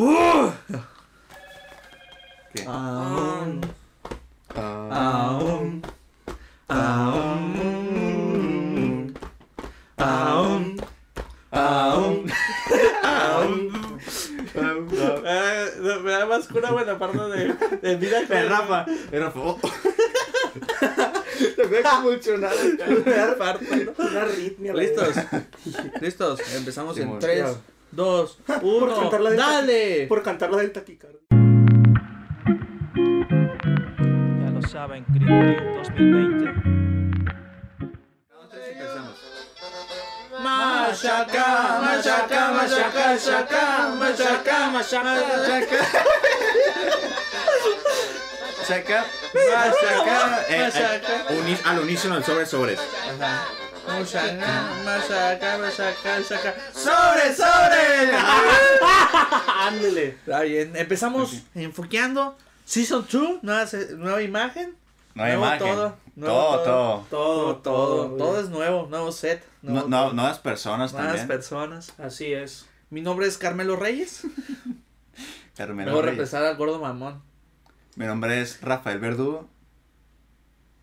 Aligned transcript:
¡Uh! 0.00 0.50
¿Qué? 2.54 2.64
Aún. 2.66 3.60
Aún. 4.56 5.82
Aún. 6.68 7.52
Aún. 9.98 10.80
Aún. 11.50 12.32
Aún. 13.02 13.52
Me 16.02 16.10
da 16.12 16.24
más 16.24 16.48
cura 16.48 16.70
buena 16.70 16.98
parte 16.98 17.18
de, 17.18 17.54
de 17.82 17.96
vida 17.96 18.26
que. 18.26 18.34
De 18.34 18.48
Rafa. 18.48 18.86
De 18.86 19.20
Rafa. 19.20 19.40
Te 21.56 21.66
voy 21.66 21.76
a 21.76 21.90
convulsionar. 21.90 22.54
Me. 23.04 23.88
Una 23.98 24.22
arritmia. 24.22 24.72
Listos. 24.72 25.14
Listos. 26.00 26.40
Empezamos 26.54 26.96
en 26.96 27.18
3, 27.18 27.56
dos, 28.00 28.38
uno, 28.62 29.10
por 29.10 29.22
del 29.22 29.36
dale. 29.36 30.06
por 30.08 30.22
cantar 30.22 30.50
la 30.50 30.56
del 30.58 30.72
taquicardio. 30.72 31.20
Ya 34.42 34.50
lo 34.50 34.62
saben, 34.62 35.04
Creepy 35.04 35.56
2020. 35.76 36.80
Machaca, 40.42 41.80
machaca, 41.82 42.52
machaca, 42.52 43.02
machaca, 43.04 43.88
machaca, 43.98 44.70
machaca, 44.70 45.10
machaca, 48.70 49.04
eh, 50.48 50.48
eh, 50.48 50.60
machaca, 50.62 51.70
al 51.70 51.78
unísono, 51.80 52.16
el 52.16 52.24
sobre, 52.24 52.46
sobres. 52.46 52.80
Machaca, 53.98 54.70
machaca, 54.84 55.58
machaca, 55.58 56.18
machaca. 56.18 56.54
¡Sobre, 56.72 57.34
sobre! 57.34 58.16
Ándele. 59.66 60.06
Está 60.08 60.40
bien, 60.42 60.76
empezamos 60.76 61.42
enfoqueando. 61.54 62.36
Season 62.64 63.04
2, 63.10 63.42
nueva, 63.42 63.66
nueva 63.96 64.22
imagen. 64.22 64.76
Hay 65.16 65.36
Nuevo 65.36 65.42
imagen. 65.44 65.58
todo, 65.58 65.96
nuevo 66.14 66.34
todo, 66.36 66.62
todo. 66.62 66.64
todo. 66.64 67.04
Todo, 67.10 67.56
todo, 67.56 68.06
todo. 68.06 68.16
todo 68.16 68.40
es 68.40 68.48
nuevo, 68.48 68.86
nuevo 68.88 69.10
set. 69.12 69.44
Nuevo 69.62 69.88
no, 69.88 70.12
nuevas 70.12 70.38
personas 70.38 70.92
Nuevas 70.92 71.08
también. 71.10 71.28
personas. 71.28 71.92
Así 71.98 72.32
es. 72.32 72.66
Mi 72.90 73.00
nombre 73.00 73.26
es 73.26 73.36
Carmelo 73.38 73.76
Reyes. 73.76 74.22
Carmen 75.56 75.84
Luego 75.86 76.00
Reyes. 76.02 76.16
reemplazar 76.16 76.44
al 76.44 76.56
gordo 76.56 76.78
mamón. 76.78 77.22
Mi 77.96 78.06
nombre 78.06 78.40
es 78.40 78.60
Rafael 78.62 78.98
Verdugo. 79.00 79.48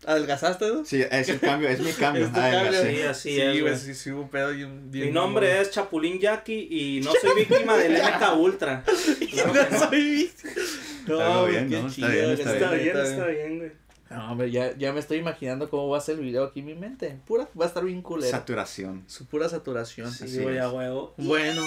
¿Adelgazaste, 0.06 0.68
no? 0.68 0.84
Sí, 0.84 1.02
es 1.10 1.28
el 1.28 1.40
cambio, 1.40 1.68
es 1.68 1.80
mi 1.80 1.92
cambio. 1.98 2.26
Es 2.26 2.30
cambio. 2.32 2.72
sí. 2.82 2.88
Sí, 2.96 3.02
así 3.02 3.30
sí, 3.34 3.40
es. 3.40 3.60
güey, 3.60 3.76
sí, 3.76 3.94
sí, 3.94 4.10
hubo 4.12 4.22
un 4.22 4.28
pedo 4.30 4.54
y 4.54 4.62
un... 4.64 4.90
bien 4.90 5.06
Mi 5.08 5.12
nombre 5.12 5.60
es 5.60 5.70
Chapulín 5.72 6.18
Jackie 6.20 6.68
y 6.70 7.00
no 7.04 7.12
soy 7.20 7.44
víctima 7.44 7.76
del 7.76 7.92
MK 8.02 8.36
Ultra. 8.38 8.84
Claro 9.30 9.52
no. 9.70 9.78
soy... 9.78 10.30
No, 11.06 11.20
Algo 11.20 11.40
güey, 11.42 11.52
bien, 11.52 11.68
qué 11.68 11.80
¿no? 11.80 11.88
Está 11.88 11.94
chido, 11.94 12.08
bien, 12.10 12.30
está 12.30 12.52
Está 12.54 12.70
bien. 12.72 12.82
bien, 12.84 12.96
está 12.96 13.26
bien, 13.26 13.58
güey. 13.58 13.72
No, 14.10 14.32
hombre, 14.32 14.50
ya, 14.50 14.74
ya 14.78 14.92
me 14.94 15.00
estoy 15.00 15.18
imaginando 15.18 15.68
cómo 15.68 15.88
va 15.90 15.98
a 15.98 16.00
ser 16.00 16.14
el 16.14 16.22
video 16.24 16.44
aquí 16.44 16.60
en 16.60 16.66
mi 16.66 16.74
mente. 16.74 17.18
Pura, 17.26 17.46
va 17.60 17.66
a 17.66 17.68
estar 17.68 17.84
bien 17.84 18.00
culero. 18.00 18.30
Saturación. 18.30 19.04
Su 19.06 19.26
pura 19.26 19.50
saturación. 19.50 20.10
Sí, 20.10 20.28
Sí, 20.28 20.38
güey, 20.40 20.56
a 20.58 20.70
huevo. 20.70 21.12
Bueno, 21.18 21.62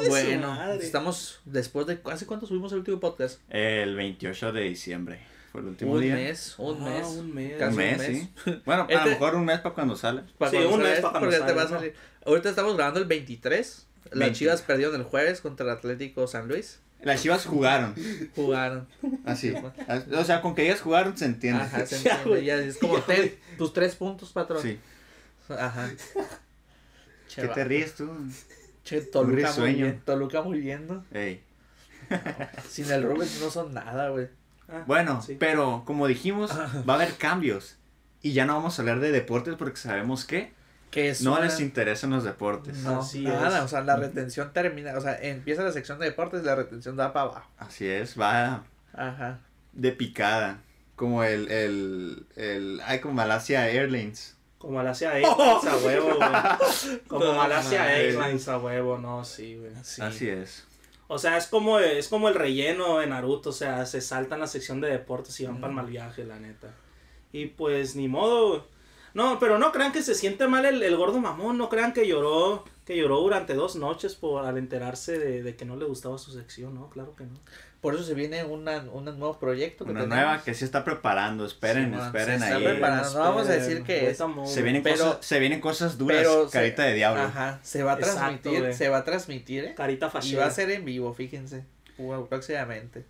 de 0.00 0.04
su 0.04 0.10
bueno. 0.10 0.48
madre. 0.54 0.84
Estamos 0.84 1.40
después 1.46 1.86
de... 1.86 1.98
¿Hace 2.04 2.26
cuánto 2.26 2.46
subimos 2.46 2.70
el 2.72 2.78
último 2.80 3.00
podcast? 3.00 3.40
El 3.48 3.94
28 3.96 4.52
de 4.52 4.60
diciembre. 4.62 5.20
Fue 5.56 5.62
el 5.62 5.68
último 5.70 5.92
Un 5.92 6.00
día. 6.02 6.14
mes, 6.14 6.54
un 6.58 6.82
Ah, 6.82 6.84
mes. 6.90 7.06
un 7.06 7.34
mes. 7.34 7.56
Casi 7.58 7.70
Un 7.70 7.76
mes, 7.78 7.92
un 7.92 7.98
mes. 8.12 8.28
sí. 8.44 8.60
Bueno, 8.66 8.82
a 8.82 8.92
Este- 8.92 9.04
lo 9.06 9.10
mejor 9.12 9.34
un 9.36 9.44
mes 9.46 9.60
para 9.60 9.74
cuando 9.74 9.96
sale. 9.96 10.22
Para 10.36 10.50
Sí, 10.50 10.56
cuando 10.58 10.74
un 10.74 10.82
mes 10.82 10.90
para 11.00 11.00
cuando 11.12 11.20
porque 11.20 11.38
ya 11.38 11.46
te 11.46 11.52
a 11.52 11.64
¿no? 11.64 11.68
salir. 11.70 11.94
Ahorita 12.26 12.50
estamos 12.50 12.76
grabando 12.76 13.00
el 13.00 13.06
23. 13.06 13.86
Las 14.10 14.18
20. 14.18 14.34
Chivas 14.38 14.60
perdieron 14.60 14.94
el 14.96 15.04
jueves 15.04 15.40
contra 15.40 15.64
el 15.64 15.72
Atlético 15.72 16.26
San 16.26 16.46
Luis. 16.46 16.80
Las 17.00 17.22
chivas 17.22 17.46
jugaron. 17.46 17.94
Jugaron. 18.34 18.86
Así. 19.24 19.54
O 20.14 20.24
sea, 20.24 20.42
con 20.42 20.54
que 20.54 20.64
ellas 20.66 20.82
jugaron 20.82 21.16
se 21.16 21.24
entiende. 21.24 21.62
Ajá, 21.62 21.86
se 21.86 21.96
entiende. 22.06 22.44
Ya 22.44 22.56
es 22.56 22.76
como 22.76 23.02
tus 23.56 23.72
tres 23.72 23.94
puntos, 23.94 24.32
patrón. 24.32 24.60
Sí. 24.60 24.78
Ajá. 25.48 25.88
Che, 27.28 27.40
¿Qué 27.42 27.48
te 27.48 27.64
ríes 27.64 27.94
tú? 27.94 28.10
Che, 28.84 29.00
Toluca 29.00 29.52
bien. 29.62 30.02
Toluca 30.04 30.42
muy 30.42 30.60
viendo. 30.60 31.02
Ey. 31.12 31.42
Sin 32.68 32.90
el 32.90 33.02
Rubens 33.04 33.40
no 33.40 33.50
son 33.50 33.72
nada, 33.74 34.10
güey. 34.10 34.28
Ah, 34.68 34.82
Bueno, 34.86 35.22
sí. 35.22 35.36
pero 35.38 35.82
como 35.86 36.06
dijimos, 36.06 36.50
va 36.88 36.94
a 36.94 36.96
haber 36.96 37.14
cambios. 37.14 37.76
Y 38.22 38.32
ya 38.32 38.44
no 38.46 38.54
vamos 38.54 38.78
a 38.78 38.82
hablar 38.82 39.00
de 39.00 39.12
deportes 39.12 39.54
porque 39.56 39.76
sabemos 39.76 40.24
que 40.24 40.52
Que 40.90 41.10
es 41.10 41.22
no 41.22 41.32
una- 41.32 41.42
les 41.42 41.60
interesan 41.60 42.10
los 42.10 42.24
deportes. 42.24 42.78
No, 42.78 43.00
Así 43.00 43.22
nada, 43.22 43.58
es. 43.58 43.64
o 43.64 43.68
sea, 43.68 43.82
la 43.82 43.96
retención 43.96 44.52
termina, 44.52 44.96
o 44.96 45.00
sea, 45.00 45.16
empieza 45.20 45.62
la 45.62 45.72
sección 45.72 45.98
de 45.98 46.06
deportes 46.06 46.42
y 46.42 46.46
la 46.46 46.54
retención 46.56 46.96
da 46.96 47.12
para 47.12 47.26
abajo. 47.30 47.50
Así 47.58 47.86
es, 47.86 48.18
va 48.20 48.64
Ajá. 48.94 49.38
de 49.72 49.92
picada. 49.92 50.58
Como 50.96 51.22
el, 51.24 51.50
el, 51.50 52.26
el, 52.36 52.80
ay, 52.86 53.00
como 53.00 53.14
Malasia 53.14 53.68
Airlines. 53.68 54.34
Como 54.58 54.76
Malasia 54.78 55.12
Airlines 55.18 55.36
a 55.66 55.76
huevo, 55.84 56.14
güey. 56.16 57.00
Como 57.06 57.24
No, 57.26 57.34
Malasia. 57.34 57.94
Airlines 57.96 58.48
a 58.48 58.58
huevo, 58.58 58.96
no, 58.98 59.22
sí, 59.24 59.56
güey. 59.56 59.72
Sí. 59.82 60.00
Así 60.02 60.28
es. 60.30 60.64
O 61.08 61.18
sea, 61.18 61.36
es 61.36 61.46
como, 61.46 61.78
es 61.78 62.08
como 62.08 62.28
el 62.28 62.34
relleno 62.34 62.98
de 62.98 63.06
Naruto, 63.06 63.50
o 63.50 63.52
sea, 63.52 63.86
se 63.86 64.00
saltan 64.00 64.40
la 64.40 64.46
sección 64.46 64.80
de 64.80 64.88
deportes 64.90 65.38
y 65.40 65.46
van 65.46 65.58
Mm. 65.58 65.60
para 65.60 65.70
el 65.70 65.76
mal 65.76 65.86
viaje, 65.86 66.24
la 66.24 66.38
neta. 66.40 66.74
Y 67.32 67.46
pues 67.46 67.94
ni 67.96 68.08
modo. 68.08 68.66
No, 69.14 69.38
pero 69.38 69.58
no 69.58 69.72
crean 69.72 69.92
que 69.92 70.02
se 70.02 70.14
siente 70.14 70.46
mal 70.46 70.66
el, 70.66 70.82
el 70.82 70.96
gordo 70.96 71.18
mamón, 71.20 71.56
no 71.56 71.68
crean 71.70 71.92
que 71.94 72.06
lloró, 72.06 72.64
que 72.84 72.96
lloró 72.98 73.20
durante 73.20 73.54
dos 73.54 73.76
noches 73.76 74.14
por 74.14 74.44
al 74.44 74.58
enterarse 74.58 75.18
de, 75.18 75.42
de 75.42 75.56
que 75.56 75.64
no 75.64 75.76
le 75.76 75.86
gustaba 75.86 76.18
su 76.18 76.32
sección, 76.32 76.74
no, 76.74 76.90
claro 76.90 77.16
que 77.16 77.24
no. 77.24 77.40
Por 77.86 77.94
eso 77.94 78.02
se 78.02 78.14
viene 78.14 78.42
una, 78.42 78.78
un 78.92 79.04
nuevo 79.04 79.38
proyecto 79.38 79.84
que 79.84 79.92
Una 79.92 80.00
tenemos. 80.00 80.18
nueva 80.24 80.42
que 80.42 80.54
se 80.54 80.64
está 80.64 80.82
preparando. 80.82 81.46
Esperen, 81.46 81.84
Sí, 81.84 81.90
man, 81.96 82.06
esperen 82.06 82.40
se 82.40 82.44
está 82.46 82.56
ahí. 82.56 82.64
preparando. 82.64 83.12
no 83.12 83.18
vamos 83.20 83.48
a 83.48 83.52
decir 83.52 83.84
que 83.84 84.10
es, 84.10 84.18
Se 84.46 84.62
vienen, 84.62 84.82
Pero- 84.82 84.96
cosas, 85.04 85.24
se 85.24 85.38
vienen 85.38 85.60
cosas 85.60 85.96
duras, 85.96 86.18
pero 86.18 86.46
se- 86.48 86.52
carita 86.52 86.82
de 86.82 86.94
diablo. 86.94 87.22
Ajá, 87.22 87.60
se 87.62 87.84
va 87.84 87.92
a 87.92 87.98
transmitir, 87.98 88.74
se 88.74 88.88
va 88.88 88.96
a 88.98 89.04
transmitir, 89.04 89.64
¿eh? 89.66 89.74
Carita 89.76 90.06
Y 90.06 90.10
fachera. 90.10 90.40
va 90.42 90.48
a 90.48 90.50
ser 90.50 90.68
en 90.72 90.84
vivo, 90.84 91.14
fíjense, 91.14 91.62
próximamente. 92.28 93.04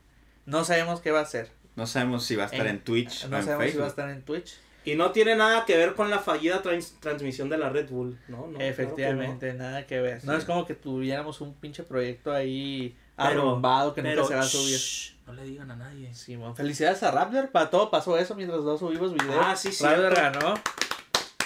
No 0.45 0.63
sabemos 0.63 1.01
qué 1.01 1.11
va 1.11 1.21
a 1.21 1.25
ser. 1.27 1.49
No 1.75 1.87
sabemos 1.87 2.27
si 2.27 2.37
va 2.37 2.43
a 2.45 2.47
estar 2.47 2.67
en, 2.67 2.81
Twitch 2.81 3.27
No 3.29 3.37
o 3.37 3.39
en 3.41 3.47
sabemos 3.47 3.73
si 3.73 3.79
va 3.79 3.85
a 3.87 3.89
estar 3.89 4.11
en 4.11 4.23
Twitch. 4.23 4.59
Y 4.85 4.95
no 4.95 5.11
tiene 5.11 5.37
nada 5.37 5.65
que 5.65 5.77
ver 5.79 5.95
con 5.95 6.11
la 6.11 6.19
fallida 6.19 6.61
trans- 6.61 6.97
transmisión 7.01 7.49
de 7.49 7.57
la 7.57 7.71
Red 7.71 7.89
Bull, 7.89 8.19
¿no? 8.29 8.47
no 8.47 8.61
Efectivamente, 8.61 9.55
nada 9.55 9.87
que 9.87 10.01
ver. 10.03 10.23
No 10.25 10.33
Sí. 10.33 10.39
es 10.41 10.45
como 10.45 10.67
que 10.67 10.75
tuviéramos 10.75 11.41
un 11.41 11.55
pinche 11.55 11.83
proyecto 11.83 12.33
ahí 12.33 12.95
arrumbado 13.17 13.95
que 13.95 14.03
Pero, 14.03 14.23
nunca 14.23 14.35
se 14.35 14.39
va 14.39 14.41
a 14.45 14.49
subir. 14.49 14.79
shh, 14.79 15.15
no 15.27 15.33
le 15.33 15.45
digan 15.45 15.71
a 15.71 15.77
nadie. 15.77 16.15
Simón, 16.15 16.55
felicidades 16.57 17.03
a 17.03 17.11
Raptor, 17.11 17.51
para 17.51 17.71
todo 17.71 17.91
pasó 17.91 18.17
eso 18.19 18.35
mientras 18.35 18.63
dos 18.65 18.81
subimos 18.81 19.13
videos. 19.13 19.37
Ah, 19.41 19.57
sí, 19.57 19.71
Raptor 19.71 20.13
cierto. 20.15 20.41
ganó. 20.41 20.55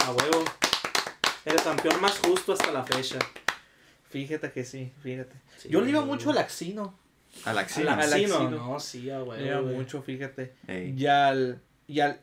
A 0.04 0.10
huevo. 0.12 0.44
El 1.44 1.56
campeón 1.62 2.00
más 2.00 2.18
justo 2.18 2.52
hasta 2.52 2.70
la 2.70 2.84
fecha. 2.84 3.18
Fíjate 4.10 4.50
que 4.52 4.64
sí, 4.64 4.92
fíjate. 5.02 5.34
Sí, 5.56 5.68
Yo 5.68 5.80
le 5.80 5.90
iba 5.90 6.04
mucho 6.04 6.30
al 6.30 6.38
Axino. 6.38 6.94
Al 7.44 7.58
A 7.58 7.60
Axino. 7.62 7.86
la 7.86 7.94
Al 7.94 8.12
Axino. 8.12 8.50
No, 8.50 8.80
sí, 8.80 9.08
a 9.10 9.18
huevo. 9.22 9.34
Le 9.34 9.46
iba 9.46 9.60
mucho, 9.62 10.02
fíjate. 10.02 10.54
Ey. 10.66 10.94
Y 10.98 11.06
al. 11.06 11.60
Y 11.86 12.00
al. 12.00 12.20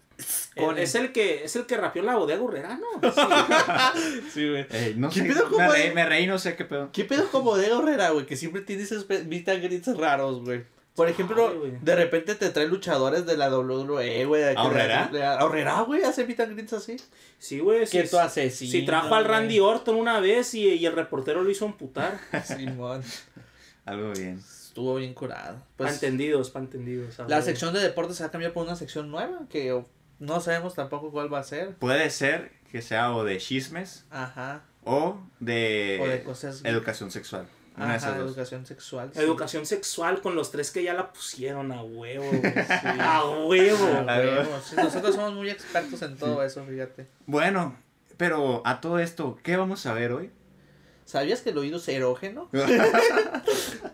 El- 0.56 0.78
es 0.80 0.96
el 0.96 1.12
que 1.12 1.44
es 1.44 1.56
el 1.56 1.66
que 1.68 1.78
rapeó 1.78 2.02
en 2.02 2.08
la 2.08 2.16
bodega 2.16 2.42
Urrera, 2.42 2.80
¿no? 2.80 2.88
Sí, 4.34 4.50
güey. 4.50 4.66
Ey, 4.72 4.96
no 4.98 5.10
¿Qué 5.10 5.22
sé, 5.22 5.26
pedo, 5.28 5.44
me 5.46 5.50
compadre? 5.52 5.84
reí, 5.84 5.94
me 5.94 6.06
reí, 6.06 6.28
no 6.28 6.40
sé 6.40 6.56
qué 6.56 6.66
pedo. 6.66 6.90
¿Qué 6.92 7.06
pedo 7.06 7.30
con 7.30 7.44
Bodega 7.44 7.78
Horrera, 7.78 8.10
güey? 8.10 8.26
Que 8.26 8.36
siempre 8.36 8.62
tiene 8.62 8.84
esos 8.84 9.08
meet 9.10 9.48
and 9.50 9.64
greets 9.64 9.96
raros, 9.98 10.42
güey. 10.44 10.64
Por 10.96 11.08
ejemplo, 11.08 11.54
Ay, 11.64 11.78
de 11.80 11.96
repente 11.96 12.34
te 12.34 12.50
trae 12.50 12.68
luchadores 12.68 13.28
de 13.28 13.38
la 13.38 13.50
WWE, 13.56 14.26
güey. 14.26 14.42
de 14.42 14.54
que- 14.54 14.58
¿A 14.60 14.64
Horrera? 14.64 15.10
de- 15.12 15.24
a 15.24 15.46
Horrera, 15.46 15.82
güey, 15.82 16.02
hace 16.02 16.26
meet 16.26 16.40
and 16.40 16.54
greets 16.54 16.74
así. 16.74 16.96
Sí, 17.38 17.60
güey. 17.60 17.82
Que 17.82 18.04
Sí, 18.04 18.10
tú 18.10 18.18
haces, 18.18 18.56
sí. 18.56 18.68
si 18.68 18.84
trajo 18.84 19.14
al 19.14 19.26
Randy 19.26 19.60
Orton 19.60 19.96
una 19.96 20.20
vez 20.20 20.56
y, 20.56 20.64
y 20.68 20.86
el 20.88 20.94
reportero 20.94 21.44
lo 21.44 21.52
hizo 21.52 21.66
amputar. 21.66 22.20
Simón. 22.44 23.04
Algo 23.86 24.12
bien. 24.14 24.40
Estuvo 24.40 24.96
bien 24.96 25.14
curado. 25.14 25.58
pa' 25.58 25.86
Pues, 25.86 25.94
entendidos, 25.94 26.50
pa' 26.50 26.60
entendidos. 26.60 27.16
la 27.28 27.42
sección 27.44 27.74
de 27.74 27.80
deportes 27.80 28.18
se 28.18 28.24
ha 28.24 28.32
cambiado 28.32 28.54
por 28.56 28.66
una 28.66 28.76
sección 28.76 29.10
nueva 29.12 29.42
que 29.50 29.80
no 30.20 30.40
sabemos 30.40 30.74
tampoco 30.76 31.12
cuál 31.12 31.32
va 31.34 31.40
a 31.40 31.44
ser. 31.44 31.76
Puede 31.76 32.10
ser 32.10 32.52
que 32.72 32.82
sea 32.82 33.14
o 33.16 33.24
de 33.24 33.38
chismes 33.38 34.06
Ajá. 34.10 34.64
o 34.84 35.20
de, 35.40 36.00
O 36.02 36.08
de 36.08 36.24
cosas. 36.24 36.62
educación 36.66 37.12
sexual. 37.12 37.48
Una 37.78 37.94
Ajá, 37.96 38.18
educación 38.18 38.66
sexual. 38.66 39.12
sí. 39.14 39.20
Educación 39.22 39.66
sexual 39.68 40.22
con 40.22 40.36
los 40.36 40.50
tres 40.52 40.72
que 40.72 40.82
ya 40.84 40.96
la 40.96 41.14
pusieron 41.14 41.72
a 41.72 41.84
huevo. 41.84 42.30
sí. 42.42 42.42
A 43.00 43.24
huevo. 43.46 43.88
Ah, 44.08 44.18
huevo, 44.18 44.60
sí, 44.68 44.76
nosotros 44.76 45.14
somos 45.16 45.34
muy 45.34 45.50
expertos 45.52 46.02
en 46.02 46.18
todo 46.18 46.42
eso, 46.44 46.66
fíjate. 46.66 47.08
Bueno, 47.28 47.78
pero 48.18 48.64
a 48.66 48.82
todo 48.82 48.98
esto, 48.98 49.38
¿qué 49.44 49.56
vamos 49.58 49.86
a 49.86 49.94
ver 49.94 50.12
hoy? 50.12 50.32
¿Sabías 51.06 51.42
que 51.42 51.52
el 51.52 51.58
oído 51.60 51.78
es 51.78 51.88
erógeno? 51.88 52.50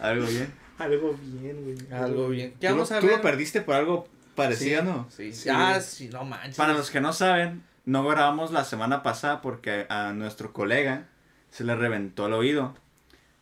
Algo 0.00 0.26
bien. 0.26 0.52
Algo 0.78 1.14
bien, 1.22 1.62
güey. 1.62 1.76
Algo 1.92 2.28
bien. 2.28 2.54
¿Qué 2.60 2.68
¿Tú, 2.68 2.74
vamos 2.74 2.92
a 2.92 3.00
tú 3.00 3.06
ver? 3.06 3.16
lo 3.16 3.22
perdiste 3.22 3.60
por 3.60 3.74
algo 3.74 4.08
parecido, 4.44 4.80
Sí, 4.80 4.86
no? 4.86 5.08
Sí, 5.10 5.32
Sí. 5.32 5.48
Ah, 5.52 5.80
sí, 5.80 6.08
no 6.08 6.24
manches. 6.24 6.56
Para 6.56 6.72
los 6.72 6.90
que 6.90 7.00
no 7.00 7.12
saben, 7.12 7.62
no 7.84 8.06
grabamos 8.06 8.52
la 8.52 8.64
semana 8.64 9.02
pasada 9.02 9.40
porque 9.40 9.86
a 9.88 10.12
nuestro 10.12 10.52
colega 10.52 11.08
se 11.50 11.64
le 11.64 11.74
reventó 11.74 12.26
el 12.26 12.34
oído. 12.34 12.74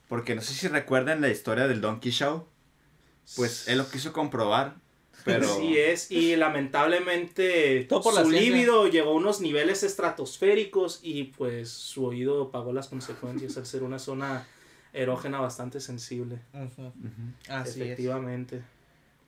Porque 0.08 0.34
no 0.34 0.40
sé 0.40 0.54
si 0.54 0.68
recuerdan 0.68 1.20
la 1.20 1.28
historia 1.28 1.68
del 1.68 1.80
Donkey 1.80 2.10
Show. 2.10 2.46
Pues 3.36 3.68
él 3.68 3.78
lo 3.78 3.88
quiso 3.90 4.12
comprobar. 4.12 4.76
Pero. 5.24 5.52
Así 5.52 5.76
es, 5.76 6.10
y 6.10 6.36
lamentablemente 6.36 7.84
Todo 7.88 8.02
por 8.02 8.14
la 8.14 8.22
su 8.22 8.30
líbido 8.30 8.86
llegó 8.86 9.10
a 9.10 9.14
unos 9.14 9.40
niveles 9.40 9.82
estratosféricos 9.82 11.00
y 11.02 11.24
pues 11.24 11.68
su 11.70 12.06
oído 12.06 12.50
pagó 12.50 12.72
las 12.72 12.88
consecuencias 12.88 13.56
al 13.56 13.66
ser 13.66 13.82
una 13.82 13.98
zona 13.98 14.46
erógena 14.92 15.40
bastante 15.40 15.80
sensible. 15.80 16.38
Así 17.48 17.82
es. 17.82 17.98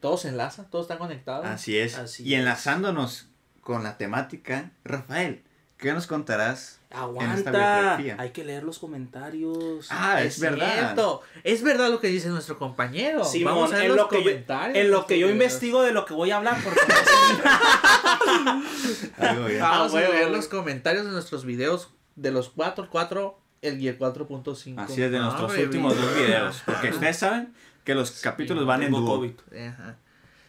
Todo 0.00 0.16
se 0.16 0.28
enlaza, 0.28 0.64
todo 0.70 0.82
está 0.82 0.98
conectado. 0.98 1.42
Así 1.44 1.78
es. 1.78 1.96
Así 1.98 2.22
y 2.24 2.34
es. 2.34 2.40
enlazándonos 2.40 3.28
con 3.60 3.82
la 3.84 3.98
temática, 3.98 4.70
Rafael, 4.84 5.42
¿qué 5.76 5.92
nos 5.92 6.06
contarás? 6.06 6.78
Aguanta, 6.92 7.50
biografía. 7.52 8.16
hay 8.18 8.30
que 8.30 8.42
leer 8.44 8.64
los 8.64 8.80
comentarios. 8.80 9.86
Ah, 9.90 10.22
es, 10.22 10.40
verdad. 10.40 10.72
cierto. 10.72 11.22
Es 11.44 11.62
verdad 11.62 11.88
lo 11.90 12.00
que 12.00 12.08
dice 12.08 12.28
nuestro 12.30 12.58
compañero. 12.58 13.24
Simón, 13.24 13.54
Vamos 13.54 13.72
a 13.72 13.76
ver 13.76 13.82
en 13.84 13.88
los 13.90 13.96
lo 13.98 14.08
que 14.08 14.16
yo- 14.16 14.22
comentarios. 14.24 14.76
en 14.76 14.90
lo 14.90 15.06
que 15.06 15.18
yo 15.20 15.30
investigo 15.30 15.82
de 15.82 15.92
lo 15.92 16.04
que 16.04 16.14
voy 16.14 16.30
a 16.32 16.38
hablar, 16.38 16.56
porque 16.64 16.80
no 16.88 16.94
sé 16.96 17.10
ni- 19.20 19.24
Algo 19.26 19.44
bien. 19.44 19.60
Vamos 19.60 19.94
Ah, 19.94 19.98
a 19.98 20.00
ver 20.10 20.30
los 20.30 20.48
comentarios 20.48 21.04
de 21.06 21.12
nuestros 21.12 21.44
videos 21.44 21.90
de 22.16 22.30
los 22.32 22.48
4, 22.50 22.88
4, 22.90 23.38
el 23.62 23.78
guía 23.78 23.98
4.5. 23.98 24.78
Así 24.82 25.02
es, 25.02 25.10
de 25.10 25.18
Ah, 25.18 25.22
nuestros 25.22 25.56
últimos 25.58 25.96
dos 25.96 26.14
videos. 26.16 26.62
Porque 26.66 26.90
ustedes 26.90 27.16
saben 27.18 27.54
que 27.90 27.94
los 27.94 28.10
capítulos 28.20 28.66
van 28.66 28.82
en 28.82 28.92
dúo. 28.92 29.24
Ajá. 29.68 29.96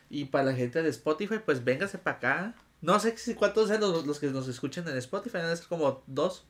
Y 0.10 0.26
para 0.26 0.46
la 0.46 0.54
gente 0.54 0.82
de 0.84 0.90
Spotify, 0.90 1.36
pues 1.46 1.64
véngase 1.64 1.98
para 1.98 2.18
acá. 2.18 2.56
No 2.82 3.00
sé 3.00 3.16
si 3.18 3.36
cuántos 3.36 3.68
sean 3.70 3.82
los, 3.82 4.06
los 4.06 4.20
que 4.20 4.28
nos 4.28 4.48
escuchen 4.48 4.88
en 4.88 4.98
Spotify, 4.98 5.38
deben 5.38 5.56
ser 5.58 5.68
como 5.68 6.04
dos 6.08 6.46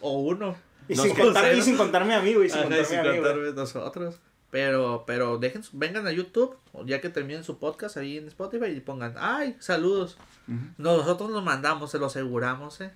o 0.00 0.18
uno. 0.20 0.56
Y, 0.88 0.96
sin 0.96 1.14
contar, 1.14 1.54
y 1.54 1.62
sin 1.62 1.76
contarme 1.76 2.14
a 2.14 2.20
mí, 2.20 2.34
güey, 2.34 2.48
sin 2.50 2.58
Ajá, 2.58 2.64
contarme 2.68 2.84
sin 2.86 2.98
a 2.98 3.02
mí, 3.02 3.08
güey. 3.08 3.20
contarme 3.22 3.52
nosotros. 3.52 4.16
Pero, 4.50 5.04
pero 5.06 5.38
dejen, 5.38 5.62
su- 5.62 5.76
vengan 5.78 6.06
a 6.06 6.12
YouTube, 6.12 6.56
o 6.72 6.84
ya 6.84 7.00
que 7.00 7.08
terminen 7.08 7.42
su 7.42 7.58
podcast 7.58 7.96
ahí 7.96 8.18
en 8.18 8.28
Spotify 8.28 8.66
y 8.66 8.80
pongan, 8.80 9.14
ay, 9.18 9.56
saludos. 9.60 10.16
Nosotros 10.78 11.30
los 11.30 11.42
mandamos, 11.42 11.90
se 11.90 11.98
lo 11.98 12.06
aseguramos, 12.06 12.80
eh. 12.80 12.92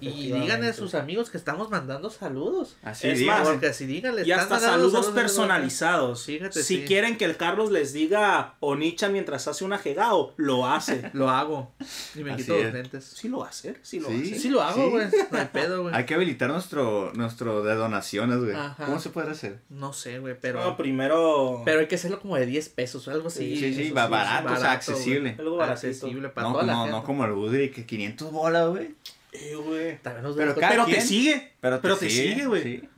Y 0.00 0.32
díganle 0.32 0.68
a 0.68 0.72
sus 0.72 0.94
amigos 0.94 1.30
que 1.30 1.36
estamos 1.38 1.70
mandando 1.70 2.10
saludos. 2.10 2.76
Así 2.82 3.08
Es 3.08 3.22
más, 3.22 3.46
Porque 3.48 3.72
si 3.72 3.86
díganle, 3.86 4.26
Y 4.26 4.32
hasta 4.32 4.58
saludos 4.60 5.06
personalizados. 5.06 6.24
Fíjate, 6.24 6.62
si 6.62 6.78
sí. 6.80 6.84
quieren 6.86 7.16
que 7.16 7.24
el 7.24 7.36
Carlos 7.36 7.70
les 7.70 7.92
diga 7.92 8.54
Onichan 8.60 9.12
mientras 9.12 9.46
hace 9.48 9.64
un 9.64 9.72
ajegao, 9.72 10.34
lo 10.36 10.66
hace. 10.66 11.10
Lo 11.12 11.30
hago. 11.30 11.72
Y 12.14 12.20
me 12.24 12.32
Así 12.32 12.42
quito 12.42 12.54
los 12.56 12.64
es. 12.66 12.72
lentes. 12.74 13.04
sí 13.04 13.28
lo 13.28 13.44
hacer, 13.44 13.78
sí 13.82 14.00
lo 14.00 14.08
Sí. 14.08 14.22
hacer. 14.22 14.38
Sí 14.40 14.48
lo 14.50 14.62
hago, 14.62 14.84
Sí. 14.84 14.90
güey. 14.90 15.06
No 15.30 15.38
hay 15.38 15.46
pedo, 15.46 15.82
güey. 15.82 15.94
Hay 15.96 16.04
que 16.04 16.14
habilitar 16.14 16.50
nuestro, 16.50 17.12
nuestro 17.14 17.62
de 17.62 17.74
donaciones, 17.74 18.38
güey. 18.38 18.54
Ajá. 18.54 18.84
¿Cómo 18.84 18.98
se 19.00 19.10
puede 19.10 19.30
hacer? 19.30 19.60
No 19.70 19.92
sé, 19.92 20.18
güey, 20.18 20.36
pero... 20.40 20.62
No, 20.62 20.76
primero. 20.76 21.62
Pero 21.64 21.80
hay 21.80 21.86
que 21.86 21.94
hacerlo 21.94 22.20
como 22.20 22.36
de 22.36 22.46
10 22.46 22.68
pesos 22.70 23.06
o 23.08 23.10
algo 23.10 23.28
así. 23.28 23.56
Sí, 23.56 23.74
Sí, 23.74 23.90
va 23.90 24.06
barato, 24.08 24.52
o 24.52 24.56
sea, 24.56 24.72
accesible. 24.72 25.36
Algo. 25.38 25.62
Accesible 25.62 26.28
para 26.28 26.46
No, 26.48 26.52
toda 26.54 26.64
la 26.66 26.72
no, 26.72 26.78
gente. 26.84 26.96
no 26.98 27.04
como 27.04 27.24
el 27.24 27.70
que 27.70 27.86
500 27.86 28.30
bolas, 28.32 28.68
güey. 28.68 28.94
Eh, 29.40 29.54
güey. 29.56 29.98
Pero 30.02 30.84
te 30.86 31.00
sigue. 31.00 31.52
Pero 31.60 31.76
te, 31.76 31.82
Pero 31.82 31.96
te 31.96 32.10
sigue, 32.10 32.46
güey. 32.46 32.62
sí. 32.62 32.88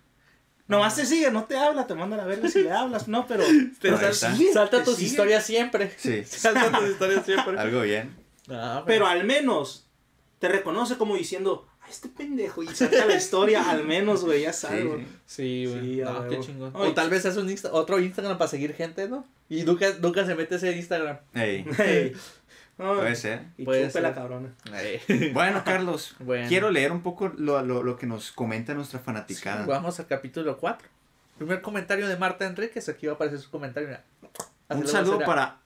Nomás 0.66 0.96
te 0.96 1.06
sigue, 1.06 1.30
no 1.30 1.44
te 1.44 1.56
habla, 1.56 1.86
te 1.86 1.94
manda 1.94 2.16
a 2.16 2.18
la 2.20 2.26
verga 2.26 2.48
si 2.48 2.62
le 2.62 2.70
hablas. 2.70 3.08
No, 3.08 3.26
pero. 3.26 3.42
Sal- 4.12 4.36
salta 4.52 4.78
te 4.80 4.84
tus 4.84 4.96
sigue. 4.96 5.08
historias 5.08 5.46
siempre. 5.46 5.92
Sí. 5.96 6.22
Salta 6.26 6.78
tus 6.78 6.90
historias 6.90 7.24
siempre. 7.24 7.58
Algo 7.58 7.80
bien. 7.82 8.14
Ah, 8.50 8.82
Pero 8.86 9.06
al 9.06 9.24
menos 9.24 9.86
te 10.38 10.48
reconoce 10.48 10.96
como 10.96 11.16
diciendo, 11.16 11.66
a 11.80 11.88
este 11.88 12.08
pendejo. 12.08 12.62
Y 12.62 12.68
saca 12.68 13.06
la 13.06 13.14
historia, 13.16 13.68
al 13.70 13.84
menos, 13.84 14.24
güey, 14.24 14.42
ya 14.42 14.52
Sí, 14.52 14.66
salgo. 14.66 14.96
sí. 14.98 15.06
Sí, 15.26 15.66
güey. 15.66 15.94
Sí, 15.94 16.00
no, 16.02 16.28
qué 16.28 16.40
chingón. 16.40 16.72
O 16.74 16.92
tal 16.92 17.08
vez 17.10 17.24
hace 17.24 17.40
un 17.40 17.48
Insta- 17.48 17.70
otro 17.72 17.98
Instagram 17.98 18.36
para 18.36 18.48
seguir 18.50 18.74
gente, 18.74 19.08
¿no? 19.08 19.26
Y 19.48 19.62
nunca, 19.64 19.86
nunca 20.00 20.26
se 20.26 20.34
mete 20.34 20.56
ese 20.56 20.72
Instagram. 20.76 21.18
Ey. 21.34 21.64
No, 22.78 22.94
puede 22.94 23.16
ser. 23.16 23.42
y 23.56 23.64
Puede 23.64 23.80
chupe 23.82 23.92
ser. 23.92 24.02
la 24.02 24.14
cabrona. 24.14 24.54
Bueno, 25.32 25.62
Carlos, 25.64 26.14
Bueno. 26.20 26.48
quiero 26.48 26.70
leer 26.70 26.92
un 26.92 27.02
poco 27.02 27.32
lo, 27.36 27.60
lo, 27.62 27.82
lo 27.82 27.96
que 27.96 28.06
nos 28.06 28.30
comenta 28.32 28.72
nuestra 28.74 29.00
fanaticada. 29.00 29.66
Vamos 29.66 29.98
al 29.98 30.06
capítulo 30.06 30.56
4. 30.58 30.88
Primer 31.38 31.60
comentario 31.60 32.06
de 32.08 32.16
Marta 32.16 32.46
Enríquez. 32.46 32.88
Aquí 32.88 33.06
va 33.06 33.12
a 33.12 33.14
aparecer 33.16 33.40
su 33.40 33.50
comentario. 33.50 33.88
mira. 33.88 34.04
Un 34.70 34.86
saludo 34.86 35.12
vamos 35.18 35.26
para... 35.26 35.56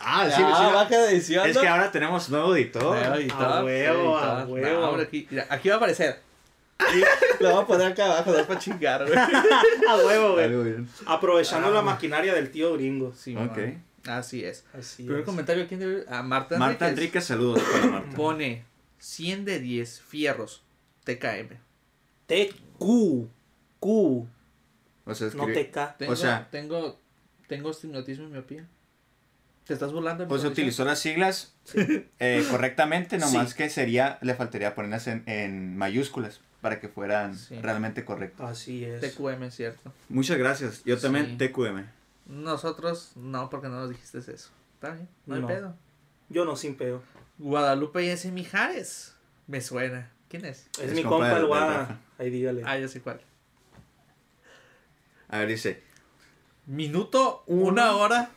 Ah, 0.00 0.28
sí, 0.28 0.42
Ah, 0.44 0.66
sí. 0.68 0.74
baja 0.74 0.98
de 0.98 1.10
edición. 1.12 1.48
Es 1.48 1.54
¿no? 1.56 1.60
que 1.62 1.68
ahora 1.68 1.90
tenemos 1.92 2.28
nuevo 2.30 2.54
editor. 2.56 2.82
Nuevo 2.96 3.14
editor, 3.14 3.44
A 3.44 3.64
huevo, 3.64 4.18
a 4.18 4.42
editor. 4.42 4.48
huevo. 4.50 4.96
Aquí, 5.00 5.26
mira, 5.30 5.46
aquí 5.48 5.68
va 5.68 5.74
a 5.74 5.78
aparecer. 5.78 6.20
Lo 7.40 7.52
voy 7.54 7.62
a 7.62 7.66
poner 7.66 7.86
acá 7.92 8.06
abajo, 8.06 8.32
no 8.32 8.44
para 8.44 8.58
chingar, 8.58 9.04
güey. 9.06 9.16
A 9.18 9.96
huevo, 10.04 10.32
güey. 10.34 10.76
Aprovechando 11.06 11.68
Ah. 11.68 11.72
la 11.72 11.82
maquinaria 11.82 12.34
del 12.34 12.50
tío 12.50 12.72
gringo. 12.74 13.12
Sí, 13.14 13.36
Ok. 13.36 13.56
man. 13.56 13.84
Así 14.06 14.44
es. 14.44 14.64
Así 14.76 15.04
Primer 15.04 15.20
es. 15.20 15.26
comentario, 15.26 15.66
¿quién 15.68 15.80
debe? 15.80 16.04
A 16.08 16.22
Marta, 16.22 16.58
Marta. 16.58 16.88
Enrique, 16.88 17.20
saludos 17.20 17.62
para 17.62 17.86
Marta. 17.86 18.10
Pone 18.16 18.64
100 18.98 19.44
de 19.44 19.60
10 19.60 20.00
fierros. 20.00 20.62
TKM. 21.04 21.56
TQ. 22.26 23.28
Q. 23.80 24.28
O 25.04 25.14
sea, 25.14 25.28
No 25.34 25.46
TK. 25.46 25.96
Tengo, 25.98 26.12
O 26.12 26.16
sea- 26.16 26.48
tengo, 26.50 26.98
tengo 27.48 27.70
estigmatismo 27.70 28.26
y 28.26 28.30
miopía. 28.30 28.66
¿Te 29.66 29.74
estás 29.74 29.92
burlando? 29.92 30.24
mi 30.24 30.28
Pues 30.28 30.44
utilizó 30.44 30.84
las 30.84 30.98
siglas 30.98 31.54
eh, 32.18 32.44
correctamente, 32.50 33.18
nomás 33.18 33.50
Sí. 33.50 33.56
que 33.56 33.70
sería, 33.70 34.18
le 34.20 34.34
faltaría 34.34 34.74
ponerlas 34.74 35.06
en, 35.06 35.22
en 35.26 35.76
mayúsculas 35.76 36.40
para 36.60 36.80
que 36.80 36.88
fueran 36.88 37.36
Sí. 37.38 37.56
realmente 37.60 38.04
correctas. 38.04 38.50
Así 38.50 38.84
es. 38.84 39.00
TQM, 39.00 39.50
cierto. 39.50 39.92
Muchas 40.08 40.36
gracias. 40.38 40.82
Yo 40.84 40.98
también 40.98 41.26
Sí. 41.26 41.36
TQM. 41.48 41.84
Nosotros 42.26 43.12
no, 43.16 43.50
porque 43.50 43.68
no 43.68 43.76
nos 43.80 43.90
dijiste 43.90 44.18
eso. 44.18 44.50
Está 44.74 44.90
bien, 44.90 45.08
no 45.26 45.34
hay 45.34 45.40
No. 45.40 45.46
pedo. 45.48 45.76
Yo 46.28 46.44
no 46.44 46.56
sin 46.56 46.76
peo. 46.76 47.02
Guadalupe 47.38 48.04
y 48.04 48.08
ese 48.08 48.30
Mijares. 48.32 49.14
Me 49.46 49.60
suena. 49.60 50.10
¿Quién 50.28 50.44
es? 50.44 50.66
Es, 50.78 50.90
Es 50.90 50.94
mi 50.94 51.02
compa 51.02 51.36
el 51.36 51.46
Guada. 51.46 52.00
Ahí 52.18 52.30
dígale. 52.30 52.62
Ah, 52.64 52.78
ya 52.78 52.88
sé 52.88 53.00
cuál. 53.02 53.20
A 55.28 55.38
ver, 55.38 55.48
dice, 55.48 55.82
Minuto, 56.66 57.42
una 57.46 57.92
hora. 57.96 58.30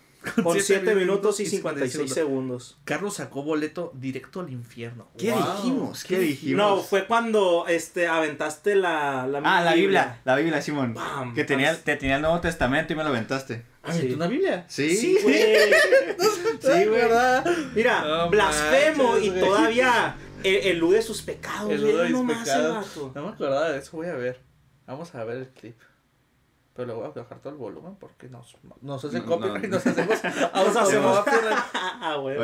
Con 0.43 0.53
siete 0.59 0.85
7 0.85 0.95
minutos 0.95 1.39
y 1.39 1.45
56 1.45 1.91
56 1.91 2.13
segundos. 2.13 2.77
Carlos 2.85 3.15
sacó 3.15 3.43
boleto 3.43 3.91
directo 3.95 4.39
al 4.41 4.49
infierno. 4.51 5.07
¿qué 5.17 5.31
Wow. 5.31 5.41
dijimos? 5.57 6.03
¿Qué 6.03 6.19
dijimos? 6.19 6.57
No, 6.57 6.81
fue 6.81 7.05
cuando 7.07 7.65
este 7.67 8.07
aventaste 8.07 8.75
la, 8.75 9.27
la 9.27 9.41
Ah, 9.43 9.61
la 9.63 9.73
Biblia, 9.75 10.21
la 10.25 10.35
Biblia, 10.35 10.61
Simón. 10.61 10.93
Bam, 10.93 11.33
que 11.33 11.43
tenía, 11.43 11.73
bam. 11.73 11.81
te 11.83 11.95
tenía 11.95 12.15
el 12.15 12.21
Nuevo 12.21 12.41
Testamento 12.41 12.93
y 12.93 12.95
me 12.95 13.03
lo 13.03 13.09
aventaste. 13.09 13.63
¿Aventó 13.83 14.07
Sí. 14.07 14.13
una 14.13 14.27
Biblia? 14.27 14.65
Sí, 14.67 14.95
Sí, 14.95 15.17
güey. 15.21 15.35
Sí. 16.61 16.85
¿verdad? 16.89 17.45
Mira, 17.75 18.25
blasfemo 18.25 19.11
manches, 19.11 19.25
y 19.25 19.29
güey. 19.29 19.41
todavía 19.41 20.15
e- 20.43 20.71
elude 20.71 21.01
sus 21.01 21.21
pecados. 21.21 21.71
Elude 21.71 22.09
No 22.09 22.21
el 22.21 22.27
pecados. 22.37 22.97
No 23.13 23.23
me 23.23 23.29
acordaba 23.29 23.69
de 23.69 23.79
eso, 23.79 23.91
voy 23.97 24.07
a 24.07 24.15
ver. 24.15 24.39
Vamos 24.87 25.13
a 25.13 25.23
ver 25.23 25.37
el 25.37 25.47
clip. 25.49 25.75
Pero 26.75 26.87
le 26.89 26.93
voy 26.93 27.05
a 27.05 27.09
bajar 27.09 27.39
todo 27.39 27.53
el 27.53 27.57
volumen 27.57 27.95
porque 27.95 28.27
nos, 28.27 28.57
nos 28.81 29.05
hace 29.05 29.21
No, 29.21 29.25
copyright 29.25 29.63
y 29.63 29.67
no. 29.67 29.75
nos 29.77 29.87
hacemos. 29.87 30.23
Nos 30.53 30.75
hacemos. 30.75 31.25
Ah, 32.07 32.17
güey. 32.17 32.37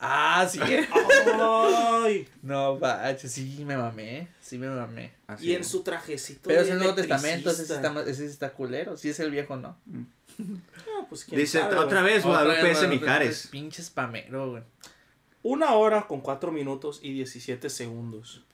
Ah, 0.00 0.46
sí. 0.50 0.60
Ay. 0.60 2.28
No, 2.42 2.78
bache, 2.78 3.28
sí 3.28 3.64
me 3.64 3.76
mamé. 3.76 4.28
Sí 4.40 4.58
me 4.58 4.68
mamé. 4.68 5.14
Así 5.28 5.46
Y 5.46 5.54
en 5.54 5.64
su 5.64 5.82
trajecito. 5.82 6.48
Pero 6.48 6.60
de 6.60 6.66
es 6.66 6.72
el 6.72 6.78
Nuevo 6.78 6.94
Testamento, 6.94 7.50
ese 7.50 7.62
está, 7.62 8.02
ese 8.02 8.14
sí 8.14 8.24
está 8.24 8.52
culero. 8.52 8.96
Si 8.96 9.08
es 9.08 9.20
el 9.20 9.30
viejo, 9.30 9.56
no. 9.56 9.78
No, 10.36 11.06
pues, 11.08 11.24
quién 11.24 11.40
Dice 11.40 11.60
sabe, 11.60 11.76
otra 11.76 12.02
vez 12.02 12.24
Guadalupe 12.24 12.58
Otra 12.58 12.68
vez, 12.68 12.78
S. 12.78 12.88
Mijares. 12.88 13.48
Pinche 13.50 13.82
spamero, 13.82 14.50
güey. 14.50 14.62
Una 15.42 15.74
hora 15.74 16.08
con 16.08 16.20
4 16.20 16.50
minutos 16.50 16.98
y 17.02 17.12
17 17.12 17.70
segundos. 17.70 18.44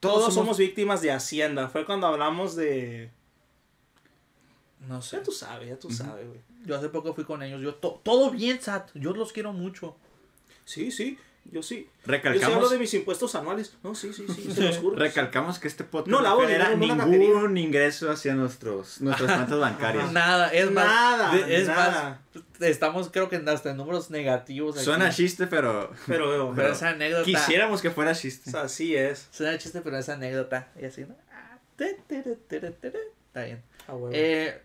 Todos, 0.00 0.34
somos... 0.34 0.58
víctimas 0.58 1.00
de 1.00 1.12
Hacienda. 1.12 1.68
Fue 1.68 1.86
cuando 1.86 2.06
hablamos 2.06 2.54
de. 2.56 3.10
No 4.88 5.00
sé. 5.02 5.16
Ya 5.18 5.22
tú 5.22 5.32
sabes, 5.32 5.68
ya 5.68 5.78
tú 5.78 5.90
sabes, 5.90 6.26
güey. 6.26 6.40
Yo 6.64 6.76
hace 6.76 6.88
poco 6.88 7.14
fui 7.14 7.24
con 7.24 7.42
ellos. 7.42 7.60
Yo, 7.60 7.74
to- 7.74 8.00
todo 8.02 8.30
bien, 8.30 8.60
Sat. 8.60 8.90
Yo 8.94 9.12
los 9.12 9.32
quiero 9.32 9.52
mucho. 9.52 9.96
Sí, 10.64 10.90
sí, 10.90 11.18
yo 11.50 11.62
sí. 11.62 11.84
Yo 11.84 11.84
sí 11.84 11.88
Recalcamos, 12.04 12.54
hablo 12.56 12.68
de 12.68 12.78
mis 12.78 12.94
impuestos 12.94 13.34
anuales. 13.34 13.74
No, 13.82 13.94
sí, 13.96 14.12
sí, 14.12 14.24
sí, 14.32 14.50
se 14.52 14.62
los 14.62 14.78
juro. 14.78 14.96
recalcamos 14.96 15.58
que 15.58 15.66
este 15.66 15.82
podcast 15.82 16.08
No 16.22 16.40
genera 16.40 16.72
en 16.72 16.82
una 16.82 17.04
ningún 17.04 17.56
ingreso 17.58 18.10
hacia 18.12 18.34
nuestros, 18.34 19.00
nuestras 19.00 19.32
cuentas 19.32 19.58
bancarias. 19.60 20.12
Nada, 20.12 20.48
es 20.52 20.70
más. 20.70 20.84
Nada, 20.86 21.34
de- 21.34 21.56
es 21.60 21.66
nada. 21.66 22.20
más. 22.34 22.42
Estamos, 22.60 23.10
creo 23.10 23.28
que 23.28 23.36
hasta 23.36 23.70
en 23.72 23.76
números 23.76 24.10
negativos. 24.10 24.76
aquí. 24.76 24.84
Suena 24.84 25.10
chiste, 25.10 25.48
pero 25.48 25.90
Pero, 26.06 26.52
Pero 26.54 26.72
esa 26.72 26.90
anécdota. 26.90 27.24
quisiéramos 27.24 27.82
que 27.82 27.90
fuera 27.90 28.14
chiste. 28.14 28.56
así 28.56 28.94
es. 28.94 29.26
Suena 29.32 29.58
chiste, 29.58 29.80
pero 29.80 29.98
esa 29.98 30.12
anécdota. 30.14 30.68
Y 30.80 30.84
así, 30.84 31.02
¿no? 31.02 31.16
Ah. 31.32 31.58
Está 33.26 33.44
bien. 33.44 33.62
Ah, 33.88 33.94
huevo. 33.94 34.10
Eh, 34.12 34.62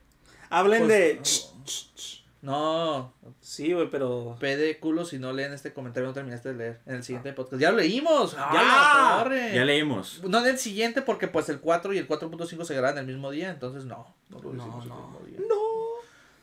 Hablen 0.50 0.86
pues, 0.86 0.90
de. 0.90 1.16
no. 1.16 1.24
Ch, 1.24 1.46
ch, 1.66 1.94
ch. 1.96 2.24
No, 2.42 3.14
Sí, 3.42 3.74
güey, 3.74 3.90
pero. 3.90 4.38
P 4.40 4.56
de 4.58 4.78
culo 4.80 5.04
si 5.06 5.18
no 5.18 5.34
leen 5.34 5.54
este 5.54 5.74
comentario 5.74 6.08
no 6.08 6.14
terminaste 6.14 6.50
de 6.50 6.56
leer. 6.56 6.80
En 6.86 6.96
el 6.96 7.04
siguiente 7.04 7.34
podcast. 7.34 7.60
¡Ya 7.62 7.72
lo 7.72 7.78
leímos! 7.78 8.34
¡Ya! 8.34 8.48
¡Ah! 8.52 9.20
torre! 9.24 9.52
Ya 9.54 9.66
leímos. 9.66 10.22
No 10.24 10.40
en 10.40 10.46
el 10.48 10.60
siguiente 10.60 11.02
porque 11.02 11.28
pues 11.28 11.50
el 11.50 11.60
4 11.60 11.94
y 11.94 11.98
el 11.98 12.08
4.5 12.08 12.64
se 12.64 12.76
graban 12.76 12.98
el 13.00 13.08
mismo 13.08 13.32
día, 13.32 13.50
entonces 13.50 13.86
no. 13.86 14.14
No 14.30 14.40
lo 14.40 14.54
No, 14.54 14.64
decimos 14.64 14.84
el 14.84 14.90
no. 14.90 14.96
mismo 15.08 15.20
día. 15.26 15.40
No. 15.50 15.56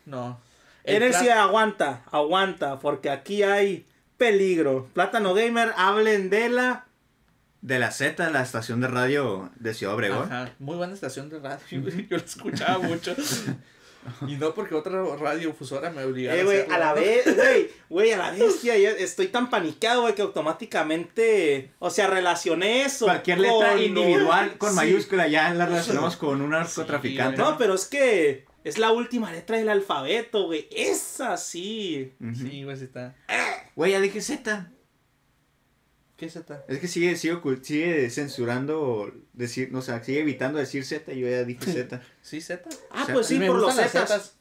No. 0.05 0.39
Plan- 0.83 1.37
aguanta, 1.39 2.03
aguanta, 2.11 2.79
porque 2.79 3.09
aquí 3.09 3.41
hay 3.43 3.85
peligro. 4.17 4.87
Plátano 4.93 5.33
Gamer, 5.33 5.73
hablen 5.77 6.29
de 6.29 6.49
la. 6.49 6.85
De 7.61 7.79
la 7.79 7.89
Z, 7.89 8.29
la 8.29 8.43
estación 8.43 8.79
de 8.81 8.87
radio 8.87 9.49
de 9.55 9.73
Ciudad 9.73 9.95
Obregón. 9.95 10.31
Ajá, 10.31 10.51
muy 10.59 10.75
buena 10.75 10.93
estación 10.93 11.29
de 11.29 11.39
radio. 11.39 11.59
Yo 12.09 12.17
la 12.17 12.23
escuchaba 12.23 12.77
mucho. 12.79 13.15
Y 14.27 14.35
no 14.35 14.53
porque 14.53 14.75
otra 14.75 15.03
radiofusora 15.17 15.89
me 15.89 16.03
obligara 16.03 16.37
Eh, 16.39 16.43
güey, 16.43 16.57
hacerlo, 16.59 16.75
a 16.75 16.79
la 16.79 16.93
vez, 16.93 17.35
güey, 17.35 17.69
güey, 17.89 18.11
a 18.11 18.17
la 18.17 18.31
bestia, 18.31 18.75
estoy 18.75 19.27
tan 19.27 19.49
paniqueado, 19.49 20.01
güey, 20.03 20.15
que 20.15 20.21
automáticamente, 20.21 21.71
o 21.79 21.89
sea, 21.89 22.07
relacioné 22.07 22.83
eso. 22.83 23.05
Cualquier 23.05 23.39
letra 23.39 23.81
individual 23.81 24.57
con 24.57 24.69
Sí. 24.71 24.75
mayúscula 24.75 25.27
ya 25.27 25.53
la 25.53 25.65
relacionamos 25.65 26.15
con 26.17 26.41
un 26.41 26.51
narcotraficante. 26.51 27.37
No, 27.41 27.57
pero 27.57 27.73
es 27.75 27.85
que 27.85 28.45
es 28.63 28.77
la 28.77 28.91
última 28.91 29.31
letra 29.31 29.57
del 29.57 29.69
alfabeto, 29.69 30.45
güey. 30.45 30.67
Esa 30.71 31.37
sí. 31.37 32.13
Sí, 32.35 32.63
güey, 32.63 32.77
sí 32.77 32.85
está. 32.85 33.15
Güey, 33.75 33.91
ya 33.91 33.99
dije 34.01 34.21
Z. 34.21 34.71
¿Qué 36.17 36.27
es 36.27 36.35
esta? 36.35 36.63
Es 36.67 36.79
que 36.79 36.87
sigue, 36.87 37.15
sigue, 37.17 37.39
sigue 37.61 38.09
censurando 38.09 39.11
decir, 39.33 39.69
no, 39.71 39.79
o 39.79 39.81
sea, 39.81 40.01
sigue 40.01 40.21
evitando 40.21 40.59
decir 40.59 40.85
Z 40.85 41.11
y 41.11 41.19
yo 41.19 41.27
ya 41.27 41.43
dije 41.43 41.65
Z. 41.71 42.01
¿Sí, 42.21 42.39
Z? 42.39 42.63
Ah, 42.89 43.01
O 43.01 43.05
sea, 43.05 43.15
pues 43.15 43.27
sí, 43.27 43.37
Me 43.37 43.47
por 43.47 43.57
los 43.59 43.75
las 43.75 43.91
zetas. 43.91 44.35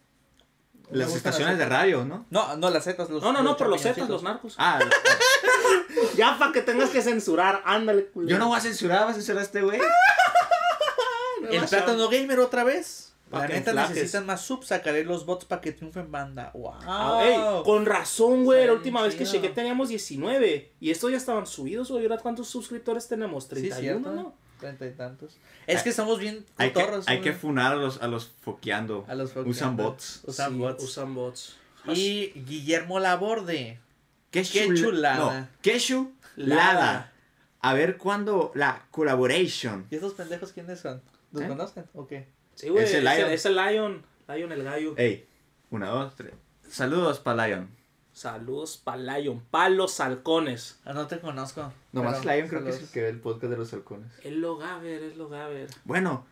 Las 0.91 1.15
estaciones 1.17 1.59
de 1.59 1.65
radio, 1.67 2.05
¿no? 2.05 2.27
No, 2.31 2.57
no, 2.57 2.71
las 2.71 2.85
zetas. 2.85 3.11
Los, 3.11 3.23
No, 3.23 3.33
no, 3.33 3.43
no, 3.43 3.57
por 3.57 3.69
los 3.69 3.81
zetas, 3.83 4.09
los 4.09 4.23
narcos. 4.23 4.55
Ah, 4.59 4.79
Ya 6.17 6.39
para 6.39 6.53
que 6.53 6.61
tengas 6.63 6.91
que 6.91 7.03
censurar, 7.03 7.63
ándale, 7.65 8.07
culero. 8.07 8.31
yo 8.31 8.39
no 8.39 8.49
voy 8.49 8.59
a 8.59 8.61
censurar, 8.61 9.01
vas 9.07 9.13
a 9.13 9.15
censurar 9.15 9.41
a 9.41 9.45
este 9.45 9.63
güey. 9.63 9.81
El 11.51 11.65
plátano 11.65 12.09
gamer 12.09 12.39
otra 12.41 12.63
vez. 12.65 13.14
La 13.31 13.47
que 13.47 13.55
neta 13.55 13.73
necesitan 13.73 14.27
más 14.27 14.43
subs. 14.43 14.67
Sacaré 14.69 15.05
los 15.05 15.27
bots 15.27 15.45
para 15.45 15.61
que 15.61 15.73
triunfen 15.73 16.11
banda. 16.13 16.51
¡Wow! 16.55 16.75
Ah, 16.87 17.21
ey, 17.25 17.63
con 17.65 17.85
razón, 17.87 18.45
güey. 18.45 18.67
La 18.67 18.73
última 18.75 19.03
vez 19.03 19.15
que 19.15 19.25
chequé 19.25 19.49
teníamos 19.49 19.89
19. 19.89 20.73
Y 20.81 20.91
estos 20.91 21.11
ya 21.11 21.17
estaban 21.17 21.47
subidos, 21.47 21.91
güey. 21.91 22.05
¿Ahora 22.05 22.19
cuántos 22.19 22.49
suscriptores 22.49 23.09
tenemos? 23.09 23.45
Sí, 23.45 23.51
31, 23.51 23.81
cierto. 23.81 24.13
¿no? 24.13 24.35
Treinta 24.61 24.87
y 24.87 24.93
tantos. 24.93 25.37
Es 25.67 25.83
que 25.83 25.91
estamos 25.91 26.19
bien 26.21 26.47
Hay 26.57 26.73
que, 26.73 26.87
hay 27.07 27.21
que 27.21 27.33
funar 27.33 27.73
a 27.73 27.77
los, 27.77 28.01
a 28.01 28.07
los 28.09 28.31
foqueando. 28.43 29.05
A 29.09 29.15
los 29.15 29.31
foqueando. 29.31 29.51
Usan 29.51 29.77
bots. 29.77 30.21
Usan 30.27 30.53
Sí, 30.53 30.59
bots. 30.59 30.85
Usan 30.85 31.15
bots. 31.15 31.57
Y 31.89 32.27
Guillermo 32.47 33.01
Laborde. 33.01 33.81
Qué, 34.31 34.43
Qué 34.43 34.67
chula- 34.69 34.81
chulada. 34.81 35.41
No, 35.41 35.49
qué 35.61 35.79
chulada. 35.79 37.13
A 37.61 37.75
ver 37.75 37.97
cuándo 37.97 38.53
la 38.55 38.87
collaboration. 38.91 39.87
¿Y 39.91 39.95
estos 39.97 40.15
pendejos 40.15 40.53
quiénes 40.53 40.81
son? 40.81 41.03
¿Los 41.33 41.43
¿Eh? 41.45 41.49
conocen? 41.49 41.85
¿O 41.95 42.07
qué? 42.07 42.29
Sí, 42.55 42.69
güey. 42.69 42.85
Es 42.85 42.95
el 42.95 43.07
el 43.07 43.17
Lion. 43.17 43.31
Es 43.31 43.47
el 43.47 43.57
Lion. 43.57 44.03
Lion 44.29 44.53
el 44.53 44.63
gallo. 44.65 44.95
Ey, 44.97 45.27
una, 45.71 45.89
dos, 45.91 46.15
tres. 46.17 46.33
Saludos 46.69 47.21
para 47.21 47.47
Lion. 47.47 47.69
Saludos 48.13 48.77
pa' 48.77 48.97
Lion. 48.97 49.41
Pa' 49.51 49.69
los 49.69 49.99
halcones. 49.99 50.79
Ah, 50.85 50.93
no 50.93 51.07
te 51.09 51.19
conozco. 51.19 51.73
Nomás 51.93 52.21
pero 52.21 52.33
Lion 52.37 52.49
creo 52.49 52.65
que 52.65 52.71
es 52.71 52.81
el 52.81 52.89
que 52.89 53.03
ve 53.03 53.09
el 53.09 53.19
podcast 53.21 53.51
de 53.51 53.57
los 53.57 53.73
halcones. 53.73 54.13
Es 54.23 54.33
lo 54.33 54.57
Gaber, 54.57 55.03
es 55.03 55.17
lo 55.17 55.29
Gaber. 55.29 55.69
Bueno, 55.85 56.25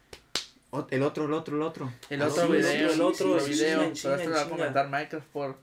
o- 0.71 0.87
el 0.91 1.03
otro, 1.03 1.25
el 1.27 1.33
otro, 1.33 1.57
el 1.57 1.63
otro. 1.63 1.93
El 2.09 2.23
Ah, 2.23 2.29
otro 2.29 2.47
sí, 2.47 2.53
video. 2.53 2.93
el 2.93 3.01
otro, 3.01 3.41
sí, 3.41 3.51
video. 3.51 3.79
pero 4.01 4.15
este 4.15 4.29
lo 4.29 4.37
va 4.37 4.43
a 4.43 4.49
comentar 4.49 4.89
Minecraft 4.89 5.27
por. 5.33 5.57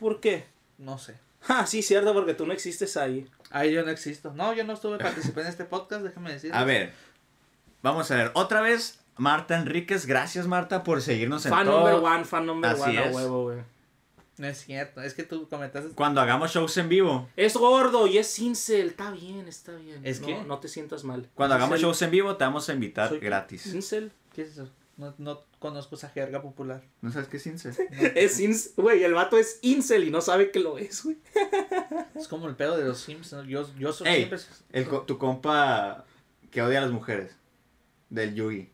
¿Por 0.00 0.20
qué? 0.20 0.44
No 0.78 0.98
sé. 0.98 1.14
Ah, 1.48 1.66
sí, 1.66 1.82
cierto, 1.82 2.12
porque 2.12 2.34
tú 2.34 2.46
no 2.46 2.52
existes 2.52 2.96
ahí. 2.96 3.26
Ahí 3.50 3.72
yo 3.72 3.84
no 3.84 3.90
existo. 3.90 4.32
No, 4.34 4.52
yo 4.54 4.64
no 4.64 4.72
estuve 4.74 4.98
participé 4.98 5.42
en 5.42 5.46
este 5.46 5.64
podcast, 5.64 6.02
déjame 6.02 6.32
decir. 6.32 6.52
A 6.54 6.64
ver, 6.64 6.92
vamos 7.82 8.10
a 8.10 8.16
ver. 8.16 8.30
Otra 8.34 8.60
vez, 8.60 8.98
Marta 9.16 9.56
Enríquez. 9.58 10.06
Gracias, 10.06 10.46
Marta, 10.46 10.82
por 10.82 11.00
seguirnos 11.02 11.44
en 11.46 11.52
Fan 11.52 11.66
todo. 11.66 11.78
number 11.90 11.94
one, 12.12 12.24
fan 12.24 12.46
number 12.46 12.70
Así 12.70 12.82
one, 12.82 12.98
a 12.98 13.10
huevo, 13.10 13.42
güey. 13.44 13.58
No 14.36 14.48
es 14.48 14.64
cierto, 14.64 15.00
es 15.00 15.14
que 15.14 15.22
tú 15.22 15.48
comentaste. 15.48 15.90
Cuando 15.94 16.20
hagamos 16.20 16.50
shows 16.52 16.76
en 16.78 16.88
vivo. 16.88 17.28
Es 17.36 17.54
gordo 17.56 18.08
y 18.08 18.18
es 18.18 18.36
incel. 18.40 18.88
Está 18.88 19.12
bien, 19.12 19.46
está 19.46 19.72
bien. 19.76 20.00
¿Es 20.04 20.20
no, 20.20 20.26
qué? 20.26 20.42
No 20.42 20.58
te 20.58 20.66
sientas 20.66 21.04
mal. 21.04 21.28
Cuando 21.34 21.54
hagamos 21.54 21.78
shows 21.80 22.02
en 22.02 22.10
vivo, 22.10 22.36
te 22.36 22.42
vamos 22.42 22.68
a 22.68 22.72
invitar 22.72 23.10
Soy- 23.10 23.20
gratis. 23.20 23.66
Incel. 23.72 24.10
¿Qué 24.34 24.42
es 24.42 24.48
eso? 24.48 24.68
No, 24.96 25.14
no 25.18 25.42
conozco 25.60 25.94
esa 25.94 26.08
jerga 26.08 26.42
popular. 26.42 26.82
¿No 27.00 27.12
sabes 27.12 27.28
qué 27.28 27.36
es 27.36 27.46
incel? 27.46 27.74
Es 28.16 28.40
incel. 28.40 28.72
Güey, 28.76 29.04
el 29.04 29.14
vato 29.14 29.38
es 29.38 29.58
incel 29.62 30.04
y 30.04 30.10
no 30.10 30.20
sabe 30.20 30.50
que 30.50 30.58
lo 30.58 30.78
es, 30.78 31.04
güey. 31.04 31.16
Es 32.16 32.26
como 32.28 32.48
el 32.48 32.56
pedo 32.56 32.76
de 32.76 32.84
los 32.84 32.98
Sims. 32.98 33.32
¿no? 33.32 33.44
Yo, 33.44 33.68
yo 33.78 33.92
soy 33.92 34.08
Ey, 34.08 34.16
siempre. 34.16 34.38
El, 34.72 34.86
co- 34.88 35.02
tu 35.02 35.16
compa 35.18 36.04
que 36.50 36.60
odia 36.62 36.78
a 36.78 36.82
las 36.82 36.90
mujeres. 36.92 37.36
Del 38.10 38.34
Yugi. 38.34 38.70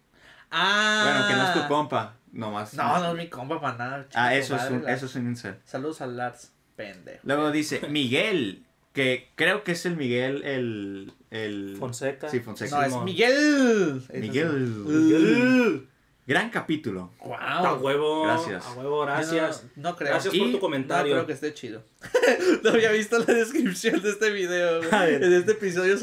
Ah. 0.51 1.03
Bueno, 1.05 1.29
que 1.29 1.35
no 1.35 1.45
es 1.49 1.55
tu 1.63 1.69
compa. 1.73 2.17
Nomás. 2.33 2.75
No, 2.75 2.99
no 3.01 3.11
es 3.13 3.17
mi 3.17 3.29
compa 3.29 3.61
para 3.61 3.77
nada. 3.77 4.07
Ah, 4.15 4.35
eso 4.35 4.55
es, 4.57 4.71
un, 4.71 4.85
la- 4.85 4.93
eso 4.93 5.07
es 5.07 5.15
un 5.17 5.29
incel. 5.31 5.57
Saludos 5.65 6.01
al 6.01 6.17
Lars, 6.17 6.53
pendejo. 6.77 7.19
Luego 7.25 7.51
dice 7.51 7.81
Miguel, 7.89 8.65
que 8.93 9.31
creo 9.35 9.65
que 9.65 9.73
es 9.73 9.85
el 9.87 9.97
Miguel, 9.97 10.43
el... 10.45 11.13
el... 11.31 11.77
Fonseca. 11.79 12.29
Sí, 12.29 12.41
Fonseca. 12.41 12.89
No, 12.89 12.99
es. 13.01 13.05
Miguel. 13.05 14.03
Miguel. 14.13 14.53
Miguel. 14.87 15.89
Gran 16.31 16.49
capítulo. 16.51 17.11
Wow. 17.25 17.35
A 17.35 17.75
huevo. 17.75 18.23
Gracias. 18.23 18.65
A 18.65 18.73
huevo, 18.75 19.01
gracias. 19.01 19.65
No, 19.75 19.91
no 19.91 19.97
creo. 19.97 20.11
Gracias 20.11 20.33
Y- 20.33 20.39
por 20.39 20.47
tu 20.47 20.53
No 20.55 20.61
comentario. 20.61 21.13
creo 21.15 21.27
que 21.27 21.33
esté 21.33 21.53
chido. 21.55 21.83
no 22.63 22.71
había 22.71 22.93
visto 22.93 23.19
la 23.19 23.25
descripción 23.35 24.01
de 24.01 24.11
este 24.11 24.31
video. 24.31 24.81
A. 24.93 25.09
En 25.09 25.33
este 25.33 25.51
episodio 25.51 25.97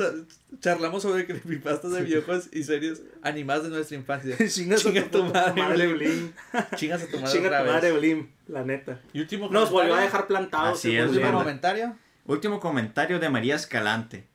charlamos 0.60 1.02
sobre 1.04 1.26
creepypastas 1.26 1.94
de 1.94 2.02
videojuegos 2.02 2.50
y 2.52 2.64
series 2.64 3.04
animadas 3.22 3.64
de 3.64 3.70
nuestra 3.70 3.96
infancia. 3.96 4.36
Chingas 4.50 4.82
Chinga 4.84 5.10
tu 5.10 5.24
madre, 5.24 5.88
Blim. 5.94 6.34
Chingas 6.76 7.04
a 7.04 7.08
tu 7.08 7.20
madre 7.22 7.32
Chinga 7.32 7.48
otra 7.48 7.60
tu 7.60 7.64
vez. 7.64 7.74
madre, 7.76 7.92
Blim. 7.94 8.28
La 8.48 8.64
neta. 8.66 9.00
Y 9.14 9.22
último 9.22 9.48
Nos 9.50 9.72
volvió 9.72 9.96
a 9.96 10.02
dejar 10.02 10.28
plantados. 10.28 10.78
Así 10.78 10.94
es. 10.98 11.08
Último 11.10 11.38
comentario. 11.38 11.96
Último 12.26 12.60
comentario 12.60 13.18
de 13.20 13.30
María 13.30 13.56
Escalante. 13.56 14.28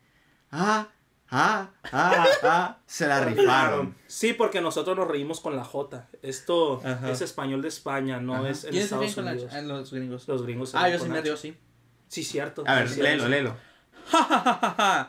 Ah, 0.51 0.89
ah, 1.33 1.71
ah, 1.91 2.27
ah. 2.45 2.79
Se 2.87 3.09
la 3.09 3.25
rifaron. 3.25 3.97
Sí, 4.07 4.33
porque 4.35 4.61
nosotros 4.61 4.97
nos 4.97 5.09
reímos 5.09 5.41
con 5.41 5.57
la 5.57 5.65
J. 5.65 6.07
Esto 6.23 6.81
Ajá. 6.85 7.11
es 7.11 7.21
español 7.23 7.61
de 7.63 7.69
España, 7.69 8.21
no 8.21 8.35
Ajá. 8.37 8.51
es 8.51 8.63
en 8.65 8.71
¿Quién 8.71 8.87
se 8.87 8.95
Estados 9.05 9.17
la 9.25 9.33
Unidos. 9.33 9.51
ch- 9.53 9.57
ah, 9.57 9.63
los 9.63 9.93
gringos? 9.93 10.29
Los 10.29 10.43
gringos. 10.45 10.71
se 10.71 10.79
Ah, 10.79 10.89
yo 10.89 10.99
sí 11.01 11.09
me 11.09 11.21
río, 11.21 11.37
sí. 11.37 11.57
Sí, 12.09 12.23
cierto. 12.23 12.63
A 12.67 12.75
ver, 12.77 12.89
Sí, 12.89 13.01
léelo, 13.03 13.27
léelo. 13.29 13.57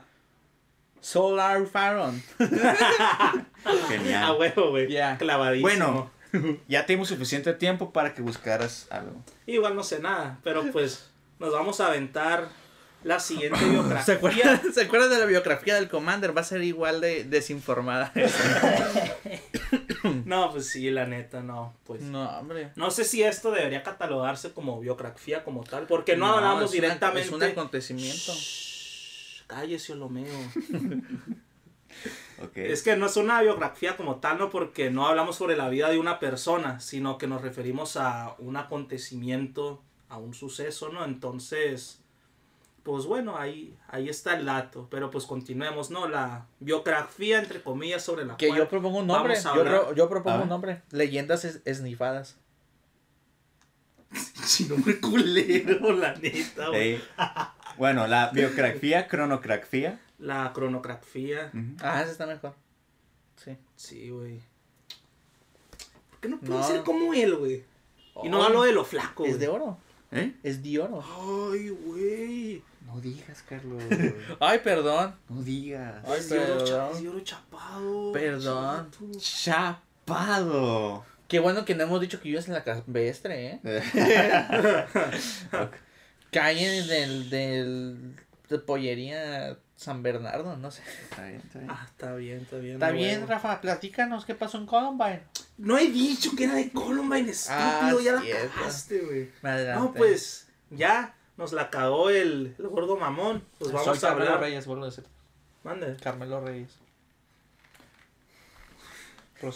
Solar 1.02 1.66
Faron. 1.68 2.22
A 2.40 3.46
Genial. 3.90 4.36
huevo, 4.40 4.70
güey. 4.72 4.90
Ya. 4.90 5.18
Clavadísimo. 5.18 5.68
Bueno, 6.32 6.58
ya 6.68 6.86
tuvimos 6.86 7.10
suficiente 7.10 7.54
tiempo 7.54 7.92
para 7.92 8.14
que 8.14 8.22
buscaras 8.22 8.88
algo. 8.90 9.22
Igual 9.46 9.76
no 9.76 9.84
sé 9.84 10.00
nada, 10.00 10.40
pero 10.44 10.64
pues 10.72 11.10
nos 11.40 11.52
vamos 11.52 11.82
a 11.82 11.88
aventar 11.88 12.48
la 13.04 13.20
siguiente 13.20 13.64
biografía. 13.70 14.04
¿Se 14.06 14.12
acuerdan, 14.14 14.74
¿Se 14.74 14.82
acuerdan 14.82 15.10
de 15.10 15.20
la 15.20 15.26
biografía 15.26 15.76
del 15.76 15.90
Commander? 15.90 16.36
Va 16.36 16.42
a 16.42 16.46
ser 16.46 16.64
igual 16.64 17.02
de 17.02 17.24
desinformada. 17.26 18.12
No, 20.26 20.52
pues 20.52 20.68
sí, 20.68 20.90
la 20.92 21.06
neta, 21.06 21.42
no. 21.42 21.74
Pues 21.86 22.02
no, 22.02 22.30
hombre. 22.38 22.72
No 22.76 22.92
sé 22.92 23.06
si 23.06 23.24
esto 23.24 23.52
debería 23.52 23.84
catalogarse 23.84 24.52
como 24.52 24.80
biografía 24.82 25.44
como 25.46 25.64
tal, 25.64 25.88
porque 25.88 26.18
no, 26.18 26.30
es 26.30 26.36
hablamos 26.38 26.64
una- 26.64 26.72
directamente. 26.72 27.22
es 27.28 27.32
un 27.32 27.42
acontecimiento. 27.44 28.34
Shh, 28.34 29.44
cállese, 29.48 29.94
Olomeo. 29.94 30.28
Ok. 32.42 32.58
Es 32.58 32.82
que 32.82 32.98
no 32.98 33.06
es 33.06 33.16
una 33.18 33.42
biografía 33.42 33.96
como 33.96 34.16
tal, 34.18 34.40
no 34.40 34.50
porque 34.50 34.90
no 34.90 35.08
hablamos 35.08 35.36
sobre 35.38 35.56
la 35.56 35.70
vida 35.70 35.90
de 35.90 36.00
una 36.00 36.20
persona, 36.20 36.80
sino 36.82 37.18
que 37.20 37.28
nos 37.28 37.42
referimos 37.44 37.96
a 37.96 38.36
un 38.40 38.58
acontecimiento, 38.58 39.82
a 40.10 40.18
un 40.18 40.34
suceso, 40.34 40.90
¿no? 40.90 41.06
Entonces, 41.06 42.02
pues 42.84 43.06
bueno, 43.06 43.38
ahí, 43.38 43.78
ahí 43.88 44.10
está 44.10 44.36
el 44.38 44.46
dato, 44.46 44.88
pero 44.92 45.10
pues 45.10 45.26
continuemos, 45.26 45.90
¿no? 45.90 46.08
La 46.08 46.46
biografía, 46.60 47.40
entre 47.40 47.62
comillas, 47.62 48.04
sobre 48.04 48.26
la 48.26 48.36
Que 48.38 48.48
cual 48.48 48.60
yo 48.60 48.68
propongo 48.70 49.00
un 49.00 49.08
nombre. 49.08 49.36
vamos 49.42 49.46
a 49.46 49.56
Yo, 49.56 49.94
yo 49.96 50.10
propongo 50.10 50.44
un 50.44 50.50
nombre. 50.50 50.82
Leyendas 50.92 51.46
es- 51.46 51.62
esnifadas. 51.66 52.38
Sí, 54.44 54.66
nombre 54.66 55.00
culero, 55.00 55.92
la 55.94 56.14
neta, 56.16 56.68
güey. 56.68 56.94
Ey. 56.96 57.04
Bueno, 57.78 58.06
la 58.08 58.30
biografía, 58.32 59.08
cronografía. 59.08 60.00
La 60.20 60.52
cronografía. 60.54 61.50
Ujú. 61.54 61.76
Ah, 61.82 62.02
ese 62.02 62.12
está 62.12 62.26
mejor. 62.28 62.54
Sí. 63.38 63.58
Sí, 63.76 64.10
güey. 64.10 64.42
¿Por 66.12 66.20
qué 66.20 66.28
no 66.30 66.40
puedo 66.40 66.60
No. 66.60 66.68
ser 66.68 66.84
como 66.84 67.14
él, 67.14 67.36
güey? 67.36 67.64
Y 68.24 68.30
no 68.30 68.44
hablo 68.44 68.64
de 68.64 68.74
lo 68.74 68.86
flaco, 68.86 69.26
Es 69.26 69.40
de 69.40 69.48
oro. 69.48 69.78
¿Eh? 70.12 70.36
Es 70.44 70.62
de 70.62 70.80
oro. 70.80 71.04
Ay, 71.52 71.70
güey. 71.70 72.62
No 72.94 73.02
digas, 73.02 73.44
Carlos. 73.50 73.82
Ay, 74.40 74.60
perdón. 74.60 75.16
No 75.28 75.42
digas. 75.42 75.96
Ay, 76.06 76.22
perdón. 76.30 76.92
es 76.94 77.02
de 77.02 77.10
oro 77.10 77.20
chapado. 77.22 78.12
Perdón. 78.12 78.92
Chapado. 79.18 81.04
Qué 81.28 81.40
bueno 81.40 81.66
que 81.66 81.74
no 81.74 81.84
hemos 81.84 82.00
dicho 82.02 82.22
que 82.22 82.30
vives 82.30 82.48
en 82.48 82.54
la 82.54 82.64
campestre, 82.64 83.60
¿eh? 83.64 83.84
Calle 86.32 86.84
del, 86.84 87.32
del, 87.32 88.16
de 88.50 88.60
pollería 88.60 89.58
San 89.76 90.04
Bernardo, 90.04 90.56
no 90.58 90.70
sé. 90.70 90.84
Está 91.02 91.26
bien, 91.26 91.42
está 91.44 91.60
bien. 91.60 91.72
Ah, 91.72 91.88
está 91.90 92.14
bien, 92.14 92.40
está 92.42 92.58
bien. 92.58 92.74
Está 92.76 92.92
bien. 92.92 93.28
Rafa, 93.28 93.60
platícanos 93.60 94.26
qué 94.26 94.36
pasó 94.36 94.60
en 94.60 94.68
Columbine. 94.68 95.24
No 95.58 95.80
he 95.80 95.88
dicho 95.90 96.36
que 96.38 96.44
era 96.44 96.54
de 96.54 96.70
Columbine, 96.72 97.32
estúpido, 97.32 97.58
Ah, 97.60 97.96
ya 98.04 98.12
la 98.14 98.22
cagaste, 98.22 99.00
güey. 99.00 99.32
No, 99.74 99.92
pues, 99.96 100.48
ya 100.70 101.16
nos 101.38 101.54
la 101.54 101.70
cagó 101.70 102.10
el, 102.10 102.56
el 102.58 102.68
gordo 102.68 102.98
mamón. 102.98 103.44
Pues 103.60 103.72
Soy 103.72 103.80
vamos 103.80 104.04
a 104.04 104.08
Carmelo 104.08 104.32
hablar. 104.32 104.44
Reyes, 104.44 104.66
vuelvo 104.66 104.84
a 104.84 104.88
decir. 104.88 105.06
Mande. 105.64 105.96
Carmelo 105.98 106.42
Reyes. 106.42 106.78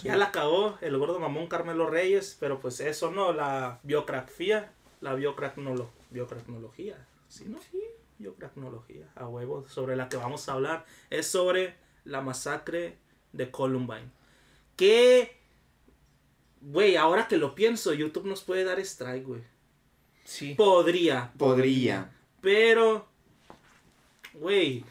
Ya 0.04 0.18
la 0.18 0.32
cagó 0.32 0.78
el 0.82 0.98
gordo 0.98 1.20
mamón 1.20 1.48
Carmelo 1.48 1.90
Reyes, 1.90 2.36
pero 2.40 2.60
pues 2.60 2.80
eso 2.82 3.12
no, 3.12 3.32
la 3.32 3.80
biografía, 3.84 4.74
la 5.00 5.14
biocracnolo, 5.14 5.90
biocracnología, 6.10 6.98
¿sí 7.30 7.46
no? 7.48 7.58
Sí, 7.72 7.82
biocracnología, 8.18 9.08
a 9.16 9.28
huevo, 9.28 9.66
sobre 9.70 9.96
la 9.96 10.10
que 10.10 10.18
vamos 10.18 10.50
a 10.50 10.54
hablar, 10.54 10.86
es 11.10 11.28
sobre 11.28 11.76
la 12.04 12.20
masacre 12.22 12.98
de 13.32 13.50
Columbine. 13.50 14.12
Que, 14.76 15.40
güey, 16.60 16.98
ahora 16.98 17.30
que 17.30 17.38
lo 17.38 17.56
pienso, 17.56 17.94
YouTube 17.94 18.26
nos 18.26 18.44
puede 18.44 18.66
dar 18.66 18.80
strike, 18.80 19.26
güey. 19.26 19.42
Sí. 20.28 20.56
Podría, 20.56 21.32
Podría. 21.38 22.10
pero, 22.42 23.08
güey, 24.34 24.84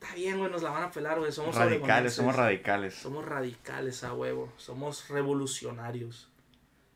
está 0.00 0.16
bien, 0.16 0.36
güey, 0.38 0.50
nos 0.50 0.62
la 0.64 0.70
van 0.70 0.82
a 0.82 0.90
pelar, 0.90 1.20
güey, 1.20 1.30
somos 1.30 1.54
Radicales, 1.54 2.12
somos 2.14 2.34
radicales. 2.34 2.94
Somos 2.94 3.24
radicales 3.24 4.02
a 4.02 4.12
huevo. 4.14 4.52
Somos 4.56 5.08
revolucionarios. 5.08 6.28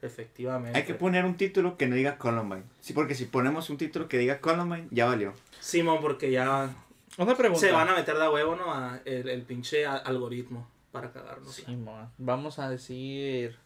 Efectivamente. 0.03 0.76
Hay 0.76 0.85
que 0.85 0.95
poner 0.95 1.25
un 1.25 1.37
título 1.37 1.76
que 1.76 1.87
no 1.87 1.95
diga 1.95 2.19
Columbine. 2.19 2.65
Sí, 2.81 2.93
porque 2.93 3.15
si 3.15 3.26
ponemos 3.26 3.71
un 3.71 3.79
título 3.79 4.09
que 4.09 4.19
diga 4.19 4.41
Columbine, 4.41 4.88
ya 4.91 5.07
valió. 5.07 5.33
Simón, 5.61 6.00
porque 6.03 6.33
ya 6.33 6.75
Una 7.17 7.37
pregunta. 7.37 7.61
se 7.61 7.71
van 7.73 7.88
a 7.88 7.95
meter 7.95 8.17
de 8.17 8.25
a 8.25 8.31
huevo, 8.31 8.57
¿no? 8.57 8.75
A 8.75 9.00
el, 9.05 9.29
el 9.29 9.43
pinche 9.43 9.87
algoritmo 9.87 10.69
para 10.91 11.12
cagarnos. 11.12 11.55
Sí, 11.55 11.76
mo. 11.76 12.11
Vamos 12.19 12.59
a 12.59 12.69
decir 12.69 13.57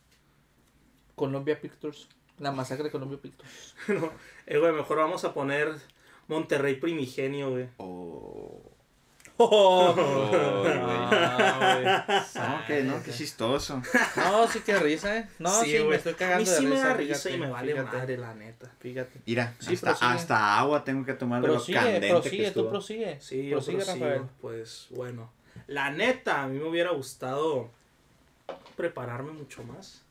Columbia 1.14 1.58
Pictures. 1.58 2.08
La 2.40 2.50
masacre 2.50 2.84
de 2.84 2.90
Columbia 2.90 3.18
Pictures. 3.22 3.74
No, 3.88 4.10
eh, 4.46 4.58
güey, 4.58 4.72
mejor 4.72 4.98
vamos 4.98 5.24
a 5.24 5.32
poner 5.32 5.72
Monterrey 6.26 6.74
primigenio, 6.76 7.50
güey. 7.50 7.68
Oh. 7.76 8.60
Oh, 9.42 9.94
No, 12.34 12.66
que 12.66 12.82
no, 12.82 13.02
que 13.02 13.10
chistoso. 13.10 13.80
No, 14.16 14.46
sí 14.46 14.60
que 14.60 14.78
risa, 14.78 15.16
eh. 15.18 15.28
No, 15.38 15.48
sí, 15.62 15.78
me 15.88 15.96
estoy 15.96 16.12
cagando 16.14 16.36
A 16.36 16.44
mí 16.44 16.44
de 16.44 16.56
sí 16.56 16.66
me 16.66 16.74
risa. 16.74 16.88
da 16.88 16.94
risa 16.94 17.14
fíjate, 17.14 17.30
y 17.34 17.38
me 17.40 17.50
vale 17.50 17.72
fíjate, 17.72 17.96
madre, 17.96 18.16
la 18.18 18.34
neta. 18.34 18.70
Fíjate. 18.80 19.20
Mira, 19.24 19.54
Sí, 19.58 19.72
hasta, 19.74 19.92
hasta 20.12 20.58
agua 20.58 20.84
tengo 20.84 21.06
que 21.06 21.14
tomar 21.14 21.40
de 21.40 21.48
lo 21.48 21.54
Prosigue, 21.54 22.00
que 22.00 22.08
prosigue, 22.10 22.36
tú 22.42 22.48
estuvo. 22.48 22.68
prosigue. 22.70 23.16
Sí, 23.20 23.48
yo 23.48 23.56
prosigue, 23.56 23.76
prosigo, 23.78 24.04
Rafael. 24.04 24.22
Pues 24.42 24.86
bueno. 24.90 25.30
La 25.66 25.90
neta, 25.90 26.42
a 26.42 26.46
mí 26.46 26.58
me 26.58 26.68
hubiera 26.68 26.90
gustado 26.90 27.70
prepararme 28.76 29.32
mucho 29.32 29.62
más. 29.64 30.02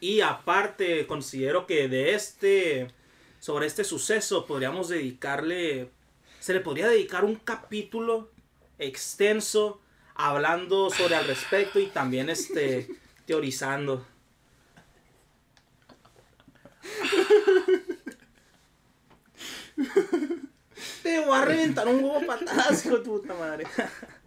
Y 0.00 0.20
aparte, 0.20 1.06
considero 1.06 1.66
que 1.66 1.88
de 1.88 2.14
este, 2.14 2.88
sobre 3.40 3.66
este 3.66 3.84
suceso, 3.84 4.46
podríamos 4.46 4.88
dedicarle, 4.88 5.90
se 6.40 6.52
le 6.52 6.60
podría 6.60 6.88
dedicar 6.88 7.24
un 7.24 7.36
capítulo 7.36 8.30
extenso 8.78 9.80
hablando 10.14 10.90
sobre 10.90 11.16
al 11.16 11.26
respecto 11.26 11.78
y 11.78 11.86
también 11.86 12.28
este, 12.30 12.88
teorizando. 13.26 14.06
Te 21.02 21.24
voy 21.24 21.38
a 21.38 21.44
reventar 21.44 21.88
un 21.88 22.04
huevo 22.04 22.26
patadas, 22.26 22.84
hijo 22.86 22.98
de 22.98 23.04
puta 23.04 23.34
madre. 23.34 23.66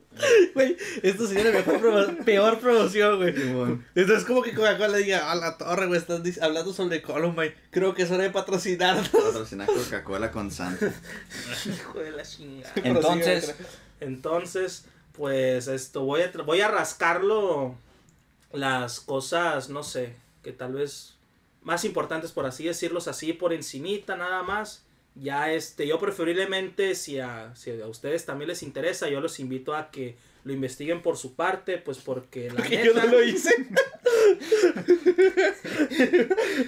Güey, 0.53 0.75
esto 1.03 1.27
sería 1.27 1.45
la 1.45 1.51
mejor 1.51 1.79
promo- 1.81 2.24
peor 2.25 2.59
promoción, 2.59 3.17
güey. 3.17 3.33
Entonces, 3.95 4.25
como 4.25 4.41
que 4.41 4.53
Coca-Cola 4.53 4.97
diga, 4.97 5.31
a 5.31 5.36
la 5.36 5.57
torre, 5.57 5.88
güey, 5.88 6.00
estás 6.00 6.24
dis- 6.24 6.41
hablando 6.41 6.74
sobre 6.74 7.01
Columbine. 7.01 7.53
Creo 7.71 7.93
que 7.93 8.03
es 8.03 8.12
hora 8.12 8.24
de 8.24 8.29
patrocinarnos. 8.31 9.10
Patrocinar 9.10 9.67
Coca-Cola 9.67 10.32
con 10.32 10.51
Santa. 10.51 10.93
Hijo 11.65 11.99
de 11.99 12.12
la 12.12 12.23
chingada. 12.23 12.73
Entonces, 12.84 13.56
Entonces, 13.99 14.86
pues 15.13 15.67
esto, 15.67 16.01
voy 16.03 16.21
a, 16.21 16.32
voy 16.45 16.62
a 16.62 16.67
rascarlo 16.69 17.75
las 18.53 18.99
cosas, 18.99 19.69
no 19.69 19.84
sé, 19.84 20.13
que 20.43 20.51
tal 20.53 20.73
vez 20.73 21.15
más 21.63 21.84
importantes, 21.84 22.32
por 22.32 22.45
así 22.45 22.63
decirlos 22.65 23.08
así, 23.08 23.34
por 23.34 23.51
encimita 23.53 24.15
nada 24.15 24.41
más. 24.43 24.84
Ya 25.19 25.51
este, 25.51 25.88
yo 25.88 25.99
preferiblemente, 25.99 26.95
si 26.95 27.19
a, 27.19 27.56
si 27.56 27.71
a 27.82 27.88
ustedes 27.88 28.25
también 28.25 28.49
les 28.49 28.63
interesa, 28.63 29.10
yo 29.10 29.19
los 29.19 29.39
invito 29.39 29.75
a 29.75 29.89
que 29.89 30.15
lo 30.43 30.53
investiguen 30.53 31.01
por 31.01 31.17
su 31.17 31.36
parte, 31.36 31.77
pues 31.77 31.97
porque 31.97 32.49
la 32.51 32.63
Que 32.63 32.77
yo 32.86 32.93
neta... 32.93 33.06
no 33.06 33.12
lo 33.12 33.23
hice. 33.23 33.49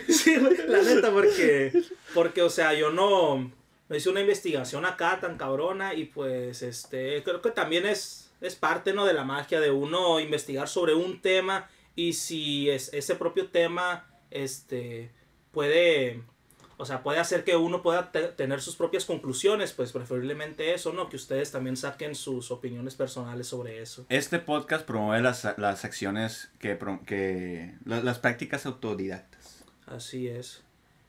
Sí, 0.08 0.36
la 0.68 0.82
neta, 0.82 1.12
porque, 1.12 1.72
porque, 2.14 2.42
o 2.42 2.50
sea, 2.50 2.74
yo 2.74 2.92
no, 2.92 3.52
no 3.88 3.96
hice 3.96 4.10
una 4.10 4.22
investigación 4.22 4.86
acá 4.86 5.20
tan 5.20 5.38
cabrona 5.38 5.94
y 5.94 6.06
pues, 6.06 6.62
este, 6.62 7.24
creo 7.24 7.42
que 7.42 7.52
también 7.52 7.86
es, 7.86 8.32
es 8.42 8.56
parte, 8.56 8.94
¿no? 8.94 9.06
De 9.06 9.14
la 9.14 9.24
magia 9.24 9.60
de 9.60 9.72
uno 9.72 10.20
investigar 10.20 10.68
sobre 10.68 10.94
un 10.94 11.22
tema 11.22 11.70
y 11.96 12.14
si 12.14 12.70
es, 12.70 12.94
ese 12.94 13.16
propio 13.16 13.48
tema, 13.48 14.08
este, 14.32 15.12
puede, 15.52 16.22
o 16.80 16.86
sea, 16.86 17.04
puede 17.04 17.20
hacer 17.20 17.44
que 17.44 17.56
uno 17.58 17.82
pueda 17.84 18.12
te- 18.12 18.30
tener 18.30 18.62
sus 18.62 18.76
propias 18.76 19.06
conclusiones, 19.06 19.74
pues 19.74 19.92
preferiblemente 19.92 20.74
eso, 20.74 20.94
¿no? 20.94 21.10
Que 21.10 21.18
ustedes 21.18 21.52
también 21.52 21.76
saquen 21.78 22.16
sus 22.16 22.50
opiniones 22.52 22.96
personales 22.96 23.48
sobre 23.48 23.82
eso. 23.82 24.06
este 24.10 24.40
podcast 24.40 24.86
promueve 24.88 25.22
las, 25.22 25.46
las 25.58 25.86
acciones 25.86 26.50
que, 26.60 26.80
que 27.06 27.76
la- 27.86 28.02
las 28.02 28.18
prácticas 28.20 28.66
autodidactas. 28.66 29.66
Así 29.86 30.28
es. 30.28 30.64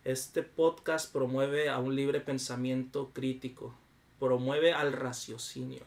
Este 0.05 0.43
podcast 0.43 1.13
promueve 1.13 1.69
a 1.69 1.79
un 1.79 1.95
libre 1.95 2.21
pensamiento 2.21 3.11
crítico, 3.15 3.75
promueve 4.19 4.73
al 4.73 4.93
raciocinio. 4.93 5.83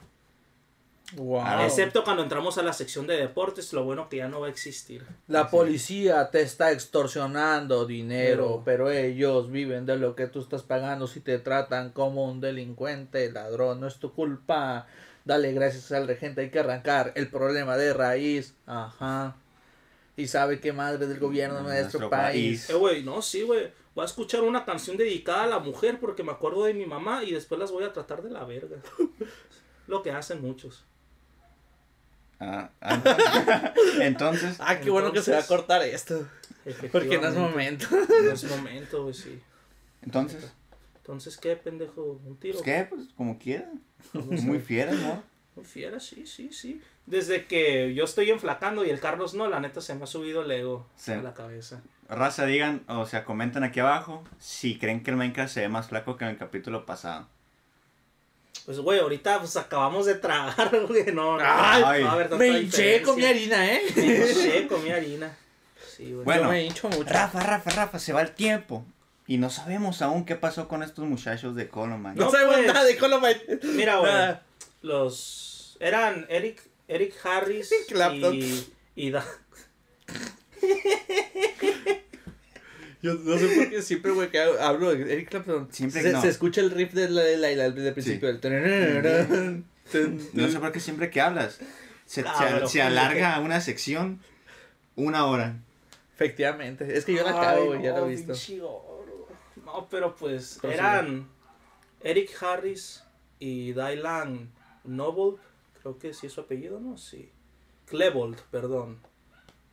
Wow. 1.16 1.62
Excepto 1.66 2.04
cuando 2.04 2.24
entramos 2.24 2.58
a 2.58 2.64
la 2.64 2.74
sección 2.74 3.06
de 3.06 3.18
deportes, 3.18 3.72
lo 3.74 3.84
bueno 3.84 4.10
que 4.10 4.18
ya 4.18 4.28
no 4.30 4.40
va 4.42 4.48
a 4.48 4.50
existir. 4.50 5.06
La 5.28 5.50
policía 5.50 6.32
te 6.32 6.42
está 6.42 6.72
extorsionando 6.72 7.86
dinero, 7.86 8.64
Pero- 8.64 8.88
pero 8.88 8.90
ellos 8.92 9.52
viven 9.52 9.86
de 9.86 9.98
lo 9.98 10.16
que 10.16 10.28
tú 10.28 10.40
estás 10.40 10.64
pagando. 10.64 11.06
Si 11.08 11.20
te 11.20 11.38
tratan 11.40 11.92
como 11.92 12.26
un 12.26 12.42
delincuente, 12.42 13.32
ladrón, 13.32 13.80
no 13.82 13.88
es 13.88 13.98
tu 13.98 14.12
culpa. 14.14 14.88
Dale 15.26 15.52
gracias 15.54 15.92
al 15.92 16.08
regente, 16.08 16.42
hay 16.42 16.50
que 16.50 16.60
arrancar 16.60 17.12
el 17.16 17.30
problema 17.30 17.78
de 17.78 17.94
raíz. 17.94 18.56
Ajá. 18.66 19.36
Y 20.18 20.28
sabe 20.28 20.60
qué 20.60 20.74
madre 20.74 21.06
del 21.08 21.20
gobierno 21.20 21.58
de 21.58 21.64
nuestro, 21.64 22.00
Nuestro 22.00 22.10
país. 22.10 22.62
país. 22.66 22.70
Eh, 22.70 22.74
güey, 22.76 23.04
no, 23.04 23.22
sí, 23.22 23.44
güey. 23.44 23.72
Voy 23.94 24.04
a 24.04 24.06
escuchar 24.06 24.42
una 24.42 24.66
canción 24.66 24.98
dedicada 24.98 25.44
a 25.44 25.48
la 25.48 25.60
mujer 25.60 26.00
porque 26.00 26.24
me 26.24 26.32
acuerdo 26.32 26.64
de 26.66 26.74
mi 26.74 26.86
mamá 26.88 27.24
y 27.24 27.32
después 27.32 27.60
las 27.60 27.72
voy 27.72 27.84
a 27.84 27.94
tratar 27.94 28.24
de 28.24 28.32
la 28.32 28.44
verga. 28.46 28.78
lo 29.88 30.02
que 30.02 30.12
hacen 30.12 30.42
muchos. 30.42 30.84
Ah, 32.40 32.70
ah, 32.82 33.74
entonces, 34.02 34.58
Ah, 34.60 34.80
qué 34.80 34.90
bueno 34.90 35.12
que 35.12 35.22
se 35.22 35.32
va 35.32 35.40
a 35.40 35.48
cortar 35.48 35.82
esto. 35.84 36.28
Porque 36.92 37.18
no 37.18 37.28
es 37.28 37.36
momento. 37.36 37.88
No 37.92 38.32
es 38.32 38.44
momento, 38.50 39.04
güey, 39.04 39.14
sí. 39.14 39.40
entonces, 40.02 40.52
Entonces, 40.98 41.38
¿qué, 41.38 41.56
pendejo? 41.56 42.20
¿Un 42.26 42.38
tiro? 42.38 42.54
pues 42.60 42.64
qué, 42.66 42.86
pues 42.90 43.08
como 43.16 43.38
quiera. 43.38 43.70
Muy 44.14 44.60
fiera, 44.60 44.92
¿no? 44.94 45.24
Muy 45.56 45.66
fiera, 45.66 46.00
sí, 46.00 46.26
sí, 46.26 46.52
sí. 46.52 46.82
Desde 47.06 47.46
que 47.46 47.94
yo 47.94 48.06
estoy 48.06 48.32
enflacando 48.32 48.86
y 48.86 48.90
el 48.90 49.00
Carlos 49.00 49.34
no, 49.34 49.48
la 49.48 49.60
neta 49.60 49.82
se 49.82 49.94
me 49.96 50.04
ha 50.04 50.08
subido 50.08 50.42
el 50.44 50.52
ego 50.52 50.88
Sí. 50.96 51.12
a 51.12 51.22
la 51.22 51.34
cabeza. 51.34 51.82
Raza, 52.10 52.46
digan, 52.46 52.84
o 52.88 53.06
sea, 53.06 53.24
comenten 53.26 53.64
aquí 53.64 53.80
abajo 53.80 54.24
si 54.40 54.78
creen 54.80 55.04
que 55.04 55.12
el 55.12 55.18
Minecraft 55.18 55.54
se 55.54 55.62
ve 55.62 55.70
más 55.70 55.88
flaco 55.90 56.18
que 56.18 56.26
en 56.26 56.32
el 56.32 56.38
capítulo 56.38 56.86
pasado. 56.86 57.28
Pues, 58.66 58.80
güey, 58.80 59.00
ahorita 59.00 59.40
pues 59.40 59.58
acabamos 59.58 60.06
de 60.06 60.16
tragar, 60.16 60.72
güey. 60.88 61.06
No, 61.14 61.38
no, 61.38 61.44
Ay, 61.46 62.04
no 62.04 62.12
a 62.12 62.18
tanta 62.20 62.36
Me 62.38 62.48
hinché 62.48 63.02
con 63.02 63.16
mi 63.18 63.26
harina, 63.26 63.74
¿eh? 63.74 63.82
Me 63.96 64.04
hinché 64.06 64.68
con 64.68 64.84
mi 64.84 64.92
harina. 64.92 65.36
Sí, 65.96 66.12
güey. 66.14 66.24
Bueno. 66.26 66.44
Yo 66.44 66.50
me 66.50 66.64
hincho 66.64 66.90
mucho. 66.90 67.04
Rafa, 67.04 67.40
Rafa, 67.42 67.70
Rafa, 67.72 68.00
se 68.00 68.14
va 68.14 68.22
el 68.22 68.32
tiempo. 68.32 68.86
Y 69.28 69.38
no 69.38 69.50
sabemos 69.50 70.02
aún 70.02 70.26
qué 70.26 70.36
pasó 70.36 70.68
con 70.68 70.82
estos 70.84 71.06
muchachos 71.06 71.56
de 71.56 71.68
Columbine. 71.70 72.16
No, 72.16 72.26
No, 72.26 72.32
sabemos 72.32 72.56
pues. 72.56 72.68
nada 72.68 72.84
de 72.84 72.98
Columbine. 72.98 73.42
Mira, 73.64 73.98
güey. 73.98 74.12
Nada. 74.12 74.44
Los. 74.82 75.78
Eran 75.80 76.26
Eric, 76.30 76.62
Eric 76.88 77.14
Harris 77.26 77.74
Clapton. 77.90 78.34
y. 78.36 78.74
y 78.96 79.12
da- 79.12 79.26
Yo 83.04 83.14
no 83.16 83.38
sé 83.38 83.48
por 83.50 83.70
qué 83.70 83.82
siempre, 83.84 84.12
güey, 84.12 84.32
que 84.32 84.40
hablo 84.40 84.96
de 84.96 85.14
Eric 85.14 85.30
Clapton. 85.30 85.68
Siempre 85.72 86.02
se, 86.02 86.12
no. 86.14 86.22
se 86.22 86.30
escucha 86.30 86.62
el 86.62 86.72
riff 86.72 86.94
de 86.94 87.10
la, 87.10 87.22
de 87.22 87.38
la, 87.38 87.48
de 87.50 87.56
la- 87.58 87.70
del 87.70 87.94
principio. 87.94 88.32
Sí. 88.32 88.40
El 88.48 89.64
No 90.34 90.48
sé 90.50 90.60
por 90.60 90.72
qué 90.72 90.80
siempre 90.80 91.10
que 91.10 91.20
hablas 91.22 91.60
se, 92.06 92.24
Ah, 92.26 92.62
se- 92.68 92.82
alarga 92.82 93.40
una 93.42 93.60
sección 93.62 94.20
una 94.96 95.26
hora. 95.26 95.58
Efectivamente. 96.16 96.98
Es 96.98 97.06
que 97.06 97.14
yo 97.14 97.24
la 97.24 97.32
Ay, 97.32 97.36
cago, 97.46 97.66
güey, 97.68 97.84
ya 97.84 97.98
lo 97.98 98.08
he 98.08 98.16
visto. 98.16 98.34
No, 99.66 99.88
pero 99.90 100.16
pues 100.16 100.60
Pero 100.62 100.74
sí, 100.74 100.80
eran 100.80 101.28
Eric 102.02 102.32
Harris 102.42 103.04
y 103.40 103.74
Dylan 103.74 104.50
Noble, 104.84 105.38
creo 105.82 105.98
que 105.98 106.14
sí 106.14 106.28
es 106.28 106.34
su 106.34 106.42
apellido, 106.42 106.80
¿no? 106.80 106.98
Sí. 106.98 107.30
Klebold, 107.88 108.40
perdón. 108.52 109.00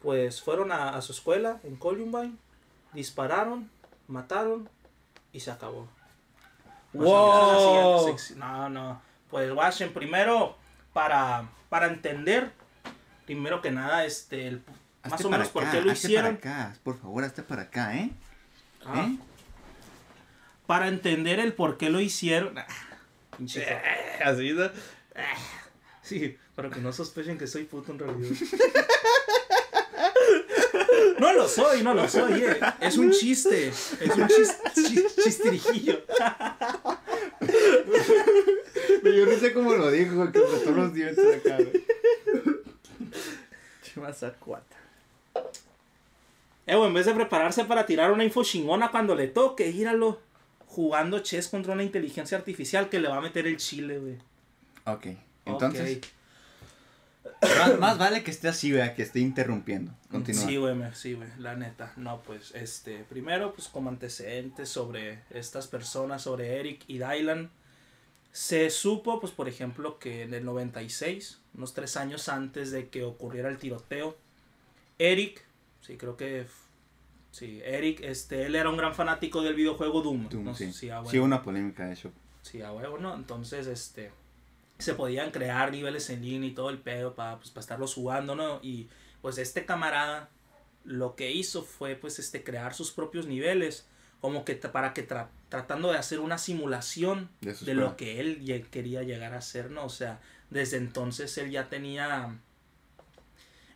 Pues 0.00 0.40
fueron 0.40 0.72
a, 0.72 0.90
a 0.96 1.02
su 1.02 1.12
escuela 1.12 1.60
en 1.64 1.76
Columbine, 1.76 2.36
dispararon, 2.92 3.70
mataron 4.08 4.68
y 5.32 5.40
se 5.40 5.50
acabó. 5.50 5.88
Sea, 6.92 7.00
¡Wow! 7.00 8.16
la 8.36 8.36
No, 8.36 8.68
no. 8.68 9.02
Pues 9.30 9.52
Washen, 9.52 9.92
primero, 9.92 10.56
para, 10.92 11.48
para 11.68 11.86
entender, 11.86 12.50
primero 13.26 13.62
que 13.62 13.70
nada, 13.70 14.04
este, 14.04 14.48
el, 14.48 14.62
más 15.08 15.24
o 15.24 15.30
menos 15.30 15.48
por 15.48 15.62
acá, 15.62 15.72
qué 15.72 15.80
lo 15.82 15.92
hicieron. 15.92 16.36
para 16.38 16.66
acá, 16.68 16.78
por 16.82 16.98
favor, 16.98 17.24
hazte 17.24 17.42
para 17.42 17.62
acá, 17.62 17.96
¿eh? 17.96 18.10
Ah, 18.84 19.06
¿Eh? 19.06 19.18
Para 20.66 20.88
entender 20.88 21.38
el 21.38 21.52
por 21.52 21.78
qué 21.78 21.90
lo 21.90 22.00
hicieron. 22.00 22.58
Ah, 22.58 22.66
pinche 23.36 23.64
joto. 23.64 24.30
Así, 24.30 24.52
¿no? 24.52 24.68
Sí, 26.02 26.36
para 26.56 26.70
que 26.70 26.80
no 26.80 26.92
sospechen 26.92 27.38
que 27.38 27.46
soy 27.46 27.64
puto 27.64 27.92
en 27.92 27.98
realidad. 28.00 28.36
No 31.20 31.32
lo 31.32 31.46
soy, 31.48 31.82
no 31.82 31.94
lo 31.94 32.08
soy, 32.08 32.42
eh. 32.44 32.58
Es 32.80 32.96
un 32.98 33.10
chiste. 33.12 33.68
Es 33.68 34.16
un 34.16 34.26
chis- 34.28 34.56
chis- 34.74 35.22
chistirijillo. 35.22 36.00
Yo 39.04 39.26
no 39.26 39.38
sé 39.38 39.52
cómo 39.52 39.72
lo 39.74 39.90
dijo, 39.90 40.30
que 40.32 40.38
apretó 40.38 40.70
los 40.72 40.92
dientes 40.94 41.24
acá, 41.44 41.56
güey. 41.56 41.84
Chimazacuata. 43.82 44.76
Eh, 46.66 46.76
güey, 46.76 46.88
en 46.88 46.94
vez 46.94 47.06
de 47.06 47.14
prepararse 47.14 47.64
para 47.64 47.86
tirar 47.86 48.12
una 48.12 48.24
info 48.24 48.44
chingona 48.44 48.90
cuando 48.90 49.14
le 49.14 49.26
toque, 49.28 49.68
íralo 49.68 50.20
jugando 50.66 51.18
chess 51.20 51.48
contra 51.48 51.72
una 51.72 51.82
inteligencia 51.82 52.38
artificial 52.38 52.88
que 52.88 53.00
le 53.00 53.08
va 53.08 53.16
a 53.16 53.20
meter 53.20 53.46
el 53.46 53.56
chile, 53.56 53.98
güey. 53.98 54.16
Ok, 54.84 55.06
entonces. 55.44 55.98
Más, 57.42 57.78
más 57.78 57.98
vale 57.98 58.22
que 58.22 58.30
esté 58.30 58.48
así, 58.48 58.72
vea, 58.72 58.94
que 58.94 59.02
esté 59.02 59.20
interrumpiendo. 59.20 59.92
Continúa. 60.10 60.46
Sí, 60.46 60.56
güey, 60.56 60.76
sí, 60.94 61.14
güey, 61.14 61.28
la 61.38 61.54
neta. 61.54 61.92
No, 61.96 62.22
pues, 62.22 62.52
este, 62.54 63.04
primero, 63.04 63.52
pues, 63.54 63.68
como 63.68 63.90
antecedentes 63.90 64.68
sobre 64.68 65.22
estas 65.30 65.66
personas, 65.66 66.22
sobre 66.22 66.58
Eric 66.58 66.82
y 66.86 66.98
Dylan, 66.98 67.50
se 68.32 68.70
supo, 68.70 69.20
pues, 69.20 69.32
por 69.32 69.48
ejemplo, 69.48 69.98
que 69.98 70.22
en 70.22 70.34
el 70.34 70.44
96, 70.44 71.40
unos 71.54 71.74
tres 71.74 71.96
años 71.96 72.28
antes 72.28 72.70
de 72.70 72.88
que 72.88 73.04
ocurriera 73.04 73.48
el 73.48 73.58
tiroteo, 73.58 74.16
Eric, 74.98 75.44
sí, 75.80 75.96
creo 75.96 76.16
que, 76.16 76.46
sí, 77.32 77.60
Eric, 77.64 78.00
este, 78.02 78.46
él 78.46 78.54
era 78.54 78.70
un 78.70 78.76
gran 78.76 78.94
fanático 78.94 79.42
del 79.42 79.54
videojuego 79.54 80.02
Doom. 80.02 80.28
Doom, 80.28 80.44
no 80.44 80.54
sí. 80.54 80.72
si 80.72 80.90
a 80.90 81.04
Sí, 81.04 81.18
una 81.18 81.42
polémica 81.42 81.86
de 81.86 81.94
eso. 81.94 82.12
Sí, 82.42 82.62
a 82.62 82.72
huevo, 82.72 82.98
¿no? 82.98 83.14
Entonces, 83.14 83.66
este, 83.66 84.10
se 84.82 84.94
podían 84.94 85.30
crear 85.30 85.70
niveles 85.72 86.08
en 86.10 86.22
línea 86.22 86.50
y 86.50 86.54
todo 86.54 86.70
el 86.70 86.78
pedo 86.78 87.14
para 87.14 87.38
pues, 87.38 87.52
estarlos 87.56 87.94
jugando, 87.94 88.34
¿no? 88.34 88.60
Y 88.62 88.88
pues 89.22 89.38
este 89.38 89.64
camarada 89.66 90.28
lo 90.84 91.14
que 91.16 91.30
hizo 91.30 91.62
fue 91.62 91.94
pues 91.96 92.18
este 92.18 92.42
crear 92.42 92.74
sus 92.74 92.90
propios 92.90 93.26
niveles, 93.26 93.86
como 94.20 94.44
que 94.44 94.54
para 94.56 94.94
que 94.94 95.06
tra- 95.06 95.28
tratando 95.48 95.90
de 95.92 95.98
hacer 95.98 96.20
una 96.20 96.38
simulación 96.38 97.28
De 97.66 97.74
lo 97.74 97.96
que 97.96 98.20
él 98.20 98.66
quería 98.70 99.02
llegar 99.02 99.34
a 99.34 99.40
ser, 99.42 99.70
¿no? 99.70 99.84
O 99.84 99.90
sea, 99.90 100.20
desde 100.50 100.76
entonces 100.78 101.36
él 101.38 101.50
ya 101.50 101.68
tenía 101.68 102.38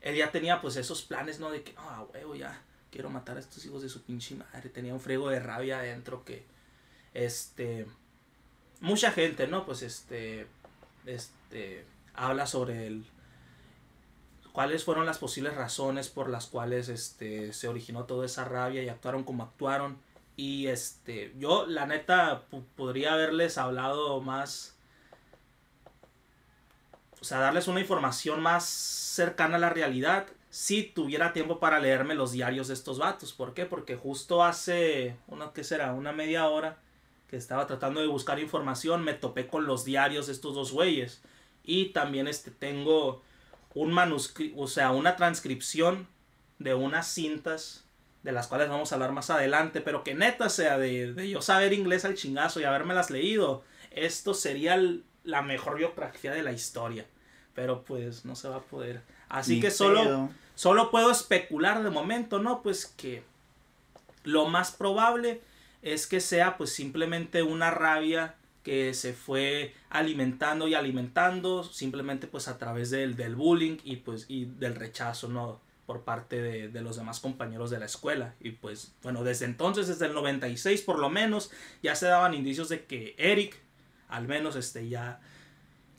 él 0.00 0.16
ya 0.16 0.30
tenía 0.30 0.60
pues 0.60 0.76
esos 0.76 1.02
planes, 1.02 1.40
¿no? 1.40 1.50
De 1.50 1.62
que, 1.62 1.74
ah, 1.78 2.04
huevo, 2.12 2.34
ya 2.34 2.60
quiero 2.90 3.08
matar 3.10 3.36
a 3.38 3.40
estos 3.40 3.64
hijos 3.64 3.82
de 3.82 3.88
su 3.88 4.02
pinche 4.02 4.34
madre. 4.34 4.68
Tenía 4.68 4.92
un 4.92 5.00
frego 5.00 5.30
de 5.30 5.40
rabia 5.40 5.78
adentro 5.78 6.24
que, 6.24 6.44
este, 7.14 7.86
mucha 8.80 9.10
gente, 9.12 9.46
¿no? 9.46 9.64
Pues 9.64 9.80
este, 9.82 10.46
este, 11.06 11.84
habla 12.14 12.46
sobre 12.46 12.86
el, 12.86 13.04
cuáles 14.52 14.84
fueron 14.84 15.04
las 15.04 15.18
posibles 15.18 15.56
razones 15.56 16.08
por 16.08 16.30
las 16.30 16.46
cuales, 16.46 16.88
este, 16.88 17.52
se 17.52 17.66
originó 17.68 18.04
toda 18.04 18.24
esa 18.24 18.44
rabia 18.44 18.82
y 18.82 18.88
actuaron 18.88 19.24
como 19.24 19.42
actuaron. 19.42 19.98
Y 20.36 20.68
este, 20.68 21.34
yo 21.38 21.66
la 21.66 21.86
neta 21.86 22.44
podría 22.76 23.14
haberles 23.14 23.58
hablado 23.58 24.20
más, 24.20 24.76
o 27.20 27.24
sea, 27.24 27.38
darles 27.38 27.68
una 27.68 27.80
información 27.80 28.42
más 28.42 28.64
cercana 28.64 29.56
a 29.56 29.60
la 29.60 29.70
realidad 29.70 30.26
si 30.50 30.84
tuviera 30.84 31.32
tiempo 31.32 31.58
para 31.58 31.80
leerme 31.80 32.14
los 32.14 32.30
diarios 32.30 32.68
de 32.68 32.74
estos 32.74 32.98
vatos. 33.00 33.32
¿Por 33.32 33.54
qué? 33.54 33.66
Porque 33.66 33.96
justo 33.96 34.44
hace, 34.44 35.16
una, 35.26 35.52
¿qué 35.52 35.64
será? 35.64 35.92
Una 35.94 36.12
media 36.12 36.46
hora 36.46 36.78
que 37.28 37.36
estaba 37.36 37.66
tratando 37.66 38.00
de 38.00 38.06
buscar 38.06 38.38
información, 38.38 39.02
me 39.02 39.14
topé 39.14 39.46
con 39.46 39.66
los 39.66 39.84
diarios 39.84 40.26
de 40.26 40.32
estos 40.32 40.54
dos 40.54 40.72
güeyes. 40.72 41.22
Y 41.64 41.86
también 41.86 42.28
este, 42.28 42.50
tengo 42.50 43.22
un 43.74 43.92
manuscrito, 43.92 44.60
o 44.60 44.66
sea, 44.68 44.90
una 44.92 45.16
transcripción 45.16 46.06
de 46.58 46.74
unas 46.74 47.08
cintas 47.08 47.84
de 48.22 48.32
las 48.32 48.46
cuales 48.46 48.68
vamos 48.68 48.90
a 48.90 48.94
hablar 48.94 49.12
más 49.12 49.30
adelante, 49.30 49.80
pero 49.80 50.02
que 50.04 50.14
neta 50.14 50.48
sea 50.48 50.78
de, 50.78 51.12
de 51.12 51.28
yo 51.28 51.42
saber 51.42 51.72
inglés 51.72 52.04
al 52.04 52.14
chingazo 52.14 52.60
y 52.60 52.64
habérmelas 52.64 53.10
leído, 53.10 53.64
esto 53.90 54.32
sería 54.34 54.74
el- 54.74 55.04
la 55.24 55.42
mejor 55.42 55.76
biografía 55.78 56.32
de 56.32 56.42
la 56.42 56.52
historia. 56.52 57.06
Pero 57.54 57.82
pues 57.84 58.24
no 58.24 58.34
se 58.36 58.48
va 58.48 58.56
a 58.56 58.62
poder. 58.62 59.02
Así 59.28 59.56
Ni 59.56 59.60
que 59.60 59.70
solo, 59.70 60.02
pedo. 60.02 60.30
solo 60.54 60.90
puedo 60.90 61.10
especular 61.10 61.82
de 61.82 61.90
momento, 61.90 62.38
¿no? 62.40 62.62
Pues 62.62 62.86
que 62.86 63.22
lo 64.24 64.46
más 64.46 64.70
probable 64.72 65.40
es 65.84 66.06
que 66.06 66.20
sea 66.20 66.56
pues 66.56 66.70
simplemente 66.70 67.42
una 67.42 67.70
rabia 67.70 68.34
que 68.62 68.94
se 68.94 69.12
fue 69.12 69.74
alimentando 69.90 70.66
y 70.66 70.74
alimentando 70.74 71.62
simplemente 71.62 72.26
pues 72.26 72.48
a 72.48 72.56
través 72.56 72.90
del, 72.90 73.14
del 73.14 73.36
bullying 73.36 73.76
y 73.84 73.96
pues 73.96 74.24
y 74.28 74.46
del 74.46 74.74
rechazo, 74.74 75.28
¿no? 75.28 75.60
por 75.86 76.02
parte 76.02 76.40
de, 76.40 76.68
de 76.68 76.80
los 76.80 76.96
demás 76.96 77.20
compañeros 77.20 77.70
de 77.70 77.78
la 77.78 77.84
escuela. 77.84 78.34
Y 78.40 78.52
pues, 78.52 78.94
bueno, 79.02 79.22
desde 79.22 79.44
entonces, 79.44 79.86
desde 79.86 80.06
el 80.06 80.14
96 80.14 80.80
por 80.80 80.98
lo 80.98 81.10
menos, 81.10 81.50
ya 81.82 81.94
se 81.94 82.06
daban 82.06 82.32
indicios 82.32 82.70
de 82.70 82.86
que 82.86 83.14
Eric, 83.18 83.60
al 84.08 84.26
menos, 84.26 84.56
este, 84.56 84.88
ya, 84.88 85.20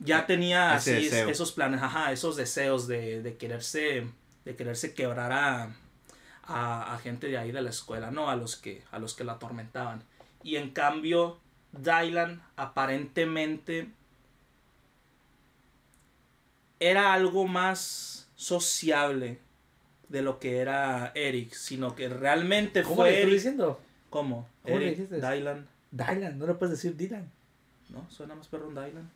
ya 0.00 0.26
tenía 0.26 0.74
así 0.74 0.90
esos 0.90 1.52
planes, 1.52 1.80
ajá, 1.82 2.10
esos 2.10 2.34
deseos 2.34 2.88
de, 2.88 3.22
de 3.22 3.36
quererse, 3.36 4.08
de 4.44 4.56
quererse 4.56 4.92
quebrar 4.92 5.30
a, 5.30 5.76
a, 6.46 6.94
a 6.94 6.98
gente 6.98 7.28
de 7.28 7.38
ahí 7.38 7.52
de 7.52 7.62
la 7.62 7.70
escuela, 7.70 8.10
¿no? 8.10 8.30
A 8.30 8.36
los 8.36 8.56
que, 8.56 8.82
a 8.90 8.98
los 8.98 9.14
que 9.14 9.24
la 9.24 9.32
atormentaban. 9.32 10.02
Y 10.42 10.56
en 10.56 10.70
cambio, 10.70 11.38
Dylan 11.72 12.42
aparentemente 12.56 13.88
era 16.80 17.12
algo 17.14 17.46
más 17.46 18.28
sociable 18.36 19.38
de 20.08 20.22
lo 20.22 20.38
que 20.38 20.58
era 20.58 21.10
Eric, 21.14 21.52
sino 21.52 21.94
que 21.96 22.08
realmente 22.08 22.82
¿Cómo 22.82 22.96
fue 22.96 23.06
le 23.06 23.10
estoy 23.16 23.22
Eric. 23.30 23.34
diciendo? 23.34 23.80
¿Cómo? 24.10 24.48
¿Cómo 24.62 24.78
le 24.78 24.86
Eric, 24.86 24.98
dijiste? 24.98 25.16
Dylan. 25.16 25.66
Dylan, 25.90 26.38
no 26.38 26.46
le 26.46 26.54
puedes 26.54 26.76
decir 26.76 26.96
Dylan. 26.96 27.30
¿No? 27.88 28.08
Suena 28.10 28.34
más 28.34 28.48
perro 28.48 28.68
un 28.68 28.74
Dylan. 28.74 29.10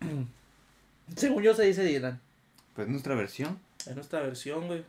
Según 1.16 1.42
yo 1.42 1.54
se 1.54 1.64
dice 1.64 1.84
Dylan. 1.84 2.20
Pues 2.74 2.88
nuestra 2.88 3.14
versión. 3.14 3.58
Es 3.86 3.94
nuestra 3.94 4.20
versión, 4.20 4.66
güey. 4.66 4.84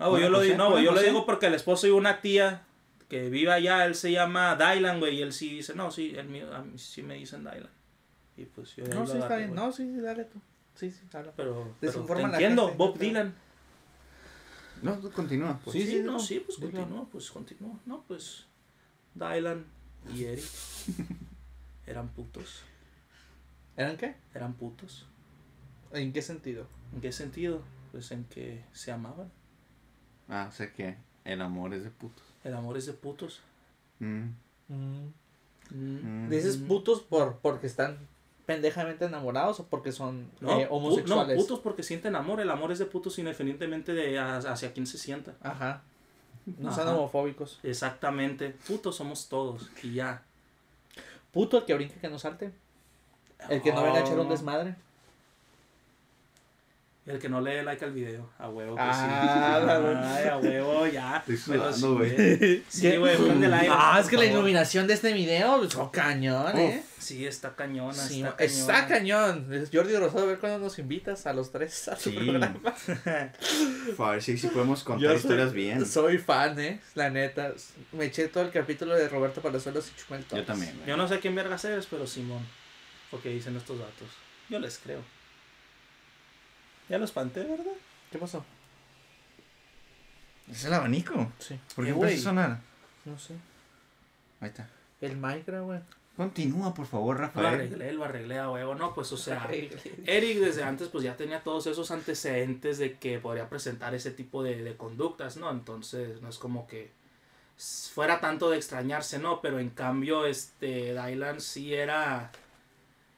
No, 0.00 0.10
güey, 0.10 0.22
yo 0.22 0.30
lo 0.30 0.38
pues, 0.38 0.46
digo, 0.48 0.58
no, 0.58 0.70
güey, 0.70 0.84
yo 0.84 0.90
lo 0.90 0.96
pues, 0.96 1.06
digo 1.06 1.26
porque 1.26 1.46
el 1.46 1.54
esposo 1.54 1.86
y 1.86 1.90
una 1.90 2.20
tía 2.20 2.62
que 3.08 3.28
vive 3.28 3.52
allá, 3.52 3.84
él 3.84 3.94
se 3.94 4.10
llama 4.12 4.56
Dylan, 4.56 4.98
güey, 4.98 5.16
y 5.18 5.22
él 5.22 5.32
sí 5.32 5.50
dice, 5.56 5.74
no, 5.74 5.90
sí, 5.90 6.14
él, 6.16 6.28
mío- 6.28 6.52
a 6.54 6.62
mí 6.62 6.78
sí 6.78 7.02
me 7.02 7.14
dicen 7.14 7.40
Dylan. 7.44 7.68
Y 8.36 8.44
pues 8.46 8.74
yo 8.76 8.84
de 8.84 8.94
No, 8.94 9.06
sí, 9.06 9.18
está 9.18 9.36
bien. 9.36 9.54
No, 9.54 9.70
sí, 9.72 9.84
sí, 9.94 10.00
dale 10.00 10.24
tú. 10.24 10.40
Sí, 10.74 10.90
sí, 10.90 11.00
habla. 11.12 11.32
Pero, 11.36 11.74
pero 11.80 12.04
te 12.04 12.22
entiendo, 12.22 12.62
gente, 12.68 12.78
Bob 12.78 12.98
Dylan. 12.98 13.34
No, 14.82 14.94
tú 14.98 15.10
continúa. 15.10 15.60
Pues 15.62 15.74
Sí, 15.76 15.82
sí, 15.84 15.92
sí, 15.98 16.02
no, 16.02 16.12
no, 16.12 16.18
sí, 16.20 16.40
pues 16.40 16.58
dilo. 16.58 16.70
continúa, 16.72 17.06
pues 17.12 17.30
continúa. 17.30 17.78
No, 17.84 18.02
pues 18.08 18.46
Dylan 19.14 19.66
y 20.14 20.24
Eric 20.24 20.44
eran 21.86 22.08
putos. 22.08 22.62
¿Eran 23.76 23.96
qué? 23.96 24.14
Eran 24.34 24.54
putos. 24.54 25.06
¿En 25.92 26.12
qué 26.12 26.22
sentido? 26.22 26.66
¿En 26.94 27.00
qué 27.00 27.12
sentido? 27.12 27.62
Pues 27.92 28.10
en 28.12 28.24
que 28.24 28.64
se 28.72 28.92
amaban. 28.92 29.30
Ah, 30.30 30.46
o 30.48 30.52
sea 30.52 30.72
que 30.72 30.96
el 31.24 31.42
amor 31.42 31.74
es 31.74 31.84
de 31.84 31.90
putos. 31.90 32.24
El 32.44 32.54
amor 32.54 32.76
es 32.78 32.86
de 32.86 32.92
putos. 32.94 33.40
Mm, 33.98 34.28
Mm. 34.68 35.08
mm. 35.70 36.28
¿Dices 36.30 36.58
Mm. 36.58 36.66
putos 36.68 37.00
por 37.02 37.36
porque 37.38 37.66
están 37.66 37.98
pendejamente 38.46 39.04
enamorados 39.04 39.60
o 39.60 39.66
porque 39.66 39.92
son 39.92 40.30
No, 40.40 40.58
eh, 40.58 40.66
homosexuales? 40.70 41.36
no, 41.36 41.42
putos 41.42 41.60
porque 41.60 41.82
sienten 41.82 42.16
amor. 42.16 42.40
El 42.40 42.50
amor 42.50 42.72
es 42.72 42.78
de 42.78 42.86
putos 42.86 43.18
independientemente 43.18 43.92
de 43.92 44.18
hacia 44.18 44.72
quién 44.72 44.86
se 44.86 44.98
sienta. 44.98 45.34
Ajá. 45.42 45.82
No 46.58 46.72
son 46.72 46.88
Ajá. 46.88 46.96
homofóbicos. 46.96 47.60
Exactamente. 47.62 48.50
Putos 48.66 48.96
somos 48.96 49.28
todos. 49.28 49.70
Y 49.82 49.94
ya. 49.94 50.22
Puto 51.32 51.58
el 51.58 51.64
que 51.64 51.74
brinque 51.74 51.94
que 52.00 52.08
no 52.08 52.18
salte. 52.18 52.52
El 53.48 53.62
que 53.62 53.72
no 53.72 53.82
venga 53.82 53.98
a 53.98 54.00
echar 54.00 54.18
un 54.18 54.26
Oh. 54.26 54.30
desmadre. 54.30 54.74
El 57.06 57.18
que 57.18 57.28
no 57.30 57.40
le 57.40 57.54
dé 57.56 57.62
like 57.62 57.82
al 57.84 57.92
video, 57.92 58.30
a 58.38 58.48
huevo 58.50 58.76
que 58.76 58.82
Ah, 58.82 59.58
sí. 59.60 59.66
la 59.66 59.78
güey. 59.80 59.96
Ay, 59.96 60.28
a 60.28 60.36
huevo, 60.36 60.86
ya. 60.86 61.16
Estoy 61.26 61.36
sudando, 61.38 61.94
güey. 61.96 62.62
Sí, 62.68 62.96
güey, 62.98 63.16
prende 63.24 63.48
like. 63.48 63.68
Ah, 63.70 63.98
es 64.00 64.06
que 64.08 64.16
la 64.18 64.26
iluminación 64.26 64.86
de 64.86 64.94
este 64.94 65.12
video, 65.14 65.64
es 65.64 65.76
cañón, 65.92 66.56
eh. 66.58 66.84
Sí, 66.98 67.26
está 67.26 67.56
cañona, 67.56 67.94
Sí, 67.94 68.22
está, 68.22 68.44
está, 68.44 68.86
cañona. 68.86 69.32
cañón. 69.48 69.68
Jordi 69.72 69.96
Rosado, 69.96 70.24
a 70.24 70.26
ver 70.26 70.38
cuándo 70.38 70.58
nos 70.58 70.78
invitas 70.78 71.26
a 71.26 71.32
los 71.32 71.50
tres 71.50 71.88
a 71.88 71.96
tu 71.96 72.10
Sí. 72.10 72.16
programa. 72.16 72.54
A 73.98 74.10
ver 74.10 74.22
si, 74.22 74.36
si 74.36 74.48
podemos 74.48 74.84
contar 74.84 75.10
Yo 75.10 75.16
historias 75.16 75.48
soy, 75.50 75.56
bien. 75.56 75.86
Soy 75.86 76.18
fan, 76.18 76.60
eh. 76.60 76.80
La 76.94 77.08
neta. 77.08 77.52
Me 77.92 78.04
eché 78.04 78.28
todo 78.28 78.44
el 78.44 78.50
capítulo 78.50 78.94
de 78.94 79.08
Roberto 79.08 79.40
Palazuelos 79.40 79.90
y 79.90 79.98
Chumel 80.00 80.22
Yo 80.22 80.28
Torres. 80.28 80.46
también, 80.46 80.74
güey. 80.76 80.88
Yo 80.88 80.96
no 80.98 81.08
sé 81.08 81.18
quién 81.18 81.34
vergas 81.34 81.64
eres, 81.64 81.86
pero 81.90 82.06
Simón. 82.06 82.46
Porque 83.10 83.30
dicen 83.30 83.56
estos 83.56 83.78
datos. 83.78 84.08
Yo 84.50 84.58
les 84.58 84.78
creo. 84.78 85.00
Ya 86.90 86.98
lo 86.98 87.04
espanté, 87.06 87.40
¿verdad? 87.44 87.72
¿Qué 88.10 88.18
pasó? 88.18 88.44
¿Es 90.50 90.64
el 90.64 90.74
abanico? 90.74 91.30
Sí. 91.38 91.58
¿Por 91.74 91.84
qué 91.84 91.90
Eh, 91.92 91.94
empezó 91.94 92.18
a 92.18 92.22
sonar? 92.32 92.58
No 93.04 93.18
sé. 93.18 93.34
Ahí 94.40 94.48
está. 94.48 94.68
El 95.00 95.16
Minecraft, 95.16 95.64
güey. 95.64 95.80
Continúa, 96.16 96.74
por 96.74 96.86
favor, 96.86 97.16
Lo 97.16 97.22
Rafael. 97.22 97.46
arreglé, 97.46 97.92
lo 97.92 98.04
arreglé 98.04 98.38
a 98.38 98.50
huevo. 98.50 98.74
No, 98.74 98.92
pues 98.94 99.10
o 99.12 99.16
sea. 99.16 99.48
Eric 100.06 100.38
desde 100.40 100.64
antes 100.64 100.88
pues 100.88 101.04
ya 101.04 101.16
tenía 101.16 101.42
todos 101.42 101.66
esos 101.68 101.90
antecedentes 101.92 102.76
de 102.78 102.98
que 102.98 103.18
podría 103.20 103.48
presentar 103.48 103.94
ese 103.94 104.10
tipo 104.10 104.42
de, 104.42 104.62
de 104.62 104.76
conductas, 104.76 105.36
¿no? 105.36 105.50
Entonces 105.50 106.20
no 106.20 106.28
es 106.28 106.36
como 106.38 106.66
que 106.66 106.90
fuera 107.94 108.20
tanto 108.20 108.50
de 108.50 108.56
extrañarse, 108.58 109.18
¿no? 109.18 109.40
Pero 109.40 109.60
en 109.60 109.70
cambio 109.70 110.26
este 110.26 110.92
Dylan 110.94 111.40
sí 111.40 111.72
era 111.74 112.32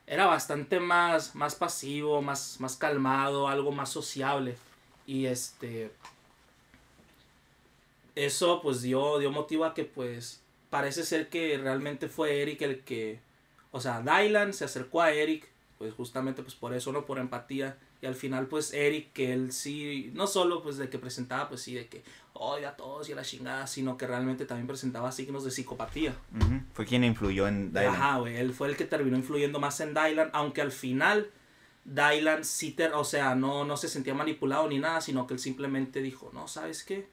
era 0.06 0.26
bastante 0.26 0.80
más 0.80 1.34
más 1.34 1.54
pasivo, 1.54 2.22
más 2.22 2.60
más 2.60 2.76
calmado, 2.76 3.48
algo 3.48 3.72
más 3.72 3.90
sociable 3.90 4.56
y 5.06 5.26
este 5.26 5.92
eso 8.14 8.60
pues 8.62 8.82
dio 8.82 9.18
dio 9.18 9.30
motivo 9.30 9.64
a 9.64 9.74
que 9.74 9.84
pues 9.84 10.42
parece 10.70 11.04
ser 11.04 11.28
que 11.28 11.58
realmente 11.58 12.08
fue 12.08 12.42
Eric 12.42 12.62
el 12.62 12.80
que 12.80 13.20
o 13.72 13.80
sea, 13.80 14.02
Dylan 14.02 14.52
se 14.52 14.66
acercó 14.66 15.00
a 15.00 15.12
Eric, 15.12 15.48
pues 15.78 15.92
justamente 15.94 16.42
pues 16.42 16.54
por 16.54 16.74
eso, 16.74 16.92
no 16.92 17.06
por 17.06 17.18
empatía. 17.18 17.76
Y 18.02 18.06
al 18.06 18.16
final 18.16 18.48
pues 18.48 18.74
Eric, 18.74 19.12
que 19.12 19.32
él 19.32 19.52
sí, 19.52 20.10
no 20.14 20.26
solo 20.26 20.62
pues 20.62 20.76
de 20.76 20.90
que 20.90 20.98
presentaba 20.98 21.48
pues 21.48 21.62
sí 21.62 21.74
de 21.74 21.86
que 21.86 22.02
odia 22.34 22.70
a 22.70 22.76
todos 22.76 23.08
y 23.08 23.12
a 23.12 23.16
la 23.16 23.22
chingada, 23.22 23.66
sino 23.66 23.96
que 23.96 24.06
realmente 24.06 24.44
también 24.44 24.66
presentaba 24.66 25.12
signos 25.12 25.44
de 25.44 25.52
psicopatía. 25.52 26.14
Fue 26.74 26.84
quien 26.84 27.04
influyó 27.04 27.46
en 27.46 27.72
Dylan. 27.72 27.94
Ajá, 27.94 28.18
güey, 28.18 28.36
él 28.36 28.52
fue 28.52 28.68
el 28.68 28.76
que 28.76 28.84
terminó 28.84 29.16
influyendo 29.16 29.60
más 29.60 29.80
en 29.80 29.94
Dylan, 29.94 30.30
aunque 30.32 30.60
al 30.60 30.72
final 30.72 31.30
Dylan 31.84 32.44
sí, 32.44 32.76
o 32.94 33.04
sea, 33.04 33.34
no, 33.34 33.64
no 33.64 33.76
se 33.76 33.88
sentía 33.88 34.14
manipulado 34.14 34.68
ni 34.68 34.78
nada, 34.78 35.00
sino 35.00 35.26
que 35.26 35.34
él 35.34 35.40
simplemente 35.40 36.02
dijo, 36.02 36.30
no, 36.32 36.48
¿sabes 36.48 36.84
qué? 36.84 37.08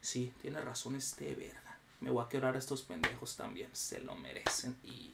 Sí, 0.00 0.32
tiene 0.40 0.60
razón 0.60 0.94
este 0.94 1.34
verga. 1.34 1.78
Me 2.00 2.10
voy 2.10 2.24
a 2.24 2.28
quebrar 2.28 2.54
a 2.54 2.58
estos 2.58 2.82
pendejos 2.82 3.36
también, 3.36 3.68
se 3.72 4.00
lo 4.00 4.14
merecen. 4.14 4.76
Y, 4.84 5.12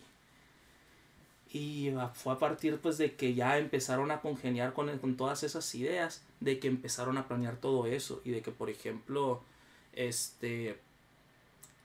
y 1.55 1.95
fue 2.13 2.33
a 2.35 2.39
partir 2.39 2.79
pues 2.79 2.99
de 2.99 3.15
que 3.15 3.33
ya 3.35 3.57
empezaron 3.59 4.11
a 4.11 4.21
congeniar 4.21 4.75
con, 4.75 4.99
con 4.99 5.17
todas 5.17 5.43
esas 5.45 5.75
ideas, 5.75 6.23
de 6.41 6.59
que 6.59 6.69
empezaron 6.69 7.17
a 7.17 7.27
planear 7.29 7.57
todo 7.57 7.87
eso 7.87 8.21
y 8.25 8.33
de 8.33 8.43
que, 8.43 8.51
por 8.51 8.69
ejemplo, 8.69 9.41
este... 9.95 10.79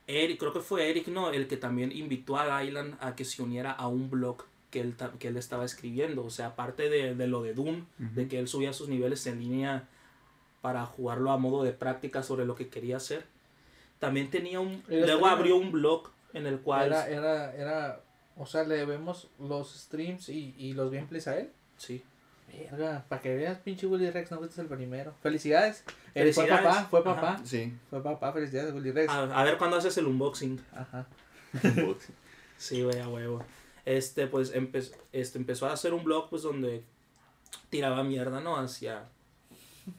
Eric, 0.08 0.40
creo 0.40 0.54
que 0.54 0.60
fue 0.60 0.90
Eric, 0.90 1.08
¿no? 1.08 1.30
El 1.30 1.48
que 1.48 1.56
también 1.56 1.92
invitó 1.92 2.38
a 2.38 2.60
Dylan 2.60 2.98
a 3.00 3.16
que 3.16 3.24
se 3.26 3.44
uniera 3.44 3.72
a 3.72 3.88
un 3.88 4.10
blog 4.10 4.44
que 4.72 4.82
él, 4.82 4.96
ta- 4.96 5.14
que 5.20 5.28
él 5.28 5.38
estaba 5.38 5.64
escribiendo. 5.66 6.26
O 6.26 6.32
sea, 6.32 6.48
aparte 6.48 6.90
de, 6.90 7.14
de 7.14 7.28
lo 7.28 7.44
de 7.44 7.54
Doom, 7.54 7.86
de 8.00 8.28
que 8.28 8.40
él 8.40 8.48
subía 8.48 8.74
sus 8.74 8.90
niveles 8.90 9.28
en 9.28 9.40
línea 9.40 9.88
para 10.62 10.84
jugarlo 10.88 11.30
a 11.32 11.38
modo 11.38 11.64
de 11.64 11.74
práctica 11.74 12.24
sobre 12.24 12.46
lo 12.46 12.56
que 12.56 12.70
quería 12.70 12.98
hacer. 12.98 13.24
También 14.00 14.32
tenía 14.32 14.60
un... 14.60 14.84
Luego 14.88 15.28
abrió 15.28 15.58
un 15.58 15.72
blog 15.72 16.10
en 16.34 16.48
el 16.48 16.60
cual... 16.60 16.88
Era, 16.88 17.08
era, 17.08 17.56
era, 17.56 18.02
o 18.40 18.46
sea, 18.48 18.64
le 18.64 18.84
vemos 18.86 19.28
los 19.40 19.72
streams 19.76 20.30
y, 20.30 20.56
y 20.58 20.74
los 20.74 20.92
gameplays 20.92 21.28
a 21.28 21.38
él. 21.38 21.52
Sí. 21.78 22.04
Verga, 22.52 23.06
para 23.08 23.22
que 23.22 23.36
veas, 23.36 23.60
pinche 23.60 23.86
Willy 23.86 24.10
Rex, 24.10 24.32
no 24.32 24.40
fuiste 24.40 24.60
el 24.62 24.68
primero. 24.68 25.14
Felicidades. 25.22 25.84
Él 26.16 26.34
fue 26.34 26.46
Felicidades. 26.48 26.64
papá, 26.66 26.88
fue 26.90 27.00
Ajá. 27.02 27.16
papá. 27.16 27.42
Sí. 27.46 27.78
Fue 27.92 28.02
papá, 28.02 28.34
felicidades, 28.34 28.74
Willy 28.74 28.92
Rex. 28.92 29.12
A, 29.14 29.40
a 29.40 29.44
ver 29.44 29.58
cuándo 29.60 29.78
haces 29.78 29.96
el 30.00 30.08
unboxing. 30.08 30.60
Ajá. 30.74 31.06
Sí, 32.58 32.82
güey, 32.82 33.00
a 33.00 33.08
huevo. 33.08 33.44
Este, 33.86 34.28
pues, 34.28 34.54
empe- 34.56 34.92
este, 35.14 35.38
empezó 35.38 35.68
a 35.68 35.74
hacer 35.74 35.94
un 35.94 36.04
blog, 36.04 36.30
pues, 36.30 36.42
donde 36.42 36.84
tiraba 37.70 38.04
mierda, 38.04 38.42
¿no? 38.42 38.58
Hacia, 38.58 39.06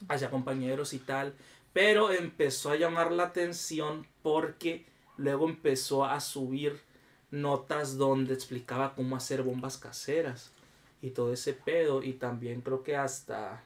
hacia 0.09 0.31
compañeros 0.31 0.93
y 0.93 0.99
tal. 0.99 1.35
Pero 1.73 2.11
empezó 2.11 2.71
a 2.73 2.77
llamar 2.77 3.13
la 3.13 3.25
atención 3.25 4.07
porque 4.23 4.87
luego 5.17 5.49
empezó 5.49 6.05
a 6.05 6.19
subir 6.21 6.81
notas 7.31 7.97
donde 7.97 8.35
explicaba 8.35 8.95
cómo 8.95 9.17
hacer 9.17 9.43
bombas 9.43 9.79
caseras 9.79 10.53
y 11.03 11.11
todo 11.11 11.33
ese 11.33 11.53
pedo. 11.53 12.03
Y 12.03 12.15
también 12.15 12.61
creo 12.61 12.83
que 12.83 12.97
hasta... 12.97 13.65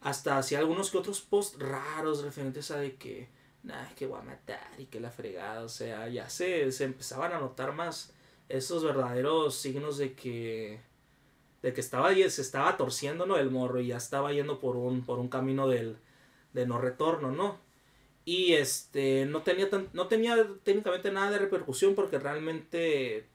Hasta 0.00 0.36
hacía 0.36 0.58
algunos 0.58 0.90
que 0.90 0.98
otros 0.98 1.22
posts 1.22 1.58
raros 1.58 2.22
referentes 2.22 2.70
a 2.70 2.76
de 2.78 2.96
que... 2.96 3.28
Nah, 3.62 3.88
que 3.96 4.06
voy 4.06 4.20
a 4.20 4.22
matar 4.22 4.70
y 4.78 4.86
que 4.86 5.00
la 5.00 5.10
fregada. 5.10 5.62
O 5.62 5.68
sea, 5.68 6.08
ya 6.08 6.28
se, 6.28 6.70
se 6.72 6.84
empezaban 6.84 7.32
a 7.32 7.40
notar 7.40 7.72
más 7.72 8.12
esos 8.48 8.84
verdaderos 8.84 9.56
signos 9.56 9.98
de 9.98 10.14
que... 10.14 10.80
De 11.62 11.72
que 11.72 11.80
estaba, 11.80 12.12
se 12.12 12.42
estaba 12.42 12.76
torciendo, 12.76 13.24
¿no? 13.24 13.38
El 13.38 13.50
morro 13.50 13.80
y 13.80 13.86
ya 13.86 13.96
estaba 13.96 14.32
yendo 14.34 14.60
por 14.60 14.76
un, 14.76 15.02
por 15.02 15.18
un 15.18 15.28
camino 15.28 15.66
del, 15.66 15.96
de 16.52 16.66
no 16.66 16.78
retorno, 16.78 17.32
¿no? 17.32 17.63
Y 18.24 18.54
este, 18.54 19.26
no 19.26 19.42
tenía, 19.42 19.68
tan, 19.68 19.88
no 19.92 20.08
tenía 20.08 20.46
técnicamente 20.62 21.12
nada 21.12 21.30
de 21.30 21.38
repercusión 21.38 21.94
porque 21.94 22.18
realmente 22.18 23.26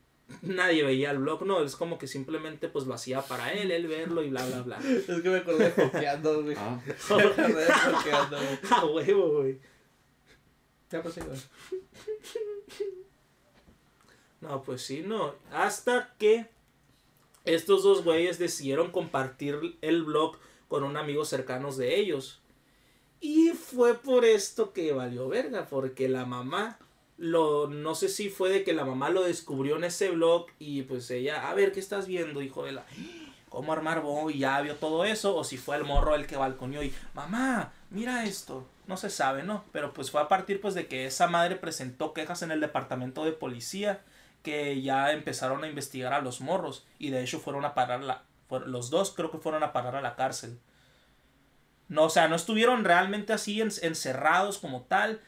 nadie 0.42 0.84
veía 0.84 1.12
el 1.12 1.20
blog, 1.20 1.46
¿no? 1.46 1.64
Es 1.64 1.76
como 1.76 1.98
que 1.98 2.08
simplemente 2.08 2.70
pues 2.70 2.86
lo 2.86 2.94
hacía 2.94 3.22
para 3.22 3.54
él, 3.54 3.72
él 3.72 3.88
verlo 3.88 4.24
y 4.24 4.30
bla, 4.30 4.46
bla, 4.46 4.62
bla. 4.62 4.80
Es 5.08 5.22
que 5.22 5.30
me 5.30 5.38
acordé 5.38 5.66
de 5.66 5.72
Foqueando, 5.72 6.44
güey. 6.44 6.56
Ah, 6.58 6.82
Me 7.10 7.24
acordé 7.24 7.66
güey. 7.66 8.60
A 8.72 8.86
huevo, 8.86 9.42
güey. 9.42 9.60
Ya 10.90 11.04
pues 11.04 11.14
sí, 11.14 11.22
güey. 11.22 11.40
No, 14.42 14.64
pues 14.64 14.82
sí, 14.82 15.04
no. 15.06 15.36
Hasta 15.52 16.16
que 16.18 16.48
estos 17.46 17.84
dos 17.84 18.04
güeyes 18.04 18.40
decidieron 18.40 18.92
compartir 18.92 19.78
el 19.82 20.04
blog 20.04 20.38
con 20.68 20.84
un 20.84 20.98
amigo 20.98 21.26
cercanos 21.26 21.78
de 21.78 22.00
ellos. 22.00 22.42
Y 23.22 23.50
fue 23.50 23.96
por 23.96 24.26
esto 24.26 24.72
que 24.72 24.94
valió 24.94 25.28
verga, 25.28 25.68
porque 25.70 26.08
la 26.08 26.26
mamá, 26.26 26.78
lo, 27.18 27.68
no 27.68 27.96
sé 27.96 28.08
si 28.10 28.30
fue 28.30 28.50
de 28.50 28.64
que 28.64 28.74
la 28.74 28.86
mamá 28.86 29.10
lo 29.10 29.24
descubrió 29.24 29.76
en 29.76 29.84
ese 29.84 30.10
blog 30.10 30.48
y 30.58 30.84
pues 30.84 31.10
ella, 31.12 31.50
a 31.50 31.54
ver, 31.54 31.72
¿qué 31.72 31.80
estás 31.80 32.08
viendo, 32.08 32.42
hijo 32.42 32.64
de 32.64 32.74
la... 32.74 32.86
¿Cómo 33.50 33.74
armar 33.74 34.02
bomba? 34.02 34.32
Y 34.32 34.40
ya 34.40 34.62
vio 34.62 34.76
todo 34.76 35.06
eso, 35.06 35.36
o 35.36 35.44
si 35.44 35.58
fue 35.58 35.76
el 35.76 35.84
morro 35.84 36.14
el 36.14 36.28
que 36.28 36.38
balconeó 36.38 36.84
y, 36.84 36.94
mamá, 37.16 37.74
mira 37.90 38.24
esto. 38.26 38.66
No 38.86 38.96
se 38.96 39.10
sabe, 39.10 39.44
¿no? 39.44 39.64
Pero 39.72 39.92
pues 39.92 40.12
fue 40.12 40.22
a 40.22 40.28
partir 40.28 40.62
pues 40.62 40.76
de 40.76 40.88
que 40.88 41.06
esa 41.06 41.28
madre 41.28 41.56
presentó 41.56 42.14
quejas 42.14 42.42
en 42.44 42.52
el 42.52 42.60
departamento 42.62 43.26
de 43.26 43.32
policía 43.32 44.02
que 44.44 44.82
ya 44.82 45.12
empezaron 45.12 45.64
a 45.64 45.68
investigar 45.68 46.14
a 46.14 46.22
los 46.22 46.42
morros 46.42 46.86
y 46.98 47.10
de 47.10 47.22
hecho 47.22 47.40
fueron 47.40 47.66
a 47.66 47.74
parar 47.74 48.02
la 48.04 48.24
los 48.66 48.90
dos 48.90 49.14
creo 49.16 49.30
que 49.30 49.38
fueron 49.38 49.64
a 49.64 49.74
parar 49.74 49.96
a 49.96 50.02
la 50.02 50.16
cárcel. 50.16 50.60
No, 51.90 52.04
o 52.06 52.10
sea, 52.10 52.28
no 52.28 52.36
estuvieron 52.36 52.84
realmente 52.86 53.34
así 53.34 53.62
en- 53.62 53.72
encerrados 53.82 54.58
como 54.60 54.84
tal, 54.84 55.20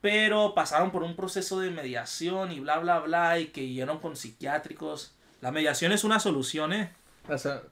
pero 0.00 0.54
pasaron 0.54 0.90
por 0.90 1.02
un 1.02 1.14
proceso 1.16 1.60
de 1.60 1.70
mediación 1.70 2.50
y 2.52 2.60
bla 2.60 2.78
bla 2.78 3.00
bla 3.00 3.38
y 3.38 3.48
que 3.48 3.68
llegaron 3.68 3.98
con 4.00 4.16
psiquiátricos. 4.16 5.12
La 5.40 5.52
mediación 5.52 5.92
es 5.92 6.04
una 6.04 6.18
solución, 6.18 6.72
¿eh? 6.72 6.90
O 7.28 7.36
sea, 7.38 7.62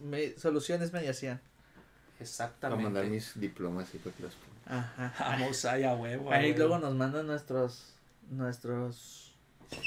me- 0.00 0.32
soluciones 0.38 0.92
mediación. 0.92 1.40
Voy 1.42 2.20
a 2.20 2.22
Exactamente. 2.22 2.84
mandar 2.84 3.04
mis 3.06 3.38
diplomas 3.38 3.92
y 3.94 3.98
pues 3.98 4.14
los 4.20 4.32
pongo. 4.34 4.54
Ajá. 4.78 5.12
Vamos 5.38 5.64
ahí 5.64 5.82
a 5.84 5.94
huevo. 5.94 6.30
Ahí 6.32 6.46
huevo. 6.52 6.58
luego 6.58 6.78
nos 6.78 6.94
mandan 6.94 7.26
nuestros, 7.26 7.92
nuestros, 8.30 9.34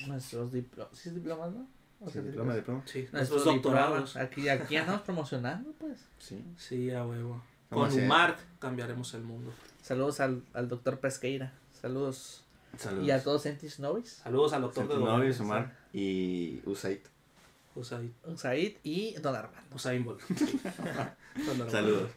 nuestros 0.08 0.52
diplomas. 0.52 0.98
¿Sí 0.98 1.10
es 1.10 1.16
diplomas, 1.16 1.52
no? 1.52 1.68
O 2.02 2.10
Sí, 2.10 2.20
diploma, 2.20 2.54
diploma. 2.56 2.84
Sí, 2.86 3.08
Nuestros 3.12 3.14
nuestros 3.46 3.46
doctorados. 3.46 4.14
diplomas. 4.14 4.16
Aquí, 4.18 4.50
aquí 4.50 4.76
andamos 4.76 5.02
promocionando, 5.02 5.72
pues. 5.80 5.98
Sí. 6.20 6.44
Sí, 6.58 6.92
a 6.92 7.06
huevo. 7.06 7.42
Con 7.70 7.92
Umar 7.92 8.38
cambiaremos 8.60 9.14
el 9.14 9.22
mundo. 9.24 9.52
Saludos 9.82 10.20
al, 10.20 10.44
al 10.54 10.68
doctor 10.68 11.00
Pesqueira. 11.00 11.54
Saludos. 11.82 12.44
Saludos. 12.78 13.08
Y 13.08 13.12
a 13.12 13.24
todos 13.24 13.46
Entis 13.46 13.80
Novis. 13.80 14.20
Saludos 14.24 14.54
al 14.54 14.62
doctor 14.62 14.88
de 14.88 14.96
Don 14.96 15.06
Novis, 15.06 15.40
Omar 15.40 15.76
y 15.94 16.62
Usaid. 16.66 17.00
Usain, 17.76 18.14
Said 18.36 18.74
y 18.84 19.14
Don 19.22 19.36
Armando. 19.36 19.76
Usain 19.76 20.04
Bolt. 20.04 20.22
Don 20.28 21.12
Armando. 21.48 21.70
Saludos. 21.70 22.12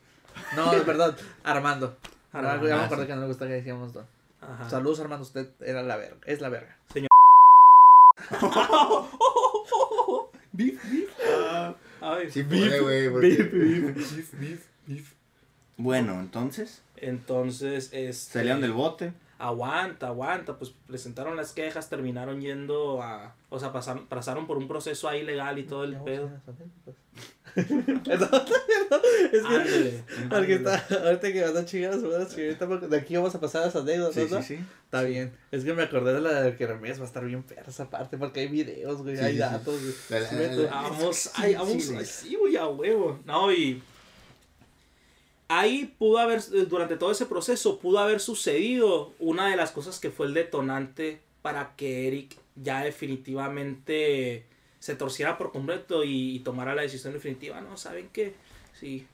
No, 0.56 0.70
perdón, 0.84 1.16
Armando. 1.44 1.96
Armando. 2.32 2.62
No, 2.62 2.68
ya 2.68 2.76
me 2.76 2.82
Ah, 2.82 2.88
sí. 2.88 3.06
que 3.06 3.14
no 3.14 3.20
me 3.22 3.26
gusta 3.26 3.46
que 3.46 3.52
decíamos 3.54 3.92
Don. 3.92 4.06
Ajá. 4.40 4.70
Saludos, 4.70 5.00
Armando. 5.00 5.22
Usted 5.24 5.50
era 5.60 5.82
la 5.82 5.96
verga. 5.96 6.16
Es 6.24 6.40
la 6.40 6.48
verga. 6.48 6.76
A 8.30 8.30
sabe. 12.00 12.30
Sí 12.30 12.42
puede, 12.44 12.80
güey. 12.80 13.10
porque- 13.10 13.94
Bueno, 15.82 16.20
entonces, 16.20 16.82
Entonces, 16.96 17.90
este, 17.92 18.12
salieron 18.38 18.60
del 18.60 18.72
bote. 18.72 19.12
aguanta, 19.38 20.08
aguanta, 20.08 20.58
pues 20.58 20.72
presentaron 20.86 21.36
las 21.36 21.52
quejas, 21.52 21.88
terminaron 21.88 22.40
yendo 22.42 23.02
a, 23.02 23.34
o 23.48 23.58
sea, 23.58 23.72
pasaron, 23.72 24.06
pasaron 24.06 24.46
por 24.46 24.58
un 24.58 24.68
proceso 24.68 25.08
ahí 25.08 25.22
legal 25.22 25.58
y 25.58 25.62
todo 25.64 25.84
el 25.84 25.96
pedo. 25.96 26.30
es 27.56 27.66
que, 27.66 28.12
Ándale, 29.46 30.04
porque 30.28 30.54
ándale. 30.54 30.54
está, 30.54 31.04
ahorita 31.04 31.32
que 31.32 31.42
vas 31.42 31.56
a 31.56 31.64
chingar 31.64 31.96
de 31.98 32.96
aquí 32.96 33.16
vamos 33.16 33.34
a 33.34 33.40
pasar 33.40 33.62
a 33.62 33.66
las 33.66 33.76
anécdotas, 33.76 34.14
Sí, 34.14 34.28
¿no? 34.30 34.42
sí, 34.42 34.56
sí. 34.56 34.64
Está 34.84 35.02
bien. 35.02 35.32
Es 35.50 35.64
que 35.64 35.72
me 35.72 35.82
acordé 35.84 36.12
de 36.14 36.20
la 36.20 36.42
de 36.42 36.56
que 36.56 36.66
Remedios 36.66 36.98
va 36.98 37.04
a 37.04 37.06
estar 37.06 37.24
bien 37.24 37.42
perra 37.42 37.68
esa 37.68 37.88
parte, 37.90 38.18
porque 38.18 38.40
hay 38.40 38.48
videos, 38.48 39.02
güey, 39.02 39.16
Sí, 39.16 39.22
hay 39.24 39.38
datos, 39.38 39.80
güey. 39.80 39.94
La- 40.10 40.20
la- 40.20 40.28
Sí, 40.28 40.34
la- 40.36 40.40
me- 40.48 40.56
la- 40.56 40.70
Vamos, 40.70 41.16
Sí, 41.16 41.30
ay, 41.36 41.50
sí, 41.52 41.56
vamos, 41.56 42.08
sí, 42.08 42.34
güey, 42.36 42.56
a 42.56 42.66
huevo. 42.68 43.18
No, 43.24 43.52
y 43.52 43.82
ahí 45.50 45.94
pudo 45.98 46.18
haber, 46.18 46.38
eh, 46.38 46.64
durante 46.66 46.96
todo 46.96 47.10
ese 47.10 47.26
proceso, 47.26 47.80
pudo 47.80 47.98
haber 47.98 48.20
sucedido 48.20 49.12
una 49.18 49.48
de 49.48 49.56
las 49.56 49.72
cosas 49.72 49.98
que 49.98 50.10
fue 50.10 50.26
el 50.26 50.34
detonante 50.34 51.20
para 51.42 51.74
que 51.74 52.06
Eric 52.06 52.36
ya 52.54 52.82
definitivamente 52.84 54.46
se 54.78 54.94
torciera 54.94 55.36
por 55.36 55.50
completo 55.50 56.04
y, 56.04 56.36
y 56.36 56.38
tomara 56.40 56.74
la 56.74 56.82
decisión 56.82 57.12
definitiva. 57.12 57.60
No, 57.60 57.76
¿saben 57.76 58.08
qué? 58.12 58.34
Sí, 58.78 59.06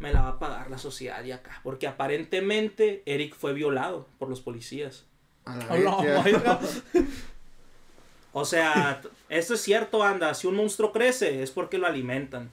me 0.00 0.12
la 0.12 0.22
va 0.22 0.28
a 0.30 0.38
pagar 0.40 0.68
la 0.68 0.78
sociedad 0.78 1.22
de 1.22 1.32
acá. 1.32 1.60
Porque 1.62 1.86
aparentemente 1.86 3.02
Eric 3.06 3.36
fue 3.36 3.52
violado 3.52 4.08
por 4.18 4.28
los 4.28 4.40
policías. 4.40 5.04
O 8.32 8.44
sea, 8.44 9.00
esto 9.28 9.54
es 9.54 9.60
cierto, 9.60 10.02
anda. 10.02 10.34
Si 10.34 10.46
un 10.46 10.56
monstruo 10.56 10.92
crece 10.92 11.42
es 11.42 11.50
porque 11.52 11.78
lo 11.78 11.86
alimentan. 11.86 12.50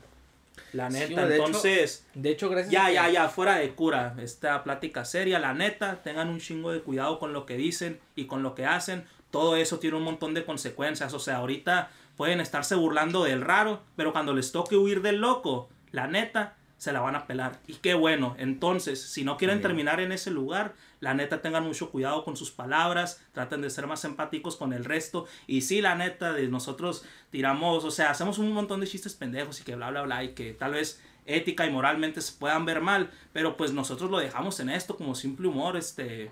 La 0.76 0.92
Sí, 0.92 0.98
neta. 1.00 1.26
de 1.26 1.36
hecho, 1.36 1.46
Entonces, 1.46 2.06
De 2.14 2.30
hecho, 2.32 2.50
gracias 2.50 2.72
ya, 2.72 2.86
a 2.88 2.92
ya, 2.92 3.10
ya, 3.10 3.30
fuera 3.30 3.56
de 3.56 3.70
cura. 3.74 4.16
Esta 4.20 4.64
plática 4.64 5.06
seria, 5.06 5.40
la 5.40 5.54
neta. 5.54 6.02
Tengan 6.04 6.30
un 6.30 6.40
chingo 6.40 6.72
de 6.72 6.82
cuidado 6.82 7.18
con 7.20 7.32
lo 7.34 7.46
que 7.46 7.56
dicen 7.58 8.00
y 8.16 8.26
con 8.26 8.44
lo 8.44 8.56
que 8.56 8.66
hacen. 8.66 9.06
Todo 9.32 9.56
eso 9.56 9.80
tiene 9.80 9.98
un 9.98 10.04
montón 10.04 10.34
de 10.34 10.44
consecuencias. 10.46 11.14
O 11.14 11.20
sea, 11.20 11.38
ahorita 11.38 11.90
pueden 12.18 12.40
estarse 12.42 12.76
burlando 12.76 13.24
del 13.24 13.42
raro, 13.42 13.82
pero 13.96 14.12
cuando 14.12 14.34
les 14.34 14.52
toque 14.52 14.76
huir 14.78 15.02
del 15.02 15.18
loco, 15.22 15.70
la 15.92 16.08
neta, 16.08 16.56
se 16.78 16.92
la 16.92 17.02
van 17.02 17.16
a 17.16 17.26
pelar. 17.28 17.60
Y 17.68 17.76
qué 17.76 17.94
bueno. 17.94 18.36
Entonces, 18.38 19.02
si 19.02 19.24
no 19.24 19.38
quieren 19.38 19.62
terminar 19.62 20.00
en 20.00 20.12
ese 20.12 20.32
lugar, 20.32 20.76
la 21.00 21.14
neta 21.14 21.42
tengan 21.42 21.64
mucho 21.64 21.90
cuidado 21.90 22.24
con 22.24 22.36
sus 22.36 22.52
palabras, 22.52 23.24
traten 23.32 23.62
de 23.62 23.70
ser 23.70 23.88
más 23.88 24.04
empáticos 24.06 24.56
con 24.56 24.74
el 24.74 24.86
resto. 24.86 25.26
Y 25.48 25.62
sí, 25.62 25.82
la 25.82 25.96
neta, 25.96 26.34
de 26.34 26.48
nosotros 26.48 27.06
tiramos, 27.30 27.84
o 27.84 27.92
sea, 27.92 28.12
hacemos 28.12 28.38
un 28.38 28.52
montón 28.52 28.82
de 28.82 28.88
chistes 28.88 29.14
pendejos 29.14 29.62
y 29.62 29.64
que 29.64 29.76
bla, 29.76 29.90
bla, 29.90 30.04
bla, 30.04 30.24
y 30.24 30.34
que 30.34 30.54
tal 30.54 30.74
vez 30.74 31.02
ética 31.26 31.66
y 31.66 31.72
moralmente 31.72 32.22
se 32.22 32.34
puedan 32.34 32.66
ver 32.66 32.82
mal, 32.82 33.12
pero 33.34 33.58
pues 33.58 33.74
nosotros 33.74 34.12
lo 34.12 34.20
dejamos 34.20 34.60
en 34.60 34.70
esto 34.70 34.96
como 34.96 35.16
simple 35.16 35.48
humor, 35.48 35.76
este, 35.76 36.32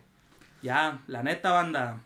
ya, 0.61 1.01
la 1.07 1.23
neta 1.23 1.51
banda, 1.51 2.01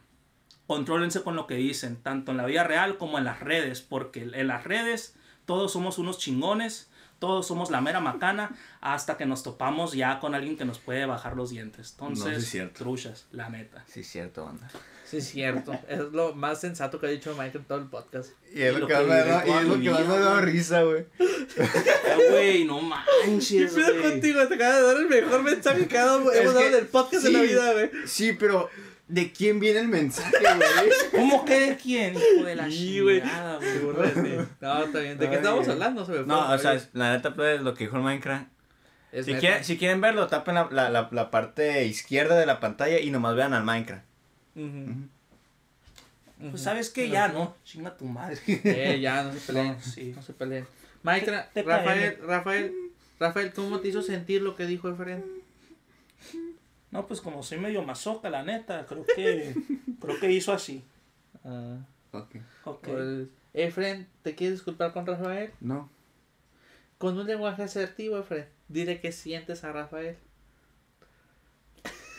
contrólense 0.68 1.22
con 1.22 1.36
lo 1.36 1.48
que 1.48 1.56
dicen, 1.56 1.98
tanto 1.98 2.32
en 2.32 2.38
la 2.38 2.46
vida 2.46 2.64
real 2.64 2.98
como 2.98 3.18
en 3.18 3.26
las 3.26 3.40
redes, 3.40 3.82
porque 3.82 4.30
en 4.34 4.48
las 4.48 4.64
redes 4.64 5.16
todos 5.46 5.72
somos 5.72 5.98
unos 5.98 6.18
chingones, 6.18 6.90
todos 7.20 7.48
somos 7.48 7.72
la 7.72 7.82
mera 7.82 8.00
macana, 8.00 8.56
hasta 8.82 9.18
que 9.18 9.26
nos 9.26 9.44
topamos 9.44 9.94
ya 9.94 10.20
con 10.20 10.36
alguien 10.36 10.58
que 10.58 10.66
nos 10.66 10.80
puede 10.80 11.06
bajar 11.06 11.36
los 11.36 11.50
dientes. 11.50 11.96
No, 12.00 12.16
sí 12.16 12.24
Entonces, 12.24 12.74
truchas, 12.74 13.26
la 13.32 13.50
neta. 13.50 13.84
Sí, 13.88 14.04
cierto, 14.04 14.46
banda. 14.46 14.70
Sí, 15.06 15.18
es 15.18 15.28
cierto. 15.30 15.72
Es 15.88 16.00
lo 16.12 16.36
más 16.36 16.60
sensato 16.60 17.00
que 17.00 17.08
ha 17.08 17.10
dicho 17.10 17.34
Mike 17.40 17.60
en 17.60 17.64
todo 17.64 17.78
el 17.78 17.86
podcast. 17.86 18.32
Y 18.54 18.62
es 18.62 18.72
Y 18.72 18.74
lo 18.74 18.80
lo 18.80 18.88
que 18.88 18.98
me 18.98 19.16
da 19.16 19.44
y 19.46 19.48
toda 19.48 19.62
es 19.62 19.68
lo 19.68 19.76
mi 19.78 19.86
que 19.86 19.92
más 19.92 20.06
me 20.08 20.20
da 20.20 20.42
risa, 20.42 20.84
güey. 20.84 21.06
Eh, 21.20 21.28
Güey, 22.30 22.66
no 22.66 22.82
manches, 22.82 23.72
¿Qué 23.74 23.82
pedo 23.82 24.02
contigo? 24.02 24.48
Te 24.48 24.56
acabas 24.56 24.76
de 24.78 24.84
dar 24.84 24.98
el 24.98 25.08
mejor 25.08 25.44
mensaje 25.44 25.88
que 25.88 25.98
hemos 25.98 26.26
dado 26.34 26.60
que- 26.60 26.68
en 26.68 26.76
el 26.76 26.88
podcast 26.88 27.24
de 27.24 27.32
la 27.32 27.42
vida, 27.42 27.72
güey. 27.74 27.90
Sí, 28.06 28.34
pero 28.34 28.70
¿de 29.08 29.32
quién 29.32 29.60
viene 29.60 29.80
el 29.80 29.88
mensaje, 29.88 30.32
güey? 30.40 30.90
¿Cómo 31.12 31.46
que 31.46 31.60
de 31.60 31.78
quién? 31.78 32.16
Hijo 32.16 32.46
de 32.46 32.56
la 32.56 32.66
Sí, 32.70 32.98
chingada, 33.00 33.58
güey. 33.58 34.40
No, 34.62 34.84
está 34.84 35.00
bien. 35.00 35.18
¿De 35.18 35.30
qué 35.30 35.36
estábamos 35.36 35.68
hablando? 35.68 36.06
Se 36.06 36.12
me 36.12 36.18
fue. 36.20 36.28
No, 36.28 36.52
o 36.52 36.58
sea, 36.58 36.80
la 36.94 37.14
neta, 37.16 37.34
pues, 37.36 37.62
lo 37.62 37.74
que 37.74 37.86
dijo 37.86 37.98
el 37.98 38.04
Minecraft. 38.04 38.48
Si, 39.24 39.34
quieren, 39.36 39.64
si 39.64 39.78
quieren 39.78 40.02
verlo, 40.02 40.28
tapen 40.28 40.56
la, 40.56 40.68
la, 40.70 40.90
la, 40.90 41.08
la 41.12 41.32
parte 41.32 41.86
izquierda 41.86 42.38
de 42.38 42.46
la 42.46 42.60
pantalla 42.60 43.00
y 43.00 43.10
nomás 43.10 43.36
vean 43.36 43.54
al 43.54 43.64
Minecraft. 43.64 44.04
Pues 46.52 46.62
sabes 46.62 46.90
que 46.90 47.10
ya, 47.10 47.30
¿no? 47.30 47.56
Chinga 47.64 47.96
tu 47.98 48.06
madre. 48.06 48.38
Eh, 48.48 49.00
ya, 49.02 49.24
no 49.24 49.34
se 49.40 49.40
peleen. 49.40 49.68
No, 49.74 49.82
sí. 49.82 50.14
No 50.16 50.22
se 50.22 50.34
peleen. 50.34 50.68
Mike, 51.04 51.32
Ra- 51.32 51.50
Te- 51.54 51.64
te 51.64 51.68
Rafael, 51.70 52.18
Rafael, 52.22 52.74
Rafael, 53.20 53.54
¿cómo 53.54 53.80
te 53.80 53.88
hizo 53.88 54.02
sentir 54.02 54.42
lo 54.42 54.56
que 54.56 54.66
dijo 54.66 54.90
Efren? 54.90 55.24
No, 56.92 57.06
pues 57.08 57.20
como 57.22 57.44
soy 57.44 57.58
medio 57.60 57.84
masoca, 57.84 58.30
la 58.30 58.44
neta, 58.44 58.86
creo 58.86 59.06
que 59.06 59.54
creo 60.02 60.20
que 60.20 60.32
hizo 60.32 60.54
así. 60.54 60.84
Ah, 61.44 61.78
Ok. 62.12 62.36
Ok. 62.64 62.88
pues, 62.88 63.28
Efren, 63.54 64.08
¿te 64.24 64.36
quieres 64.36 64.58
disculpar 64.60 64.94
con 64.94 65.06
Rafael? 65.06 65.52
No. 65.60 65.90
Con 66.98 67.18
un 67.18 67.28
lenguaje 67.28 67.64
asertivo, 67.64 68.18
Efren. 68.18 68.48
Dile 68.68 69.00
que 69.02 69.12
sientes 69.12 69.64
a 69.64 69.72
Rafael. 69.72 70.18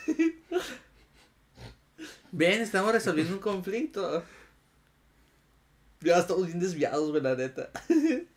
Ven, 2.32 2.60
estamos 2.60 2.92
resolviendo 2.92 3.32
un 3.34 3.40
conflicto. 3.40 4.22
Ya 6.00 6.16
estamos 6.18 6.46
bien 6.46 6.60
desviados, 6.60 7.10
güey, 7.10 7.22
la 7.22 7.34
neta. 7.34 7.70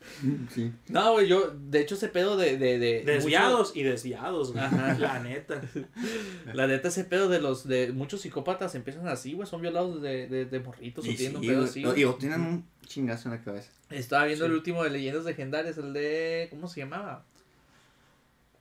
Sí. 0.53 0.73
No, 0.89 1.13
güey, 1.13 1.27
yo, 1.27 1.51
de 1.51 1.79
hecho, 1.79 1.95
ese 1.95 2.07
pedo 2.09 2.35
de... 2.35 2.57
de, 2.57 2.79
de 2.79 3.03
Desviados 3.03 3.71
y 3.75 3.83
desviados, 3.83 4.51
güey. 4.51 4.63
Ajá. 4.63 4.93
La 4.99 5.19
neta. 5.19 5.61
la 6.53 6.67
neta, 6.67 6.87
ese 6.89 7.03
pedo 7.05 7.29
de 7.29 7.39
los... 7.39 7.67
de 7.67 7.91
Muchos 7.93 8.21
psicópatas 8.21 8.73
empiezan 8.75 9.07
así, 9.07 9.33
güey, 9.33 9.47
son 9.47 9.61
violados 9.61 10.01
de, 10.01 10.27
de, 10.27 10.45
de 10.45 10.59
morritos 10.59 11.05
o 11.05 11.07
Y, 11.07 11.11
sí, 11.11 11.17
tienen 11.17 11.37
un 11.37 11.41
pedo 11.47 11.63
así. 11.65 11.83
No, 11.83 11.95
y 11.95 12.03
o 12.03 12.15
tienen 12.15 12.41
un 12.41 12.65
chingazo 12.85 13.29
en 13.29 13.35
la 13.35 13.41
cabeza. 13.43 13.71
Estaba 13.89 14.25
viendo 14.25 14.45
Sí. 14.45 14.51
el 14.51 14.57
último 14.57 14.83
de 14.83 14.89
Leyendas 14.89 15.23
Legendarias, 15.25 15.77
el 15.77 15.93
de... 15.93 16.47
¿Cómo 16.49 16.67
se 16.67 16.79
llamaba? 16.81 17.23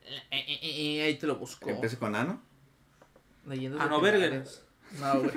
Eh, 0.04 0.20
eh, 0.30 0.44
eh, 0.62 0.98
eh, 0.98 1.02
ahí 1.02 1.14
te 1.18 1.26
lo 1.26 1.36
busco. 1.36 1.64
Que 1.66 1.72
empieza 1.72 1.98
con 1.98 2.14
ano. 2.14 2.40
Leyendas 3.46 3.80
Ah, 3.82 3.88
no. 3.88 4.00
No, 4.98 5.20
güey. 5.20 5.32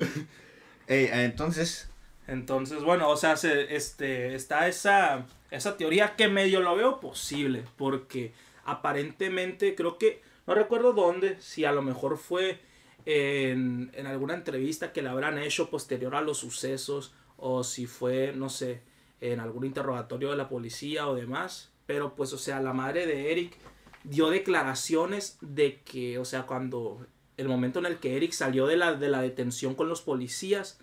Ey, 0.86 1.08
entonces, 1.12 1.88
Entonces, 2.26 2.82
bueno, 2.82 3.08
o 3.08 3.16
sea, 3.16 3.36
se, 3.36 3.76
este, 3.76 4.34
está 4.34 4.66
esa, 4.66 5.26
esa 5.50 5.76
teoría 5.76 6.16
que 6.16 6.28
medio 6.28 6.60
lo 6.60 6.74
veo 6.74 6.98
posible, 7.00 7.64
porque 7.76 8.32
aparentemente 8.64 9.74
creo 9.74 9.98
que, 9.98 10.22
no 10.46 10.54
recuerdo 10.54 10.92
dónde, 10.92 11.40
si 11.40 11.64
a 11.64 11.72
lo 11.72 11.82
mejor 11.82 12.18
fue 12.18 12.60
en, 13.06 13.90
en 13.94 14.06
alguna 14.06 14.34
entrevista 14.34 14.92
que 14.92 15.02
le 15.02 15.08
habrán 15.10 15.38
hecho 15.38 15.70
posterior 15.70 16.16
a 16.16 16.22
los 16.22 16.38
sucesos, 16.38 17.14
o 17.36 17.62
si 17.62 17.86
fue, 17.86 18.32
no 18.34 18.48
sé, 18.48 18.82
en 19.20 19.40
algún 19.40 19.64
interrogatorio 19.64 20.30
de 20.30 20.36
la 20.36 20.48
policía 20.48 21.08
o 21.08 21.14
demás, 21.14 21.70
pero 21.86 22.14
pues, 22.14 22.32
o 22.32 22.38
sea, 22.38 22.60
la 22.60 22.72
madre 22.72 23.06
de 23.06 23.32
Eric 23.32 23.56
dio 24.04 24.30
declaraciones 24.30 25.38
de 25.40 25.80
que, 25.82 26.18
o 26.18 26.24
sea, 26.24 26.42
cuando 26.46 27.06
el 27.36 27.48
momento 27.48 27.78
en 27.78 27.86
el 27.86 27.98
que 27.98 28.16
Eric 28.16 28.32
salió 28.32 28.66
de 28.66 28.76
la, 28.76 28.94
de 28.94 29.08
la 29.08 29.22
detención 29.22 29.74
con 29.74 29.88
los 29.88 30.02
policías, 30.02 30.78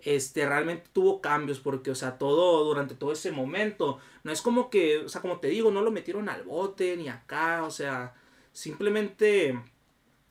este, 0.00 0.46
realmente 0.46 0.88
tuvo 0.92 1.20
cambios, 1.20 1.58
porque, 1.60 1.90
o 1.90 1.94
sea, 1.94 2.18
todo, 2.18 2.64
durante 2.64 2.94
todo 2.94 3.12
ese 3.12 3.32
momento, 3.32 3.98
no 4.22 4.32
es 4.32 4.42
como 4.42 4.70
que, 4.70 4.98
o 4.98 5.08
sea, 5.08 5.20
como 5.20 5.40
te 5.40 5.48
digo, 5.48 5.70
no 5.70 5.82
lo 5.82 5.90
metieron 5.90 6.28
al 6.28 6.44
bote, 6.44 6.96
ni 6.96 7.08
acá, 7.08 7.64
o 7.64 7.70
sea, 7.70 8.14
simplemente, 8.52 9.60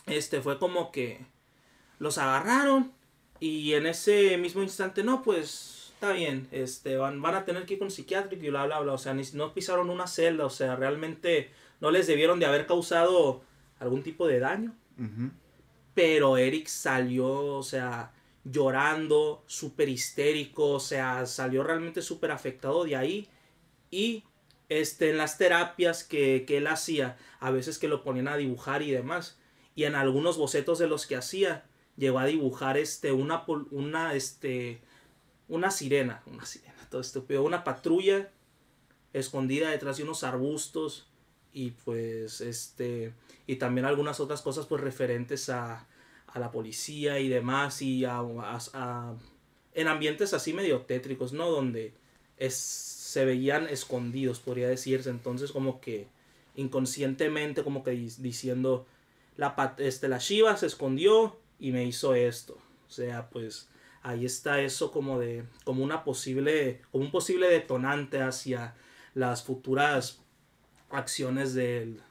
este, 0.06 0.42
fue 0.42 0.58
como 0.58 0.92
que 0.92 1.26
los 2.00 2.18
agarraron, 2.18 2.94
y 3.40 3.74
en 3.74 3.88
ese 3.88 4.38
mismo 4.38 4.64
instante, 4.64 5.04
no, 5.04 5.22
pues, 5.22 5.92
está 5.94 6.14
bien, 6.14 6.48
este, 6.52 6.96
van, 6.96 7.22
van 7.22 7.36
a 7.36 7.46
tener 7.46 7.66
que 7.66 7.74
ir 7.74 7.80
con 7.80 7.92
psiquiátrico 7.92 8.46
y 8.46 8.50
bla, 8.50 8.66
bla, 8.66 8.80
bla, 8.80 8.94
o 8.94 8.98
sea, 8.98 9.14
ni, 9.14 9.24
no 9.34 9.54
pisaron 9.54 9.90
una 9.90 10.08
celda, 10.08 10.46
o 10.46 10.50
sea, 10.50 10.76
realmente 10.76 11.52
no 11.80 11.92
les 11.92 12.08
debieron 12.08 12.40
de 12.40 12.46
haber 12.46 12.66
causado 12.66 13.42
algún 13.80 14.04
tipo 14.04 14.28
de 14.28 14.40
daño, 14.40 14.76
pero 15.94 16.38
Eric 16.38 16.68
salió, 16.68 17.58
o 17.58 17.64
sea, 17.64 18.12
llorando, 18.44 19.44
súper 19.48 19.90
histérico, 19.90 20.74
o 20.74 20.80
sea, 20.80 21.26
salió 21.26 21.64
realmente 21.64 22.02
súper 22.02 22.32
afectado 22.32 22.84
de 22.84 22.96
ahí. 22.96 23.28
Y 23.92 24.24
este, 24.70 25.10
en 25.10 25.18
las 25.18 25.38
terapias 25.38 26.04
que, 26.04 26.46
que 26.48 26.58
él 26.58 26.68
hacía, 26.68 27.18
a 27.40 27.52
veces 27.52 27.78
que 27.78 27.88
lo 27.88 28.04
ponían 28.04 28.28
a 28.28 28.38
dibujar 28.38 28.82
y 28.82 28.92
demás. 28.92 29.40
Y 29.76 29.84
en 29.84 29.96
algunos 29.96 30.38
bocetos 30.38 30.80
de 30.80 30.88
los 30.88 31.06
que 31.06 31.16
hacía, 31.16 31.66
llegó 31.96 32.20
a 32.20 32.26
dibujar 32.26 32.78
este, 32.78 33.12
una, 33.12 33.44
una, 33.72 34.14
este, 34.14 34.82
una 35.48 35.72
sirena, 35.72 36.22
una 36.26 36.46
sirena, 36.46 36.88
todo 36.90 37.02
estúpido, 37.02 37.44
una 37.44 37.64
patrulla 37.64 38.32
escondida 39.14 39.70
detrás 39.70 39.98
de 39.98 40.04
unos 40.04 40.24
arbustos 40.24 41.07
y 41.58 41.72
pues 41.72 42.40
este 42.42 43.14
y 43.48 43.56
también 43.56 43.86
algunas 43.86 44.20
otras 44.20 44.42
cosas 44.44 44.68
pues 44.68 44.82
referentes 44.82 45.50
a, 45.50 45.88
a 46.28 46.40
la 46.40 46.52
policía 46.52 47.20
y 47.20 47.30
demás 47.30 47.82
y 47.82 48.06
a, 48.06 48.20
a- 48.20 49.16
en 49.74 49.88
ambientes 49.88 50.34
así 50.34 50.54
medio 50.54 50.82
tétricos, 50.82 51.34
¿no? 51.34 51.50
Donde 51.50 51.94
es, 52.38 52.54
se 52.56 53.26
veían 53.26 53.68
escondidos, 53.70 54.40
podría 54.40 54.68
decirse. 54.68 55.10
Entonces, 55.10 55.52
como 55.52 55.80
que 55.82 56.08
inconscientemente, 56.56 57.64
como 57.64 57.84
que 57.84 57.92
diciendo, 57.92 58.86
la, 59.36 59.76
este, 59.78 60.08
la 60.08 60.18
Shiva 60.18 60.58
se 60.58 60.66
escondió 60.68 61.38
y 61.60 61.72
me 61.72 61.86
hizo 61.86 62.14
esto. 62.16 62.58
O 62.88 62.92
sea, 62.92 63.30
pues 63.30 63.68
ahí 64.04 64.26
está 64.26 64.62
eso 64.62 64.92
como 64.92 65.20
de, 65.20 65.44
como 65.64 65.84
una 65.84 66.04
posible, 66.04 66.82
como 66.92 67.06
un 67.06 67.12
posible 67.12 67.48
detonante 67.48 68.22
hacia 68.22 68.76
las 69.14 69.44
futuras 69.44 70.22
acciones 70.90 71.54
del, 71.54 72.02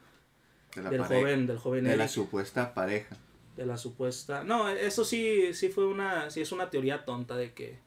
De 0.75 0.81
la 0.83 0.89
del 0.89 1.01
pareja. 1.01 1.21
joven, 1.21 1.47
del 1.47 1.57
joven 1.57 1.83
De 1.85 1.97
la 1.97 2.07
supuesta 2.07 2.73
pareja. 2.73 3.15
de 3.55 3.65
la 3.65 3.77
supuesta. 3.77 4.43
No, 4.43 4.69
eso 4.69 5.03
sí, 5.03 5.53
sí 5.53 5.69
fue 5.69 5.85
una, 5.87 6.29
sí 6.29 6.41
es 6.41 6.51
una 6.51 6.69
teoría 6.69 7.05
tonta 7.05 7.35
de 7.35 7.53
que, 7.53 7.79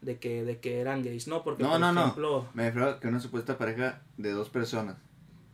de 0.00 0.18
que, 0.18 0.44
de 0.44 0.58
que 0.58 0.80
eran 0.80 1.02
gays, 1.02 1.28
no, 1.28 1.42
porque 1.44 1.62
No, 1.62 1.70
por 1.70 1.80
no, 1.80 1.92
no. 1.92 2.00
ejemplo, 2.02 2.48
Me 2.54 2.64
refiero 2.66 2.90
a 2.90 3.00
que 3.00 3.08
una 3.08 3.20
supuesta 3.20 3.56
pareja 3.56 4.02
de 4.16 4.32
dos 4.32 4.48
personas. 4.50 4.96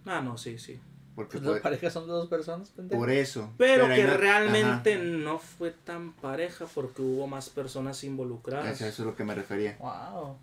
ah, 0.07 0.20
no, 0.23 0.39
sí, 0.39 0.59
sí. 0.59 0.81
Porque 1.14 1.33
Pues 1.33 1.45
fue- 1.45 1.53
las 1.53 1.62
parejas 1.62 1.93
son 1.93 2.07
de 2.07 2.12
dos 2.14 2.29
personas, 2.31 2.70
pendejo. 2.70 2.99
por 2.99 3.11
eso. 3.11 3.53
Pero, 3.59 3.87
que 3.87 4.05
no- 4.05 4.16
realmente 4.16 4.95
ajá. 4.95 5.03
no 5.05 5.39
fue 5.39 5.70
tan 5.70 6.14
pareja 6.14 6.64
porque 6.75 7.03
hubo 7.03 7.27
más 7.27 7.51
personas 7.51 8.03
involucradas. 8.05 8.77
Eso, 8.77 8.87
eso 8.87 9.03
es 9.03 9.07
lo 9.07 9.14
que 9.14 9.23
me 9.25 9.35
refería. 9.35 9.77
Wow. 9.79 10.39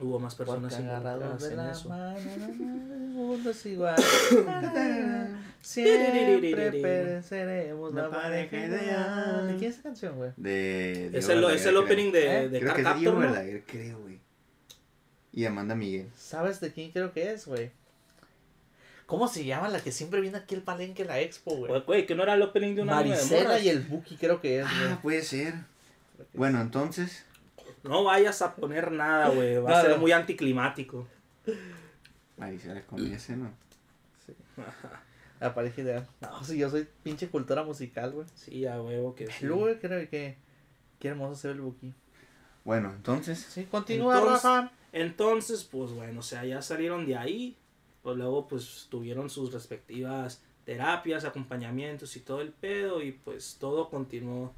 Hubo 0.00 0.18
más 0.18 0.34
personas 0.34 0.78
involucradas 0.78 1.44
en 1.44 1.60
eso. 1.60 1.88
mano, 1.88 2.14
na, 2.14 2.46
na, 2.46 2.46
el 2.94 3.00
mundo 3.10 3.50
es 3.50 3.66
igual. 3.66 3.94
Siempre 5.62 6.70
pereceremos 6.82 7.94
la 7.94 8.02
La 8.02 8.10
pareja 8.10 8.56
ideal. 8.56 9.46
¿De 9.48 9.56
quién 9.56 9.70
es 9.70 9.74
esa 9.76 9.82
canción, 9.84 10.16
güey? 10.16 10.32
De, 10.36 11.10
de 11.10 11.18
Es 11.18 11.28
el, 11.28 11.42
es 11.44 11.64
el 11.64 11.74
creo. 11.74 11.84
opening 11.84 12.12
de, 12.12 12.36
¿Eh? 12.44 12.48
de 12.48 12.60
Creo 12.60 12.74
Car 12.74 12.76
que 12.76 12.90
es 13.56 13.62
creo, 13.66 14.00
güey. 14.00 14.18
Y 15.32 15.44
Amanda 15.46 15.74
Miguel. 15.74 16.10
¿Sabes 16.16 16.60
de 16.60 16.72
quién 16.72 16.90
creo 16.90 17.12
que 17.12 17.32
es, 17.32 17.46
güey? 17.46 17.70
¿Cómo 19.06 19.28
se 19.28 19.44
llama 19.44 19.68
la 19.68 19.80
que 19.80 19.92
siempre 19.92 20.20
viene 20.20 20.38
aquí 20.38 20.54
al 20.54 20.62
palenque 20.62 21.04
la 21.04 21.20
expo, 21.20 21.56
güey? 21.86 22.06
Que 22.06 22.14
no 22.14 22.22
era 22.22 22.34
el 22.34 22.42
opening 22.42 22.74
de 22.74 22.82
una 22.82 23.02
de 23.02 23.10
Maricela 23.10 23.58
y 23.58 23.68
el 23.68 23.80
Buki 23.80 24.16
creo 24.16 24.40
que 24.40 24.60
es, 24.60 24.64
güey. 24.66 24.92
Ah, 24.92 24.98
puede 25.02 25.22
ser. 25.22 25.54
Bueno, 26.32 26.60
entonces. 26.60 27.24
No 27.84 28.02
vayas 28.04 28.42
a 28.42 28.54
poner 28.56 28.90
nada, 28.92 29.28
güey. 29.28 29.58
Va 29.58 29.78
a 29.78 29.82
ser 29.82 29.98
muy 29.98 30.10
anticlimático. 30.12 31.06
Maricela 32.36 32.82
con 32.82 33.04
ese, 33.06 33.36
¿no? 33.36 33.50
La 35.40 35.54
pareja 35.54 35.82
ideal. 35.82 36.06
No, 36.20 36.42
si 36.44 36.58
yo 36.58 36.70
soy 36.70 36.88
pinche 37.02 37.28
cultura 37.28 37.62
musical, 37.62 38.12
güey. 38.12 38.26
Sí, 38.34 38.66
a 38.66 38.80
huevo 38.82 39.14
que 39.14 39.30
sí. 39.30 39.46
Güey, 39.46 39.78
creo 39.78 40.08
que... 40.08 40.36
Qué 40.98 41.08
hermoso 41.08 41.34
se 41.36 41.48
ve 41.48 41.54
el 41.54 41.60
Buki. 41.60 41.92
Bueno, 42.64 42.90
entonces. 42.96 43.38
Sí, 43.38 43.64
continúa, 43.70 44.18
Entonces- 44.18 44.42
Rafa. 44.44 44.70
Entonces, 44.92 45.64
pues 45.64 45.90
bueno, 45.92 46.20
o 46.20 46.22
sea, 46.22 46.44
ya 46.44 46.62
salieron 46.62 47.04
de 47.04 47.16
ahí. 47.16 47.56
Pues 48.02 48.16
luego, 48.16 48.46
pues 48.48 48.86
tuvieron 48.90 49.28
sus 49.28 49.52
respectivas 49.52 50.42
terapias, 50.64 51.24
acompañamientos 51.24 52.16
y 52.16 52.20
todo 52.20 52.40
el 52.40 52.52
pedo. 52.52 53.02
Y 53.02 53.12
pues 53.12 53.56
todo 53.60 53.90
continuó 53.90 54.54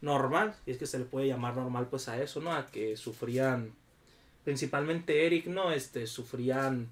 normal. 0.00 0.54
Y 0.66 0.72
es 0.72 0.78
que 0.78 0.86
se 0.86 0.98
le 0.98 1.04
puede 1.04 1.28
llamar 1.28 1.56
normal, 1.56 1.88
pues 1.88 2.08
a 2.08 2.20
eso, 2.22 2.40
¿no? 2.40 2.52
A 2.52 2.66
que 2.66 2.96
sufrían. 2.96 3.74
Principalmente 4.44 5.26
Eric, 5.26 5.46
¿no? 5.46 5.70
Este, 5.72 6.06
sufrían. 6.06 6.88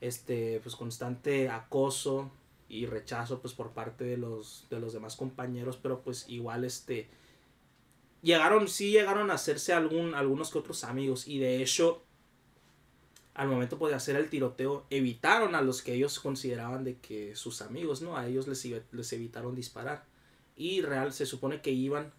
Este, 0.00 0.60
pues 0.62 0.76
constante 0.76 1.48
acoso 1.48 2.30
y 2.68 2.84
rechazo, 2.84 3.40
pues 3.40 3.54
por 3.54 3.70
parte 3.70 4.04
de 4.04 4.18
los, 4.18 4.66
de 4.68 4.78
los 4.78 4.92
demás 4.92 5.16
compañeros. 5.16 5.78
Pero 5.80 6.02
pues 6.02 6.28
igual, 6.28 6.64
este. 6.64 7.08
Llegaron, 8.22 8.66
sí 8.66 8.90
llegaron 8.90 9.30
a 9.30 9.34
hacerse 9.34 9.72
algún, 9.72 10.14
algunos 10.14 10.50
que 10.50 10.58
otros 10.58 10.84
amigos. 10.84 11.28
Y 11.28 11.38
de 11.38 11.62
hecho, 11.62 12.02
al 13.34 13.48
momento 13.48 13.78
pues, 13.78 13.90
de 13.90 13.96
hacer 13.96 14.16
el 14.16 14.30
tiroteo, 14.30 14.86
evitaron 14.90 15.54
a 15.54 15.60
los 15.60 15.82
que 15.82 15.92
ellos 15.92 16.18
consideraban 16.18 16.84
de 16.84 16.96
que 16.96 17.36
sus 17.36 17.60
amigos, 17.62 18.00
¿no? 18.02 18.16
A 18.16 18.26
ellos 18.26 18.48
les, 18.48 18.66
les 18.90 19.12
evitaron 19.12 19.54
disparar. 19.54 20.04
Y 20.56 20.80
real, 20.80 21.12
se 21.12 21.26
supone 21.26 21.60
que 21.60 21.70
iban 21.70 22.12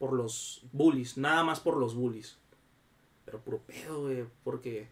por 0.00 0.14
los 0.14 0.62
bullies, 0.72 1.18
nada 1.18 1.44
más 1.44 1.60
por 1.60 1.76
los 1.76 1.94
bullies. 1.94 2.38
Pero 3.26 3.40
puro 3.40 3.58
pedo, 3.58 4.00
güey, 4.04 4.24
porque 4.42 4.88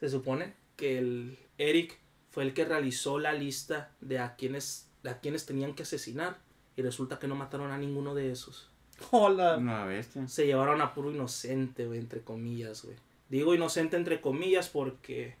se 0.00 0.08
supone 0.08 0.54
que 0.76 0.96
el 0.96 1.38
Eric 1.58 1.98
fue 2.30 2.44
el 2.44 2.54
que 2.54 2.64
realizó 2.64 3.18
la 3.18 3.34
lista 3.34 3.92
de 4.00 4.18
a 4.18 4.34
quienes, 4.34 4.88
de 5.02 5.10
a 5.10 5.20
quienes 5.20 5.44
tenían 5.44 5.74
que 5.74 5.82
asesinar. 5.82 6.38
Y 6.74 6.80
resulta 6.82 7.18
que 7.18 7.28
no 7.28 7.34
mataron 7.34 7.70
a 7.70 7.76
ninguno 7.76 8.14
de 8.14 8.32
esos 8.32 8.70
Hola. 9.10 9.58
Una 9.58 9.84
bestia. 9.84 10.26
se 10.26 10.46
llevaron 10.46 10.80
a 10.80 10.94
puro 10.94 11.10
inocente, 11.10 11.86
güey, 11.86 11.98
entre 11.98 12.22
comillas, 12.22 12.84
güey. 12.84 12.96
Digo 13.28 13.54
inocente 13.54 13.96
entre 13.96 14.22
comillas 14.22 14.70
porque, 14.70 15.36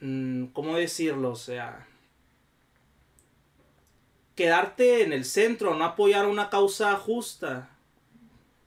mm, 0.00 0.46
¿cómo 0.46 0.76
decirlo? 0.76 1.30
O 1.30 1.36
sea, 1.36 1.86
quedarte 4.38 5.02
en 5.02 5.12
el 5.12 5.24
centro, 5.24 5.74
no 5.74 5.84
apoyar 5.84 6.28
una 6.28 6.48
causa 6.48 6.94
justa, 6.94 7.70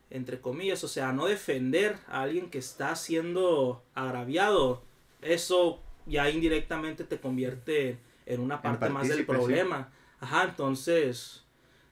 entre 0.10 0.42
comillas, 0.42 0.84
o 0.84 0.90
sea, 0.90 1.14
no 1.14 1.28
defender 1.28 1.98
a 2.10 2.24
alguien 2.24 2.50
que 2.50 2.58
está 2.58 2.94
siendo 2.98 3.82
agraviado, 3.96 4.84
eso 5.22 5.82
ya 6.06 6.30
indirectamente 6.30 7.06
te 7.06 7.22
convierte 7.22 7.98
en 8.26 8.42
una 8.42 8.62
parte 8.62 8.90
más 8.90 9.08
del 9.08 9.26
problema. 9.26 9.94
Ajá, 10.20 10.44
entonces, 10.44 11.46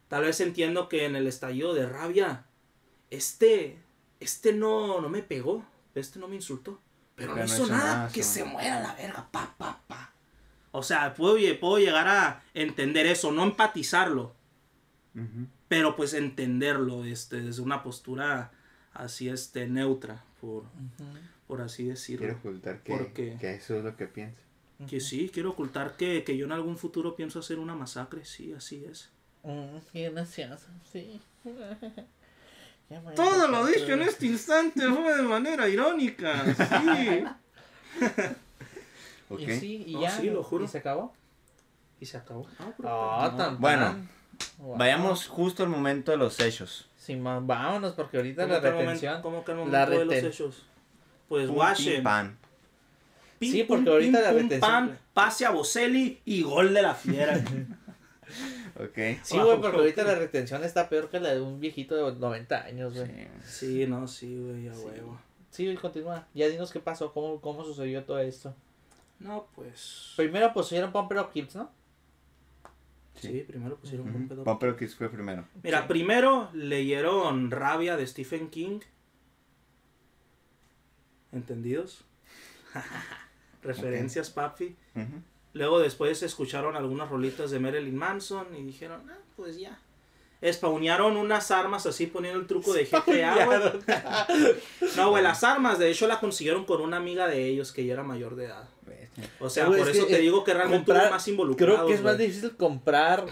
tal 0.09 0.23
vez 0.23 0.41
entiendo 0.41 0.89
que 0.89 1.05
en 1.05 1.15
el 1.15 1.25
estallido 1.25 1.73
de 1.73 1.87
rabia, 1.87 2.47
este, 3.09 3.79
este 4.19 4.51
no, 4.51 4.99
no 4.99 5.07
me 5.07 5.23
pegó, 5.23 5.63
este 5.95 6.19
no 6.19 6.27
me 6.27 6.35
insultó, 6.35 6.81
pero 7.15 7.29
no, 7.29 7.35
Pero 7.35 7.47
no 7.47 7.53
hizo 7.53 7.63
hizo 7.63 7.71
nada, 7.71 7.95
nada, 7.95 8.11
que 8.11 8.23
se 8.23 8.43
muera 8.43 8.81
la 8.81 8.93
verga, 8.95 9.29
pa, 9.31 9.55
pa, 9.57 9.81
pa. 9.87 10.13
O 10.71 10.83
sea, 10.83 11.13
puedo, 11.13 11.37
puedo 11.59 11.79
llegar 11.79 12.07
a 12.07 12.43
entender 12.53 13.05
eso, 13.07 13.31
no 13.31 13.43
empatizarlo, 13.43 14.35
pero 15.67 15.95
pues 15.95 16.13
entenderlo 16.13 17.03
este, 17.03 17.41
desde 17.41 17.61
una 17.61 17.83
postura 17.83 18.51
así 18.93 19.29
este, 19.29 19.67
neutra, 19.67 20.23
por, 20.39 20.63
por 21.47 21.61
así 21.61 21.85
decirlo. 21.85 22.25
Quiero 22.27 22.39
ocultar 22.39 22.83
que, 22.83 23.37
que 23.39 23.53
eso 23.55 23.77
es 23.77 23.83
lo 23.83 23.95
que 23.97 24.07
pienso. 24.07 24.41
Que 24.87 25.01
sí, 25.01 25.29
quiero 25.33 25.49
ocultar 25.49 25.97
que, 25.97 26.23
que 26.23 26.37
yo 26.37 26.45
en 26.45 26.53
algún 26.53 26.77
futuro 26.77 27.15
pienso 27.15 27.39
hacer 27.39 27.59
una 27.59 27.75
masacre, 27.75 28.23
sí, 28.23 28.53
así 28.53 28.85
es. 28.85 29.09
Mm, 29.43 29.77
qué 29.91 30.09
gracioso, 30.09 30.67
sí. 30.91 31.19
Todo 33.15 33.47
lo 33.47 33.65
dicho 33.65 33.91
en 33.91 34.01
este 34.03 34.25
instante 34.27 34.81
fue 34.87 35.15
de 35.15 35.23
manera 35.23 35.67
irónica, 35.67 36.43
sí. 36.55 37.23
Y 39.37 39.45
sí, 39.59 39.83
y 39.87 39.93
No, 39.93 40.01
ya. 40.01 40.11
sí, 40.11 40.29
lo 40.29 40.43
juro. 40.43 40.63
¿Y 40.63 40.67
se 40.67 40.77
acabó? 40.79 41.13
Y 41.99 42.05
se 42.05 42.17
acabó. 42.17 42.47
Ah, 42.83 43.25
Ah, 43.25 43.33
tan, 43.37 43.59
Bueno. 43.59 44.07
Wow. 44.57 44.77
Vayamos 44.77 45.27
justo 45.27 45.63
al 45.63 45.69
momento 45.69 46.11
de 46.11 46.17
los 46.17 46.39
hechos. 46.39 46.87
Sí, 46.97 47.15
man, 47.15 47.45
vámonos, 47.45 47.93
porque 47.93 48.17
ahorita 48.17 48.43
¿Cómo 48.43 48.53
la 48.53 48.59
momento- 48.61 48.79
retención. 48.81 49.21
¿Cómo 49.21 49.43
que 49.43 49.51
la 49.51 49.57
momento 49.57 49.91
de 49.91 50.05
los 50.05 50.13
hechos? 50.15 50.65
Pues 51.27 51.49
Washen. 51.49 51.95
pim, 51.95 52.03
pan. 52.03 52.37
Pim, 53.37 53.51
Sí, 53.51 53.63
pum, 53.63 53.77
porque 53.77 53.89
ahorita 53.91 54.17
pim, 54.19 54.25
la 54.25 54.31
retención- 54.33 54.97
pase 55.13 55.45
a 55.45 55.49
Boselli 55.51 56.21
y 56.25 56.41
gol 56.43 56.73
de 56.73 56.81
la 56.81 56.95
fiera. 56.95 57.33
Ok. 58.79 58.95
Sí, 59.23 59.37
güey, 59.37 59.59
porque 59.59 59.77
ahorita 59.77 60.03
la 60.03 60.15
retención 60.15 60.63
está 60.63 60.87
peor 60.87 61.09
que 61.09 61.19
la 61.19 61.33
de 61.33 61.41
un 61.41 61.59
viejito 61.59 61.95
de 61.95 62.15
90 62.17 62.63
años, 62.63 62.93
güey. 62.93 63.07
Sí. 63.43 63.81
sí, 63.81 63.87
no, 63.87 64.07
sí, 64.07 64.37
güey, 64.37 64.67
a 64.69 64.73
Sí. 64.73 64.83
huevo. 64.85 65.19
Sí, 65.49 65.75
continúa. 65.75 66.27
Ya 66.33 66.47
dinos 66.47 66.71
qué 66.71 66.79
pasó, 66.79 67.11
cómo, 67.11 67.41
cómo 67.41 67.63
sucedió 67.65 68.03
todo 68.03 68.19
esto. 68.19 68.53
No, 69.19 69.47
pues. 69.55 70.13
Primero 70.15 70.53
pusieron 70.53 70.91
Pumper 70.91 71.19
Up 71.19 71.31
Kids, 71.31 71.55
¿no? 71.55 71.71
Sí, 73.15 73.43
primero 73.45 73.75
pusieron 73.75 74.09
Ujú. 74.09 74.27
pedo. 74.29 74.43
Pumper 74.45 74.75
Kids 74.77 74.95
fue 74.95 75.09
primero. 75.09 75.45
Mira, 75.61 75.87
primero 75.87 76.49
leyeron 76.53 77.51
Rabia 77.51 77.97
de 77.97 78.07
Stephen 78.07 78.49
King. 78.49 78.79
¿Entendidos? 81.31 82.05
Referencias, 83.61 84.29
papi. 84.29 84.75
Ujú. 84.95 85.21
Luego 85.53 85.79
después 85.79 86.23
escucharon 86.23 86.75
algunas 86.75 87.09
rolitas 87.09 87.51
de 87.51 87.59
Marilyn 87.59 87.97
Manson 87.97 88.55
y 88.55 88.63
dijeron, 88.63 89.01
ah, 89.11 89.17
pues 89.35 89.57
ya. 89.57 89.77
Spawnearon 90.43 91.17
unas 91.17 91.51
armas 91.51 91.85
así 91.85 92.07
poniendo 92.07 92.39
el 92.39 92.47
truco 92.47 92.73
de 92.73 92.85
GTA, 92.85 93.45
güey. 93.45 93.59
No, 94.95 95.09
güey, 95.09 95.21
las 95.21 95.43
armas 95.43 95.79
de 95.79 95.91
hecho 95.91 96.07
la 96.07 96.19
consiguieron 96.19 96.65
con 96.65 96.81
una 96.81 96.97
amiga 96.97 97.27
de 97.27 97.45
ellos 97.47 97.71
que 97.73 97.85
ya 97.85 97.93
era 97.93 98.03
mayor 98.03 98.35
de 98.35 98.45
edad. 98.45 98.69
O 99.39 99.49
sea, 99.49 99.65
por 99.65 99.77
es 99.79 99.87
eso 99.89 100.07
que, 100.07 100.13
te 100.13 100.19
eh, 100.19 100.21
digo 100.21 100.43
que 100.43 100.53
realmente 100.53 100.85
comprar- 100.85 101.07
hubo 101.07 101.11
más 101.11 101.27
involucrados. 101.27 101.75
Creo 101.75 101.87
que 101.87 101.93
es 101.93 102.01
más 102.01 102.17
difícil 102.17 102.55
comprar 102.55 103.25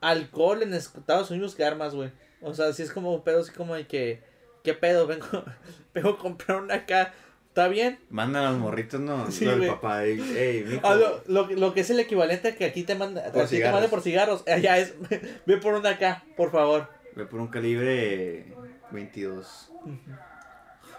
alcohol 0.00 0.62
en 0.62 0.74
Estados 0.74 1.30
Unidos 1.30 1.54
que 1.54 1.64
armas, 1.64 1.94
güey. 1.94 2.10
O 2.42 2.54
sea, 2.54 2.72
si 2.72 2.82
es 2.82 2.92
como 2.92 3.14
un 3.14 3.22
pedo 3.22 3.40
así 3.40 3.52
como 3.52 3.74
de 3.74 3.86
que, 3.86 4.22
¿qué 4.62 4.74
pedo? 4.74 5.06
Vengo, 5.06 5.26
vengo 5.94 6.10
a 6.10 6.18
comprar 6.18 6.60
una 6.62 6.74
acá. 6.74 7.14
¿Está 7.50 7.66
bien? 7.68 7.98
Mandan 8.10 8.44
a 8.44 8.50
los 8.52 8.60
morritos, 8.60 9.00
¿no? 9.00 9.28
Sí, 9.30 9.44
Lo 9.44 9.56
del 9.58 9.68
papá, 9.70 10.04
ey, 10.04 10.20
ey. 10.36 10.80
Ah, 10.84 10.94
lo, 10.94 11.20
lo, 11.26 11.50
lo 11.50 11.74
que 11.74 11.80
es 11.80 11.90
el 11.90 11.98
equivalente 11.98 12.48
a 12.48 12.54
que 12.56 12.64
aquí 12.64 12.84
te 12.84 12.94
manda, 12.94 13.24
Por 13.24 13.32
ti 13.32 13.40
te 13.40 13.46
cigarros. 13.56 13.74
mande 13.74 13.88
por 13.88 14.00
cigarros. 14.02 14.44
Allá 14.46 14.78
es, 14.78 14.94
ve 15.46 15.56
por 15.56 15.74
una 15.74 15.90
acá, 15.90 16.22
por 16.36 16.52
favor. 16.52 16.88
Ve 17.16 17.26
por 17.26 17.40
un 17.40 17.48
calibre 17.48 18.54
22. 18.92 19.72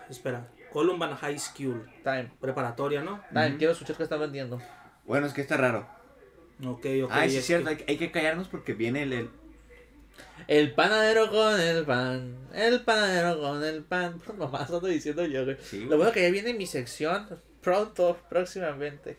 Espera, 0.10 0.46
Columban 0.74 1.16
High 1.16 1.40
School, 1.40 1.90
Time. 2.04 2.32
preparatoria, 2.42 3.02
¿no? 3.02 3.22
Time, 3.30 3.48
Ujú. 3.50 3.58
quiero 3.58 3.74
escuchar 3.74 3.96
qué 3.96 4.04
están 4.04 4.20
vendiendo. 4.20 4.62
Bueno, 5.06 5.28
es 5.28 5.34
que 5.34 5.42
está 5.42 5.56
raro. 5.58 5.88
Ok, 6.66 6.86
ok. 7.06 7.10
Ay, 7.12 7.30
sí, 7.30 7.36
es 7.38 7.42
es 7.42 7.46
cierto. 7.48 7.70
que- 7.70 7.76
Hay, 7.76 7.86
hay 7.88 7.98
que 7.98 8.12
callarnos 8.12 8.50
porque 8.50 8.74
viene 8.74 9.04
el. 9.04 9.14
el- 9.14 9.30
El 10.48 10.74
panadero 10.74 11.30
con 11.30 11.60
el 11.60 11.86
pan. 11.86 12.36
El 12.54 12.82
panadero 12.82 13.40
con 13.40 13.64
el 13.64 13.84
pan. 13.84 14.20
Pues 14.24 14.38
mamás 14.38 14.70
ando 14.70 14.88
diciendo 14.88 15.26
yo, 15.26 15.46
güey. 15.46 15.58
Sí, 15.62 15.86
Lo 15.86 15.98
bueno 15.98 16.12
que 16.12 16.22
ya 16.24 16.30
viene 16.30 16.54
mi 16.54 16.66
sección. 16.66 17.28
Pronto, 17.62 18.18
próximamente. 18.30 19.18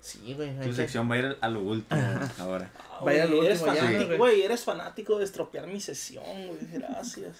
Sí, 0.00 0.34
güey. 0.34 0.56
Tu 0.60 0.72
sección 0.72 1.10
va 1.10 1.16
a 1.16 1.18
ir 1.18 1.36
a 1.40 1.48
lo 1.48 1.60
último 1.60 2.00
ahora. 2.38 2.70
Vaya 3.02 3.24
al 3.24 3.32
Oye, 3.34 3.46
eres 3.46 3.60
último 3.60 3.74
ya, 3.76 3.82
fanático, 3.82 4.06
güey. 4.06 4.18
güey, 4.18 4.42
eres 4.42 4.64
fanático 4.64 5.18
de 5.18 5.24
estropear 5.24 5.66
mi 5.66 5.80
sesión, 5.80 6.24
güey. 6.24 6.58
Gracias. 6.72 7.36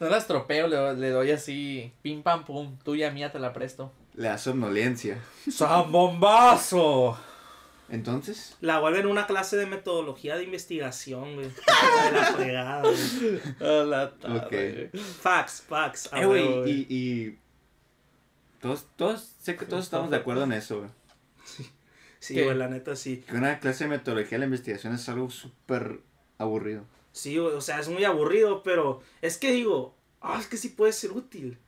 No 0.00 0.08
la 0.08 0.16
estropeo, 0.18 0.68
le, 0.68 0.94
le 0.94 1.10
doy 1.10 1.30
así. 1.32 1.92
Pim 2.02 2.22
pam 2.22 2.44
pum. 2.44 2.78
Tuya 2.82 3.10
mía 3.10 3.30
te 3.30 3.38
la 3.38 3.52
presto. 3.52 3.92
Le 4.14 4.28
da 4.28 4.38
somnolencia. 4.38 5.18
¡Zambombazo! 5.50 7.18
Entonces, 7.92 8.56
La 8.60 8.80
vuelven 8.80 9.06
una 9.06 9.26
clase 9.26 9.56
de 9.56 9.66
metodología 9.66 10.36
de 10.36 10.44
investigación, 10.44 11.34
güey. 11.34 11.46
De 12.10 12.12
la 12.12 12.24
fregada, 12.34 12.82
güey. 12.82 13.40
A 13.60 13.84
la 13.84 14.10
tarde, 14.14 14.38
Ok. 14.38 14.50
güey. 14.50 15.04
Fax, 15.04 15.62
fax. 15.68 16.12
a 16.12 16.22
eh, 16.22 16.26
güey, 16.26 16.70
y, 16.70 16.86
y. 16.88 17.38
Todos, 18.60 18.86
todos, 18.96 19.32
sé 19.42 19.56
que 19.56 19.66
todos 19.66 19.84
estamos 19.84 20.10
de 20.10 20.16
acuerdo 20.16 20.44
en 20.44 20.52
eso, 20.52 20.78
güey. 20.78 20.90
Sí, 22.20 22.34
¿Qué? 22.34 22.44
güey, 22.44 22.56
la 22.56 22.68
neta 22.68 22.94
sí. 22.96 23.24
Que 23.28 23.34
una 23.36 23.58
clase 23.58 23.84
de 23.84 23.90
metodología 23.90 24.36
de 24.36 24.38
la 24.40 24.44
investigación 24.44 24.94
es 24.94 25.08
algo 25.08 25.28
súper 25.30 26.00
aburrido. 26.38 26.84
Sí, 27.10 27.36
güey, 27.36 27.52
o 27.54 27.60
sea, 27.60 27.80
es 27.80 27.88
muy 27.88 28.04
aburrido, 28.04 28.62
pero 28.62 29.02
es 29.20 29.36
que 29.36 29.50
digo, 29.52 29.96
ah, 30.20 30.38
es 30.40 30.46
que 30.46 30.56
sí 30.56 30.68
puede 30.70 30.92
ser 30.92 31.10
útil. 31.12 31.58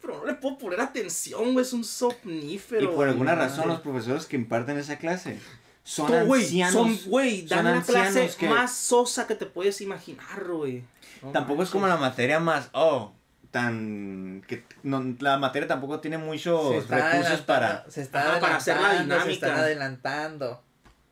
Pero 0.00 0.18
no 0.18 0.24
le 0.26 0.34
puedo 0.34 0.56
poner 0.56 0.80
atención, 0.80 1.52
güey, 1.52 1.64
es 1.66 1.72
un 1.72 1.82
somnífero. 1.82 2.84
y 2.84 2.94
por 2.94 3.08
alguna 3.08 3.34
güey. 3.34 3.48
razón, 3.48 3.66
los 3.66 3.80
profesores 3.80 4.26
que 4.26 4.36
imparten 4.36 4.78
esa 4.78 4.96
clase 4.98 5.40
son 5.88 6.06
Tú, 6.06 6.26
güey, 6.26 6.42
ancianos. 6.42 6.72
Son, 6.74 6.98
güey, 7.06 7.46
dan 7.46 7.64
la 7.64 7.82
clase 7.82 8.30
que- 8.38 8.48
más 8.48 8.74
sosa 8.74 9.26
que 9.26 9.34
te 9.34 9.46
puedes 9.46 9.80
imaginar, 9.80 10.44
güey. 10.44 10.84
No 11.22 11.30
Tampoco 11.32 11.62
es 11.62 11.70
como 11.70 11.86
la 11.86 11.96
materia 11.96 12.38
más. 12.40 12.68
Oh, 12.72 13.12
tan. 13.50 14.44
que 14.46 14.64
no, 14.82 15.02
La 15.20 15.38
materia 15.38 15.66
tampoco 15.66 15.98
tiene 16.00 16.18
muchos 16.18 16.86
recursos 16.88 17.40
para. 17.40 17.84
Se 17.88 18.02
está 18.02 18.32
Ajá, 18.32 18.40
para 18.40 18.56
hacer 18.56 18.78
la 18.78 18.88
adelantando, 18.90 19.24
Se 19.24 19.32
están 19.32 19.48
dinámica. 19.48 19.64
adelantando. 19.64 20.62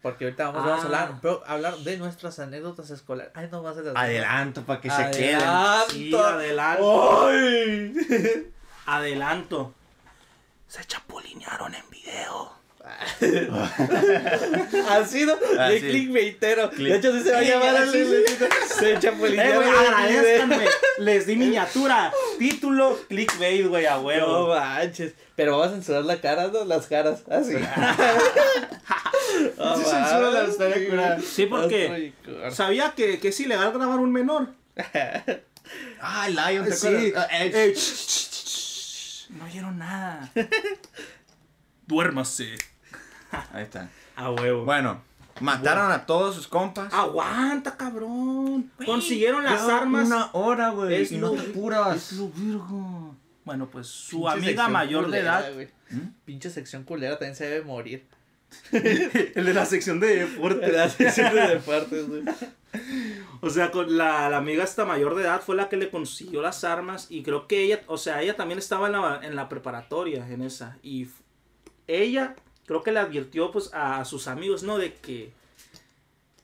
Porque 0.03 0.25
ahorita 0.27 0.51
vamos, 0.51 0.65
vamos 0.67 0.79
a 0.79 0.83
Ah. 0.83 0.85
hablar, 0.85 1.19
pero 1.23 1.43
hablar 1.47 1.77
de 1.79 1.97
nuestras 1.97 2.39
anécdotas 2.39 2.91
escolares. 2.91 3.33
Ay, 3.35 3.49
no 3.51 3.63
vas 3.63 3.79
a 3.79 3.81
las 3.81 3.97
Adelanto 3.97 4.63
para 4.65 4.81
que 4.83 4.91
se 4.91 5.11
queden. 5.11 5.37
Adelanto. 5.37 5.91
Sí, 5.93 6.15
adelanto. 6.15 7.27
Ay. 7.29 8.53
Adelanto. 8.87 9.75
Se 10.69 10.85
chapulinearon 10.85 11.75
en 11.75 11.91
video. 11.91 12.53
Así, 14.91 15.25
¿no? 15.25 15.37
De 15.37 15.61
Así. 15.61 15.81
clickbaitero. 15.81 16.71
Click. 16.71 16.93
De 16.93 16.99
hecho, 16.99 17.13
sí 17.13 17.23
se 17.25 17.33
va 17.33 17.39
a 17.39 17.43
Sí, 17.43 17.49
llamar 17.49 17.77
así. 17.77 18.05
Se 18.79 18.93
Eh, 18.93 18.99
video. 19.19 19.61
agradezcanme. 19.61 20.65
Les 20.99 21.27
di 21.27 21.37
miniatura. 21.37 22.13
Título, 22.39 22.99
clickbait, 23.09 23.67
güey, 23.67 23.87
a 23.87 23.97
No 23.97 24.03
huevo. 24.03 24.49
manches. 24.55 25.15
Pero 25.35 25.53
vamos 25.59 25.69
a 25.69 25.71
censurar 25.77 26.05
la 26.05 26.21
cara, 26.21 26.49
¿no? 26.49 26.65
Las 26.65 26.87
caras. 26.87 27.23
Así. 27.31 27.55
No 29.57 29.77
Sí, 29.77 29.85
censura 29.85 30.31
la 30.31 30.47
curada. 30.89 31.21
Sí, 31.21 31.47
porque 31.47 32.13
sabía 32.53 32.93
que, 32.97 33.19
que 33.19 33.29
es 33.29 33.41
ilegal 33.41 33.73
grabar 33.73 33.99
un 33.99 34.13
menor. 34.13 34.49
Ah, 36.01 36.29
Lion, 36.29 36.65
¿te 36.65 36.73
Sí. 36.73 37.13
Ah, 37.17 37.27
eh, 37.33 37.51
Eh, 37.53 37.75
No 39.31 39.45
oyeron 39.45 39.79
nada. 39.79 40.31
Duérmase. 41.87 42.55
Ahí 43.53 43.63
está. 43.63 43.89
A 44.17 44.31
huevo. 44.31 44.65
Bueno, 44.65 45.03
mataron 45.41 45.93
a 45.93 46.07
todos 46.07 46.35
sus 46.35 46.49
compas. 46.49 46.93
Aguanta, 46.95 47.77
cabrón. 47.77 48.71
Consiguieron 48.85 49.45
las 49.45 49.63
armas. 49.69 50.07
Una 50.07 50.31
hora, 50.33 50.71
güey. 50.71 51.03
Es 51.03 51.13
y 51.13 51.19
no 51.19 51.35
lo- 51.35 51.43
te 51.43 51.51
apuras. 51.51 51.97
Es 51.97 52.13
lo 52.19 52.29
virgo. 52.29 53.15
Bueno, 53.45 53.67
pues 53.69 53.87
su 53.87 54.23
Pinche 54.23 54.33
amiga 54.33 54.69
mayor 54.69 55.11
de 55.11 55.19
edad. 55.21 55.45
¿Mm? 55.91 55.99
Pinche 56.25 56.51
sección 56.51 56.83
culera 56.85 57.19
también 57.19 57.37
se 57.37 57.47
debe 57.47 57.65
morir. 57.65 58.07
El 58.73 59.45
de 59.45 59.55
la 59.55 59.67
sección 59.67 60.01
de 60.01 60.17
deporte. 60.25 60.73
La 60.73 60.89
sección 60.89 61.35
de 61.35 61.49
deportes, 61.49 62.09
güey. 62.09 62.23
O 63.41 63.51
sea, 63.51 63.71
con 63.71 63.97
la, 63.97 64.29
la 64.31 64.39
amiga 64.39 64.65
esta 64.65 64.85
mayor 64.85 65.15
de 65.15 65.23
edad 65.25 65.41
fue 65.43 65.57
la 65.57 65.69
que 65.69 65.77
le 65.77 65.91
consiguió 65.91 66.41
las 66.43 66.65
armas 66.65 67.07
y 67.11 67.23
creo 67.23 67.47
que 67.47 67.63
ella, 67.63 67.81
o 67.87 67.99
sea, 67.99 68.23
ella 68.23 68.35
también 68.37 68.59
estaba 68.59 68.87
en 68.87 68.93
la, 68.93 69.21
en 69.23 69.37
la 69.37 69.49
preparatoria, 69.49 70.27
en 70.29 70.43
esa. 70.43 70.77
Y 70.83 71.09
ella 71.87 72.35
creo 72.67 72.83
que 72.83 72.93
le 72.93 73.01
advirtió 73.01 73.51
pues 73.51 73.71
a, 73.73 74.05
sus 74.05 74.29
amigos, 74.29 74.63
¿no? 74.63 74.79
De 74.79 74.95
que 74.95 75.33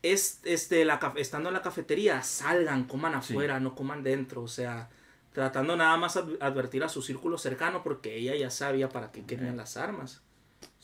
es, 0.02 0.40
este, 0.44 0.84
la, 0.84 0.98
estando 1.16 1.48
en 1.48 1.54
la 1.54 1.62
cafetería, 1.62 2.22
salgan, 2.22 2.84
coman 2.84 3.12
Sí. 3.22 3.32
afuera, 3.32 3.60
no 3.60 3.74
coman 3.74 4.02
dentro, 4.02 4.42
o 4.42 4.48
sea, 4.48 4.88
tratando 5.32 5.76
nada 5.76 5.96
más 5.96 6.16
adv- 6.16 6.38
advertir 6.40 6.82
a 6.84 6.88
su 6.88 7.02
círculo 7.02 7.38
cercano 7.38 7.82
porque 7.82 8.16
ella 8.16 8.34
ya 8.34 8.50
sabía 8.50 8.88
para 8.88 9.12
qué 9.12 9.24
querían 9.24 9.56
las 9.56 9.76
armas. 9.76 10.20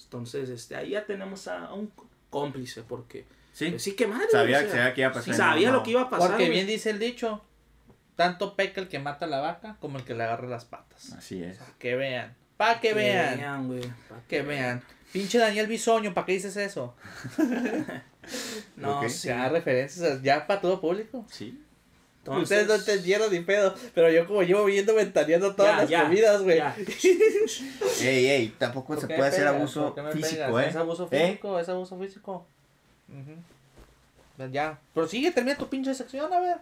Entonces, 0.05 0.49
este, 0.49 0.77
ahí 0.77 0.91
ya 0.91 1.05
tenemos 1.05 1.49
a 1.49 1.73
un 1.75 1.93
cómplice 2.31 2.83
porque... 2.83 3.27
Sí. 3.53 3.71
pues 3.71 3.83
sí, 3.83 3.93
que 3.97 4.07
madre. 4.07 4.29
Sabía- 4.31 4.59
o 4.59 4.61
sea, 4.63 4.71
sabía 4.71 4.95
que 4.95 5.01
iba 5.01 5.11
a 5.11 5.13
pasar. 5.13 5.35
sí, 5.35 5.37
sabía 5.39 5.71
No, 5.71 5.79
lo 5.79 5.83
que 5.83 5.91
iba 5.91 6.03
a 6.03 6.11
pasar. 6.11 6.29
Porque 6.31 6.49
bien 6.49 6.67
dice 6.69 6.91
el 6.91 6.99
dicho, 7.01 7.43
tanto 8.15 8.55
peca 8.55 8.81
el 8.81 8.89
que 8.89 9.01
mata 9.01 9.25
a 9.27 9.29
la 9.29 9.41
vaca 9.41 9.77
como 9.81 9.99
el 9.99 10.05
que 10.05 10.15
le 10.15 10.23
agarra 10.23 10.47
las 10.47 10.65
patas. 10.65 11.13
Así 11.13 11.43
es. 11.43 11.59
Para 11.59 11.73
que 11.79 11.97
vean, 11.97 12.37
para 12.57 12.81
que 12.81 12.95
vean, 12.95 13.67
güey. 13.67 13.83
para 14.09 14.21
que 14.29 14.43
vean. 14.43 14.83
Pinche 15.13 15.39
Daniel 15.39 15.67
Bisoño, 15.67 16.13
¿para 16.15 16.27
qué 16.27 16.33
dices 16.33 16.57
eso? 16.57 16.95
No, 18.77 19.01
Ok. 19.01 19.09
sí. 19.09 19.29
Ya 19.29 19.49
referencias 19.49 20.23
ya 20.23 20.47
para 20.47 20.61
todo 20.61 20.81
público. 20.83 21.25
Sí. 21.31 21.59
Entonces- 22.19 22.43
Ustedes 22.43 22.67
no 22.69 22.75
entendieron 22.75 23.33
ni 23.33 23.41
pedo, 23.41 23.75
pero 23.95 24.11
yo 24.11 24.27
como 24.27 24.43
llevo 24.43 24.67
viendo 24.67 24.95
ventaneando 24.95 25.55
todas 25.55 25.73
Ya, 25.73 25.81
las 25.81 25.89
ya, 25.89 26.03
comidas, 26.03 26.43
güey. 26.43 26.59
Ey, 28.03 28.27
ey, 28.27 28.49
tampoco 28.59 28.89
¿Por 28.95 29.01
se 29.01 29.07
puede 29.07 29.29
hacer 29.29 29.47
abuso 29.47 29.87
¿Por 29.87 29.95
qué 29.95 30.03
me 30.03 30.13
físico? 30.13 30.61
¿eh? 30.61 30.69
Es 30.69 30.77
abuso 30.77 31.09
¿Eh? 31.11 31.27
físico, 31.27 31.59
es 31.59 31.69
abuso 31.71 31.99
físico. 31.99 32.47
Ujú. 33.09 33.35
Pues 34.37 34.53
Ya, 34.53 34.79
prosigue, 34.93 35.31
termina 35.31 35.57
tu 35.57 35.69
pinche 35.71 35.95
sección, 35.95 36.31
a 36.31 36.39
ver. 36.41 36.59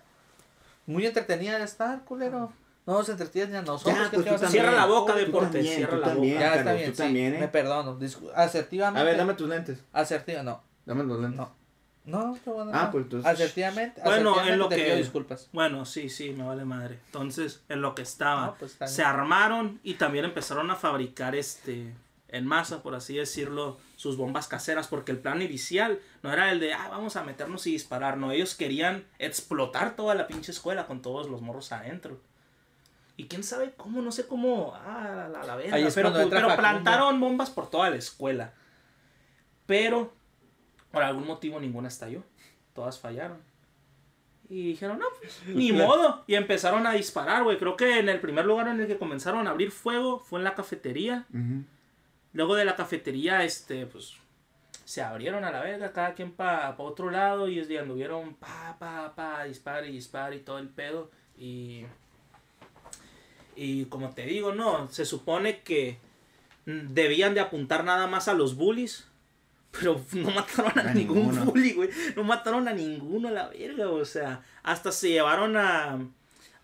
Muy 0.86 1.04
entretenida 1.04 1.58
de 1.58 1.64
estar, 1.64 2.04
culero. 2.04 2.52
No 2.86 2.94
nos 2.94 3.08
entretienes 3.08 3.50
ni 3.50 3.56
a 3.56 3.62
nosotros. 3.62 3.96
Ya, 3.96 4.04
¿qué 4.10 4.16
pues 4.16 4.24
te 4.24 4.30
tú 4.30 4.34
vas 4.34 4.42
a 4.44 4.48
Cierra 4.48 4.70
la 4.72 4.86
boca, 4.86 5.14
deporte. 5.16 5.54
también, 5.54 5.74
Cierra 5.76 5.90
tú 5.96 6.00
la 6.00 6.06
también. 6.06 6.34
boca. 6.34 6.46
Ya 6.46 6.54
está 6.54 6.72
bien, 6.72 6.90
tú 6.90 6.96
sí, 6.96 7.02
también, 7.02 7.34
¿eh? 7.34 7.38
me 7.40 7.48
perdono. 7.48 7.98
Discu- 7.98 8.30
asertivamente. 8.34 9.00
A 9.00 9.04
ver, 9.04 9.16
dame 9.16 9.34
tus 9.34 9.48
lentes. 9.48 9.82
Asertiva, 9.92 10.42
no. 10.44 10.62
Dame 10.84 11.02
los 11.04 11.20
lentes. 11.20 11.36
No. 11.40 11.54
No, 12.04 12.38
qué 12.44 12.50
bueno. 12.50 12.70
Ah, 12.72 12.84
no. 12.84 12.90
pues 12.92 13.02
entonces- 13.04 13.28
Asertivamente. 13.32 14.00
Bueno, 14.04 14.30
asertivamente 14.30 14.52
en 14.52 14.58
lo 14.60 14.68
te 14.68 14.76
que- 14.76 14.84
pido 14.84 14.96
disculpas. 14.96 15.48
Bueno, 15.52 15.84
sí, 15.84 16.08
sí, 16.08 16.30
me 16.30 16.44
vale 16.44 16.64
madre. 16.64 17.00
Entonces, 17.06 17.64
en 17.68 17.82
lo 17.82 17.96
que 17.96 18.02
estaba, 18.02 18.46
No, 18.46 18.54
pues, 18.56 18.78
se 18.86 19.02
armaron 19.02 19.80
y 19.82 19.94
también 19.94 20.24
empezaron 20.24 20.70
a 20.70 20.76
fabricar 20.76 21.34
este 21.34 21.92
en 22.28 22.46
masa, 22.46 22.82
por 22.82 22.94
así 22.94 23.16
decirlo, 23.16 23.78
sus 23.96 24.16
bombas 24.16 24.46
caseras, 24.46 24.86
porque 24.88 25.10
el 25.10 25.18
plan 25.18 25.42
inicial 25.42 25.98
no 26.22 26.32
era 26.32 26.52
el 26.52 26.60
de, 26.60 26.72
ah, 26.74 26.88
vamos 26.90 27.16
a 27.16 27.22
meternos 27.24 27.66
y 27.66 27.72
disparar, 27.72 28.16
no, 28.18 28.30
ellos 28.32 28.54
querían 28.56 29.04
explotar 29.18 29.96
toda 29.96 30.14
la 30.14 30.26
pinche 30.26 30.50
escuela 30.52 30.86
con 30.86 31.02
todos 31.02 31.28
los 31.28 31.40
morros 31.42 31.72
adentro. 31.72 32.20
Y 33.16 33.28
quién 33.28 33.42
sabe 33.42 33.72
cómo, 33.76 34.02
no 34.02 34.12
sé 34.12 34.26
cómo, 34.26 34.74
ah, 34.74 35.28
la, 35.32 35.42
la 35.42 35.56
verga, 35.56 35.76
pero, 35.94 36.12
pero 36.28 36.54
plantaron 36.54 37.18
bombas 37.18 37.48
por 37.48 37.70
toda 37.70 37.88
la 37.88 37.96
escuela. 37.96 38.52
Pero, 39.66 40.12
por 40.90 41.02
algún 41.02 41.26
motivo, 41.26 41.58
ninguna 41.58 41.88
estalló. 41.88 42.22
Todas 42.74 43.00
fallaron. 43.00 43.38
Y 44.48 44.68
dijeron, 44.68 44.98
no, 44.98 45.06
pues, 45.18 45.42
ni 45.48 45.72
modo. 45.72 46.24
Y 46.26 46.34
empezaron 46.34 46.86
a 46.86 46.92
disparar, 46.92 47.42
güey. 47.42 47.58
Creo 47.58 47.76
que 47.76 47.98
en 47.98 48.08
el 48.08 48.20
primer 48.20 48.44
lugar 48.44 48.68
en 48.68 48.80
el 48.80 48.86
que 48.86 48.98
comenzaron 48.98 49.46
a 49.46 49.50
abrir 49.50 49.70
fuego 49.70 50.18
fue 50.18 50.40
en 50.40 50.44
la 50.44 50.54
cafetería. 50.54 51.26
Luego 52.32 52.54
de 52.54 52.64
la 52.64 52.76
cafetería, 52.76 53.44
este, 53.44 53.86
pues, 53.86 54.14
se 54.84 55.02
abrieron 55.02 55.44
a 55.44 55.50
la 55.50 55.62
verga, 55.62 55.92
cada 55.92 56.14
quien 56.14 56.32
para 56.32 56.76
otro 56.78 57.10
lado. 57.10 57.48
Y 57.48 57.76
anduvieron 57.76 58.34
pa, 58.34 58.76
pa, 58.78 59.14
pa, 59.14 59.44
dispar 59.44 59.86
y 59.86 59.92
dispar 59.92 60.34
y 60.34 60.40
todo 60.40 60.58
el 60.58 60.68
pedo. 60.68 61.10
Y. 61.36 61.86
Y 63.56 63.86
como 63.86 64.10
te 64.10 64.26
digo, 64.26 64.54
no, 64.54 64.88
se 64.90 65.04
supone 65.06 65.62
que 65.62 65.98
mm, 66.66 66.92
debían 66.92 67.34
de 67.34 67.40
apuntar 67.40 67.84
nada 67.84 68.06
más 68.06 68.28
a 68.28 68.34
los 68.34 68.54
bullies. 68.56 69.08
Pero 69.72 70.00
no 70.12 70.30
mataron 70.30 70.78
a, 70.78 70.90
A 70.90 70.94
ningún 70.94 71.16
ninguno. 71.18 71.44
bully, 71.46 71.72
güey. 71.72 71.90
No 72.14 72.22
mataron 72.24 72.68
a 72.68 72.72
ninguno 72.72 73.28
a 73.28 73.32
la 73.32 73.48
verga, 73.48 73.90
o 73.90 74.04
sea. 74.04 74.42
Hasta 74.62 74.92
se 74.92 75.10
llevaron 75.10 75.56
a, 75.56 75.98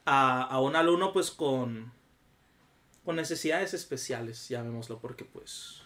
a, 0.05 0.43
a 0.43 0.61
un 0.61 0.77
alumno, 0.77 1.13
pues, 1.13 1.31
con, 1.31 1.93
con 3.05 3.17
necesidades 3.17 3.75
especiales, 3.75 4.49
llamémoslo, 4.49 4.99
porque, 4.99 5.25
pues, 5.25 5.83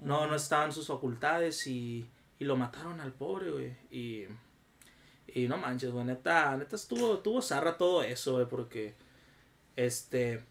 no, 0.00 0.26
no 0.26 0.34
estaban 0.34 0.72
sus 0.72 0.86
facultades 0.86 1.66
y, 1.66 2.06
y 2.38 2.44
lo 2.44 2.56
mataron 2.56 3.00
al 3.00 3.12
pobre, 3.12 3.50
güey. 3.50 3.76
Y, 3.90 4.24
y 5.28 5.48
no 5.48 5.58
manches, 5.58 5.90
güey, 5.90 6.04
neta, 6.06 6.56
neta 6.56 6.76
estuvo, 6.76 7.14
estuvo 7.16 7.42
zarra 7.42 7.76
todo 7.76 8.02
eso, 8.02 8.34
güey, 8.34 8.46
porque 8.46 8.94
este, 9.76 10.42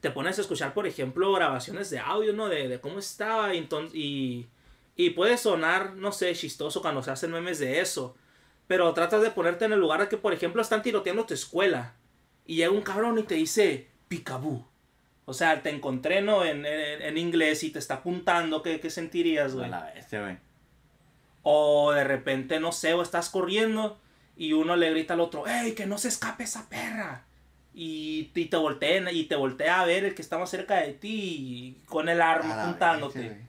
te 0.00 0.10
pones 0.10 0.38
a 0.38 0.40
escuchar, 0.40 0.74
por 0.74 0.86
ejemplo, 0.86 1.32
grabaciones 1.32 1.90
de 1.90 1.98
audio, 1.98 2.32
¿no? 2.32 2.48
De, 2.48 2.68
de 2.68 2.80
cómo 2.80 2.98
estaba 2.98 3.54
y, 3.54 3.68
y, 3.92 4.46
y 4.96 5.10
puede 5.10 5.36
sonar, 5.38 5.94
no 5.94 6.12
sé, 6.12 6.34
chistoso 6.34 6.82
cuando 6.82 7.02
se 7.02 7.10
hacen 7.10 7.30
memes 7.30 7.58
de 7.58 7.80
eso. 7.80 8.16
Pero 8.66 8.92
tratas 8.94 9.22
de 9.22 9.30
ponerte 9.30 9.64
en 9.64 9.72
el 9.72 9.78
lugar 9.78 10.00
de 10.00 10.08
que, 10.08 10.16
por 10.16 10.32
ejemplo, 10.32 10.60
están 10.60 10.82
tiroteando 10.82 11.26
tu 11.26 11.34
escuela. 11.34 11.94
Y 12.44 12.56
llega 12.56 12.72
un 12.72 12.82
cabrón 12.82 13.18
y 13.18 13.22
te 13.22 13.36
dice, 13.36 13.88
picabú. 14.08 14.66
O 15.24 15.34
sea, 15.34 15.62
te 15.62 15.70
encontré, 15.70 16.22
¿no? 16.22 16.44
En, 16.44 16.66
en, 16.66 17.02
en 17.02 17.18
inglés 17.18 17.62
y 17.62 17.70
te 17.70 17.78
está 17.78 17.94
apuntando. 17.94 18.62
¿Qué, 18.62 18.80
qué 18.80 18.90
sentirías, 18.90 19.54
güey? 19.54 19.66
A 19.66 19.68
la 19.68 19.92
bestia, 19.92 20.22
güey. 20.22 20.38
O 21.42 21.92
de 21.92 22.02
repente, 22.04 22.58
no 22.58 22.72
sé, 22.72 22.94
o 22.94 23.02
estás 23.02 23.28
corriendo 23.28 24.00
y 24.36 24.52
uno 24.52 24.76
le 24.76 24.90
grita 24.90 25.14
al 25.14 25.20
otro, 25.20 25.46
¡Ey, 25.46 25.72
que 25.72 25.86
no 25.86 25.96
se 25.96 26.08
escape 26.08 26.44
esa 26.44 26.68
perra! 26.68 27.24
Y, 27.78 28.30
y 28.34 28.46
te 28.46 28.56
voltea, 28.56 29.12
y 29.12 29.24
te 29.24 29.36
voltea 29.36 29.82
a 29.82 29.84
ver 29.84 30.04
el 30.06 30.14
que 30.14 30.22
está 30.22 30.38
más 30.38 30.48
cerca 30.48 30.76
de 30.76 30.94
ti 30.94 31.76
y 31.78 31.82
con 31.86 32.08
el 32.08 32.22
arma 32.22 32.54
apuntándote. 32.62 33.18
bestia, 33.18 33.34
güey. 33.36 33.46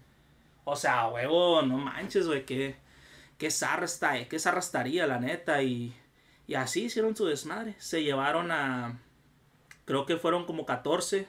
O 0.66 0.76
sea, 0.76 1.08
huevo, 1.08 1.62
no 1.62 1.78
manches, 1.78 2.28
güey, 2.28 2.46
qué, 2.46 2.76
qué 3.38 3.50
zarra 3.50 3.86
está, 3.86 4.28
qué 4.28 4.38
zarra 4.38 4.60
estaría, 4.60 5.08
la 5.08 5.18
neta. 5.20 5.64
Y, 5.64 5.94
y 6.46 6.56
así 6.56 6.84
hicieron 6.84 7.16
su 7.16 7.26
desmadre. 7.26 7.76
Se 7.80 8.04
llevaron 8.04 8.52
a, 8.52 9.00
creo 9.86 10.06
que 10.06 10.18
fueron 10.18 10.46
como 10.46 10.66
14 10.66 11.26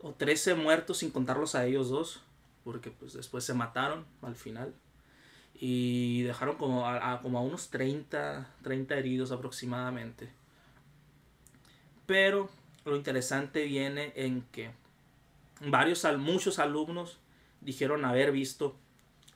o 0.00 0.12
13 0.12 0.54
muertos 0.54 0.98
sin 0.98 1.12
contarlos 1.12 1.54
a 1.54 1.64
ellos 1.66 1.88
dos. 1.88 2.20
Porque 2.64 2.90
pues 2.90 3.12
después 3.12 3.44
se 3.44 3.54
mataron 3.54 4.06
al 4.22 4.34
final. 4.34 4.74
Y 5.54 6.22
dejaron 6.22 6.56
como 6.56 6.88
a, 6.88 7.12
a- 7.14 7.20
como 7.22 7.38
a 7.38 7.42
unos 7.42 7.70
30, 7.70 8.48
30 8.62 8.96
heridos 8.96 9.30
aproximadamente. 9.30 10.30
Pero 12.06 12.50
lo 12.84 12.96
interesante 12.96 13.64
viene 13.64 14.12
en 14.16 14.42
que 14.52 14.70
varios, 15.60 16.04
muchos 16.18 16.58
alumnos 16.58 17.18
dijeron 17.60 18.04
haber 18.04 18.32
visto 18.32 18.76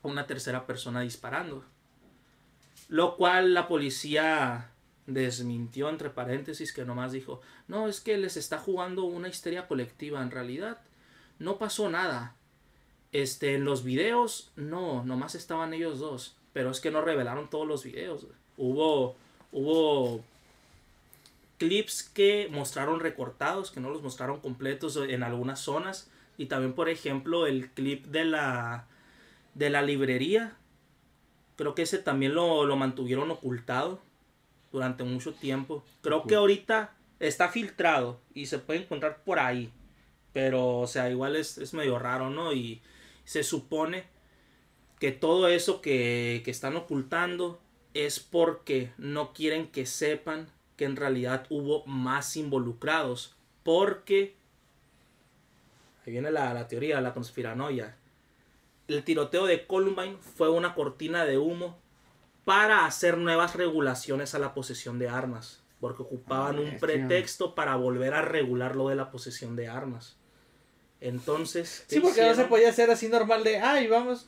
a 0.02 0.08
una 0.08 0.26
tercera 0.26 0.66
persona 0.66 1.00
disparando. 1.00 1.64
Lo 2.88 3.16
cual 3.16 3.54
la 3.54 3.68
policía 3.68 4.70
desmintió 5.06 5.88
entre 5.88 6.10
paréntesis 6.10 6.72
que 6.72 6.84
nomás 6.84 7.12
dijo, 7.12 7.40
no, 7.68 7.88
es 7.88 8.00
que 8.00 8.18
les 8.18 8.36
está 8.36 8.58
jugando 8.58 9.04
una 9.04 9.28
histeria 9.28 9.66
colectiva 9.66 10.22
en 10.22 10.30
realidad. 10.30 10.78
No 11.38 11.58
pasó 11.58 11.88
nada. 11.88 12.34
Este, 13.12 13.54
en 13.54 13.64
los 13.64 13.84
videos, 13.84 14.52
no, 14.56 15.04
nomás 15.04 15.34
estaban 15.34 15.72
ellos 15.74 15.98
dos. 15.98 16.36
Pero 16.52 16.70
es 16.70 16.80
que 16.80 16.90
no 16.90 17.02
revelaron 17.02 17.50
todos 17.50 17.66
los 17.66 17.84
videos. 17.84 18.26
Hubo, 18.56 19.16
hubo 19.52 20.24
clips 21.58 22.02
que 22.02 22.48
mostraron 22.50 23.00
recortados, 23.00 23.70
que 23.70 23.80
no 23.80 23.90
los 23.90 24.02
mostraron 24.02 24.40
completos 24.40 24.96
en 24.96 25.22
algunas 25.22 25.60
zonas. 25.60 26.10
Y 26.38 26.46
también, 26.46 26.74
por 26.74 26.88
ejemplo, 26.88 27.46
el 27.46 27.70
clip 27.70 28.06
de 28.06 28.24
la, 28.24 28.86
de 29.54 29.70
la 29.70 29.82
librería. 29.82 30.56
Creo 31.56 31.74
que 31.74 31.82
ese 31.82 31.98
también 31.98 32.34
lo, 32.34 32.66
lo 32.66 32.76
mantuvieron 32.76 33.30
ocultado 33.30 34.00
durante 34.72 35.04
mucho 35.04 35.32
tiempo. 35.32 35.84
Creo 36.02 36.24
que 36.24 36.34
ahorita 36.34 36.94
está 37.18 37.48
filtrado 37.48 38.20
y 38.34 38.46
se 38.46 38.58
puede 38.58 38.80
encontrar 38.80 39.22
por 39.24 39.38
ahí. 39.38 39.72
Pero, 40.32 40.80
o 40.80 40.86
sea, 40.86 41.08
igual 41.10 41.36
es, 41.36 41.56
es 41.56 41.72
medio 41.72 41.98
raro, 41.98 42.28
¿no? 42.28 42.52
Y 42.52 42.82
se 43.24 43.42
supone 43.42 44.04
que 44.98 45.12
todo 45.12 45.48
eso 45.48 45.80
que, 45.80 46.42
que 46.44 46.50
están 46.50 46.76
ocultando 46.76 47.60
es 47.94 48.20
porque 48.20 48.92
no 48.98 49.32
quieren 49.32 49.68
que 49.68 49.86
sepan 49.86 50.48
que 50.76 50.84
en 50.84 50.96
realidad 50.96 51.46
hubo 51.50 51.84
más 51.86 52.36
involucrados. 52.36 53.34
Porque, 53.62 54.36
ahí 56.04 56.12
viene 56.12 56.30
la, 56.30 56.54
la 56.54 56.68
teoría, 56.68 57.00
la 57.00 57.14
conspiranoia. 57.14 57.96
El 58.88 59.02
tiroteo 59.02 59.46
de 59.46 59.66
Columbine 59.66 60.16
fue 60.36 60.50
una 60.50 60.74
cortina 60.74 61.24
de 61.24 61.38
humo 61.38 61.78
para 62.44 62.86
hacer 62.86 63.18
nuevas 63.18 63.56
regulaciones 63.56 64.34
a 64.34 64.38
la 64.38 64.54
posesión 64.54 64.98
de 64.98 65.08
armas. 65.08 65.62
Porque 65.80 66.02
ocupaban 66.02 66.58
un 66.58 66.78
pretexto 66.78 67.54
para 67.54 67.76
volver 67.76 68.14
a 68.14 68.22
regular 68.22 68.76
lo 68.76 68.88
de 68.88 68.96
la 68.96 69.10
posesión 69.10 69.56
de 69.56 69.68
armas. 69.68 70.16
Entonces, 71.00 71.84
¿qué 71.88 71.96
Sí, 71.96 72.00
porque 72.00 72.22
no 72.22 72.34
se 72.34 72.44
podía 72.44 72.70
hacer 72.70 72.90
así 72.90 73.08
normal 73.08 73.44
de, 73.44 73.58
ay, 73.58 73.86
vamos, 73.86 74.26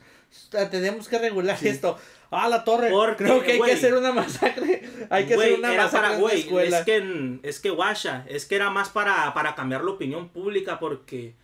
tenemos 0.70 1.08
que 1.08 1.18
regular 1.18 1.58
esto. 1.62 1.98
Ah, 2.30 2.48
la 2.48 2.62
torre. 2.64 2.90
Porque, 2.90 3.24
Creo 3.24 3.42
que 3.42 3.52
hay 3.52 3.60
que 3.60 3.72
hacer 3.72 3.94
una 3.94 4.12
masacre. 4.12 4.82
Hay 5.08 5.26
que 5.26 5.34
Güey, 5.34 5.48
hacer 5.54 5.58
una 5.60 5.72
masacre 5.74 6.00
para, 6.00 6.64
en 6.64 6.70
la. 6.70 6.78
Es 6.80 6.84
que, 6.84 6.96
en- 6.96 7.40
es 7.42 7.60
que, 7.60 7.70
guacha, 7.70 8.24
es 8.28 8.44
que 8.44 8.56
era 8.56 8.68
más 8.70 8.90
para, 8.90 9.32
para 9.32 9.54
cambiar 9.54 9.82
la 9.82 9.92
opinión 9.92 10.28
pública 10.28 10.78
porque 10.78 11.34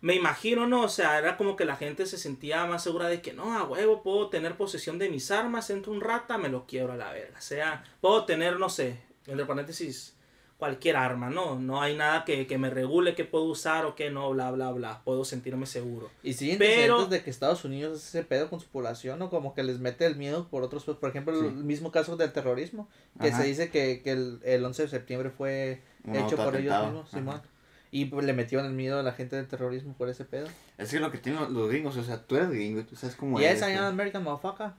me 0.00 0.14
imagino, 0.14 0.66
¿no? 0.68 0.82
O 0.82 0.88
sea, 0.88 1.18
era 1.18 1.36
como 1.36 1.56
que 1.56 1.64
la 1.64 1.74
gente 1.76 2.06
se 2.06 2.18
sentía 2.18 2.64
más 2.66 2.84
segura 2.84 3.08
de 3.08 3.20
que 3.20 3.32
no, 3.32 3.58
a 3.58 3.64
huevo, 3.64 4.02
puedo 4.04 4.28
tener 4.28 4.56
posesión 4.56 4.98
de 4.98 5.08
mis 5.08 5.30
armas, 5.32 5.70
entro 5.70 5.90
un 5.92 6.00
rata, 6.00 6.38
me 6.38 6.48
lo 6.48 6.66
quiebro 6.66 6.92
a 6.92 6.96
la 6.96 7.12
verga. 7.12 7.38
O 7.38 7.42
sea, 7.42 7.82
puedo 8.00 8.24
tener, 8.24 8.60
no 8.60 8.68
sé, 8.68 8.98
entre 9.26 9.46
paréntesis, 9.46 10.15
cualquier 10.58 10.96
arma, 10.96 11.28
¿no? 11.28 11.58
No 11.58 11.82
hay 11.82 11.96
nada 11.96 12.24
que, 12.24 12.46
que 12.46 12.56
me 12.56 12.70
regule 12.70 13.14
qué 13.14 13.24
puedo 13.24 13.44
usar 13.44 13.84
o 13.84 13.94
qué 13.94 14.10
no, 14.10 14.30
bla, 14.30 14.50
bla, 14.50 14.72
bla. 14.72 15.02
Puedo 15.04 15.24
sentirme 15.24 15.66
seguro. 15.66 16.08
Y 16.22 16.32
siguen 16.32 16.58
Pero- 16.58 17.06
de 17.06 17.22
que 17.22 17.28
Estados 17.30 17.64
Unidos 17.64 17.98
hace 17.98 18.18
ese 18.20 18.26
pedo 18.26 18.48
con 18.48 18.60
su 18.60 18.66
población, 18.68 19.18
¿no? 19.18 19.28
Como 19.28 19.54
que 19.54 19.62
les 19.62 19.80
mete 19.80 20.06
el 20.06 20.16
miedo 20.16 20.48
por 20.48 20.62
otros, 20.62 20.84
pues, 20.84 20.96
por 20.96 21.10
ejemplo, 21.10 21.38
Sí. 21.38 21.46
el 21.46 21.52
mismo 21.64 21.90
caso 21.92 22.16
del 22.16 22.32
terrorismo, 22.32 22.88
que 23.20 23.28
Ajá. 23.28 23.42
se 23.42 23.46
dice 23.48 23.68
que, 23.70 24.00
que 24.02 24.12
el, 24.12 24.40
el 24.44 24.64
11 24.64 24.82
de 24.82 24.88
septiembre 24.88 25.30
fue 25.30 25.82
Un 26.04 26.16
hecho 26.16 26.36
por 26.36 26.56
ellos 26.56 26.84
mismos. 26.86 27.10
Simón. 27.10 27.42
Y 27.90 28.06
pues 28.06 28.26
le 28.26 28.32
metieron 28.32 28.66
el 28.66 28.72
miedo 28.72 28.98
a 28.98 29.02
la 29.02 29.12
gente 29.12 29.36
del 29.36 29.46
terrorismo 29.46 29.94
por 29.94 30.08
ese 30.08 30.24
pedo. 30.24 30.48
Es 30.76 30.90
que 30.90 30.98
lo 31.00 31.10
que 31.12 31.18
tienen 31.18 31.52
los- 31.54 31.68
gringos, 31.68 31.96
o 31.96 32.02
sea, 32.02 32.22
tú 32.26 32.36
eres 32.36 32.50
gringo 32.50 32.80
y 32.80 32.84
tú 32.84 32.96
sabes 32.96 33.14
cómo 33.16 33.40
y 33.40 33.44
es. 33.44 33.54
es 33.54 33.60
I 33.60 33.72
am 33.72 33.76
güey. 33.76 33.86
American 33.88 34.24
motherfucker. 34.24 34.72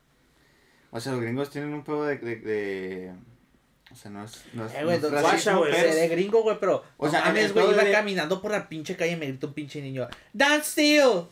O 0.91 0.99
sea, 0.99 1.11
los 1.13 1.21
gringos 1.21 1.49
tienen 1.49 1.73
un 1.73 1.83
pedo 1.83 2.03
de... 2.05 2.17
de, 2.17 2.35
de- 2.37 3.13
O 3.91 3.95
sea, 3.95 4.11
no 4.11 4.23
es... 4.25 4.43
No 4.53 4.65
es, 4.65 4.73
Eh, 4.73 4.83
güey, 4.83 4.99
no 4.99 5.07
es 5.07 5.13
racismo, 5.13 5.59
güey, 5.59 5.71
pero- 5.71 5.91
seré 5.93 6.07
gringo, 6.09 6.43
güey, 6.43 6.57
pero. 6.59 6.83
O 6.97 7.09
sea, 7.09 7.21
mames, 7.25 7.53
güey, 7.53 7.69
iba 7.71 7.83
de- 7.83 7.91
caminando 7.91 8.41
por 8.41 8.51
la 8.51 8.67
pinche 8.67 8.95
calle 8.95 9.13
y 9.13 9.15
me 9.15 9.27
gritó 9.27 9.47
un 9.47 9.53
pinche 9.53 9.81
niño. 9.81 10.07
¡Dance 10.33 10.71
still! 10.71 11.23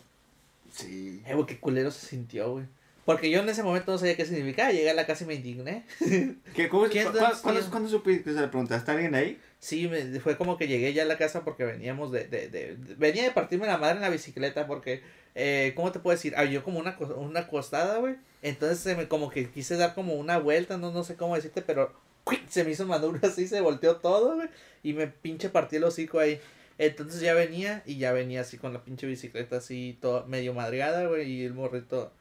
Sí. 0.72 1.22
Eh, 1.26 1.34
güey, 1.34 1.46
qué 1.46 1.58
culero 1.58 1.90
se 1.90 2.06
sintió, 2.06 2.52
güey. 2.52 2.64
Porque 3.04 3.30
yo 3.30 3.38
en 3.40 3.48
ese 3.48 3.62
momento 3.62 3.92
no 3.92 3.98
sabía 3.98 4.16
qué 4.16 4.24
significaba. 4.24 4.72
Llegué 4.72 4.90
a 4.90 4.94
la 4.94 5.06
casa 5.06 5.22
y 5.24 5.26
me 5.28 5.34
indigné. 5.34 5.84
¿Qué, 6.54 6.68
cómo, 6.68 6.88
¿Qué 6.88 7.00
es 7.02 7.06
cu- 7.06 7.18
¿cuándo? 7.42 7.60
¿Cuándo 7.70 7.88
supiste? 7.88 8.34
¿Se 8.34 8.40
le 8.40 8.48
preguntaste 8.48 8.90
a 8.90 8.94
alguien 8.94 9.14
ahí? 9.14 9.40
Sí, 9.60 9.86
me- 9.88 10.18
fue 10.20 10.36
como 10.36 10.56
que 10.56 10.66
llegué 10.66 10.92
ya 10.92 11.02
a 11.02 11.06
la 11.06 11.16
casa 11.16 11.44
porque 11.44 11.64
veníamos 11.64 12.10
de, 12.10 12.26
de, 12.26 12.48
de, 12.48 12.74
de- 12.76 12.94
venía 12.96 13.22
de 13.22 13.30
partirme 13.30 13.66
la 13.66 13.78
madre 13.78 13.96
en 13.96 14.00
la 14.02 14.10
bicicleta 14.10 14.66
porque, 14.66 15.02
eh, 15.36 15.72
¿cómo 15.76 15.92
te 15.92 16.00
puedo 16.00 16.16
decir? 16.16 16.34
Ah, 16.36 16.44
yo 16.44 16.64
como 16.64 16.80
una, 16.80 16.96
una 17.16 17.40
acostada, 17.40 17.98
güey. 17.98 18.16
Entonces 18.42 18.80
se 18.80 18.96
me, 18.96 19.06
como 19.08 19.30
que 19.30 19.48
quise 19.50 19.76
dar 19.76 19.94
como 19.94 20.14
una 20.14 20.38
vuelta, 20.38 20.76
no, 20.76 20.90
no 20.90 21.04
sé 21.04 21.14
cómo 21.14 21.36
decirte, 21.36 21.62
pero 21.62 21.92
¡cuic! 22.26 22.48
se 22.48 22.64
me 22.64 22.72
hizo 22.72 22.86
maduro 22.86 23.20
así, 23.22 23.46
se 23.46 23.60
volteó 23.60 23.96
todo, 23.96 24.34
güey. 24.34 24.48
Y 24.82 24.92
me 24.92 25.06
pinche 25.06 25.48
partí 25.48 25.76
el 25.76 25.84
hocico 25.84 26.18
ahí. 26.18 26.40
Entonces 26.76 27.22
ya 27.22 27.32
venía 27.32 27.82
y 27.86 27.96
ya 27.96 28.12
venía 28.12 28.42
así 28.42 28.58
con 28.58 28.74
la 28.74 28.84
pinche 28.84 29.06
bicicleta 29.06 29.56
así, 29.56 29.96
todo 30.02 30.26
medio 30.26 30.52
madreada, 30.52 31.06
güey. 31.06 31.30
Y 31.30 31.44
el 31.44 31.54
morrito, 31.54 32.12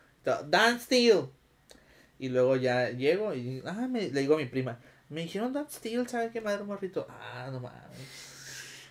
dance 0.47 0.85
steel. 0.85 1.25
Y 2.19 2.29
luego 2.29 2.55
ya 2.55 2.91
llego 2.91 3.33
y, 3.33 3.61
ah, 3.65 3.87
me, 3.89 4.09
le 4.09 4.21
digo 4.21 4.35
a 4.35 4.37
mi 4.37 4.45
prima, 4.45 4.79
me 5.09 5.21
dijeron 5.21 5.51
dance 5.51 5.79
steel, 5.79 6.07
¿sabes 6.07 6.31
qué 6.31 6.39
madre 6.39 6.63
morrito? 6.63 7.05
Ah, 7.09 7.49
no 7.51 7.59
mames. 7.59 7.81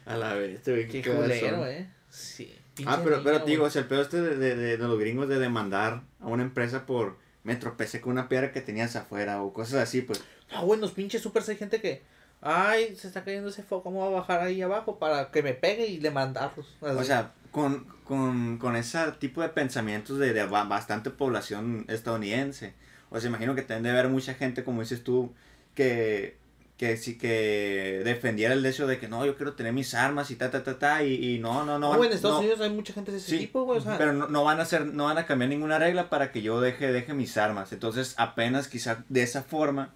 A 0.05 0.17
la 0.19 0.35
vez, 0.35 0.57
este 0.57 0.87
Qué 0.89 1.03
culero, 1.03 1.67
eh. 1.67 1.89
Sí. 2.11 2.55
Ah, 2.85 3.01
pero, 3.03 3.23
pero 3.23 3.43
te 3.43 3.51
digo, 3.51 3.62
güey. 3.62 3.69
o 3.69 3.71
sea, 3.71 3.83
el 3.83 3.89
pedo 3.89 4.03
este 4.03 4.21
de, 4.21 4.37
de, 4.37 4.57
de, 4.57 4.77
de 4.77 4.89
los 4.89 4.99
gringos 4.99 5.29
de 5.29 5.39
demandar 5.39 6.03
a 6.21 6.27
una 6.27 6.43
empresa 6.43 6.85
por 6.85 7.17
me 7.45 7.57
tropecé 7.57 8.01
con 8.01 8.12
una 8.12 8.29
piedra 8.29 8.53
que 8.53 8.61
tenías 8.61 8.97
afuera 8.97 9.43
o 9.43 9.53
cosas 9.53 9.83
así, 9.83 10.03
pues. 10.03 10.23
Ah, 10.55 10.62
bueno, 10.62 10.82
los 10.82 10.92
pinches 10.92 11.22
supers 11.22 11.48
hay 11.48 11.57
gente 11.57 11.80
que. 11.80 12.02
Ay, 12.46 12.94
se 12.96 13.07
está 13.09 13.24
cayendo 13.24 13.48
ese 13.48 13.62
foco, 13.62 13.84
¿cómo 13.84 14.00
va 14.00 14.07
a 14.09 14.20
bajar 14.20 14.40
ahí 14.42 14.61
abajo 14.61 14.98
para 14.98 15.30
que 15.30 15.42
me 15.42 15.55
pegue 15.55 15.86
y 15.86 15.98
le 16.00 16.11
mandarlos? 16.11 16.66
O 16.82 17.02
sea, 17.02 17.32
con, 17.50 17.86
con, 18.05 18.59
con 18.59 18.76
ese 18.76 18.98
tipo 19.18 19.40
de 19.40 19.48
pensamientos 19.48 20.18
de, 20.18 20.34
de 20.34 20.44
ba- 20.44 20.64
bastante 20.64 21.09
población 21.11 21.86
estadounidense. 21.88 22.74
O 23.09 23.18
sea, 23.18 23.28
imagino 23.30 23.55
que 23.55 23.62
también 23.62 23.84
debe 23.84 23.98
haber 24.00 24.11
mucha 24.11 24.34
gente, 24.34 24.62
como 24.62 24.82
dices 24.82 25.02
tú, 25.02 25.32
que, 25.74 26.36
que 26.76 26.98
sí 26.98 27.16
que 27.16 28.02
defendiera 28.05 28.52
el 28.52 28.66
hecho 28.66 28.86
de 28.86 28.98
que 28.98 29.09
no, 29.09 29.24
yo 29.24 29.36
quiero 29.36 29.55
tener 29.55 29.72
mis 29.72 29.94
armas 29.94 30.30
y 30.30 30.36
ta, 30.36 30.50
ta, 30.50 30.62
ta, 30.62 30.78
ta, 30.78 31.02
y, 31.02 31.36
y 31.36 31.38
no, 31.38 31.64
no, 31.64 31.78
no. 31.78 31.78
no, 31.78 31.88
van- 31.90 31.96
güey, 31.98 32.11
en 32.11 32.16
Estados 32.16 32.36
no, 32.36 32.40
Unidos 32.42 32.61
hay 32.61 32.70
mucha 32.70 32.92
gente 32.92 33.11
de 33.11 33.18
ese 33.18 33.30
Sí, 33.30 33.38
tipo, 33.38 33.62
güey. 33.64 33.78
O 33.78 33.82
sea, 33.82 33.96
pero 33.96 34.12
no, 34.12 34.28
no 34.28 34.44
van 34.44 34.59
a 34.59 34.64
hacer, 34.64 34.84
no 34.84 35.05
van 35.05 35.16
a 35.16 35.24
cambiar 35.24 35.48
ninguna 35.48 35.78
regla 35.78 36.11
para 36.11 36.30
que 36.30 36.42
yo 36.42 36.61
deje, 36.61 36.92
deje 36.92 37.14
mis 37.14 37.38
armas. 37.38 37.72
Entonces, 37.72 38.14
apenas 38.18 38.68
quizá 38.68 39.05
de 39.09 39.22
esa 39.22 39.42
forma, 39.42 39.94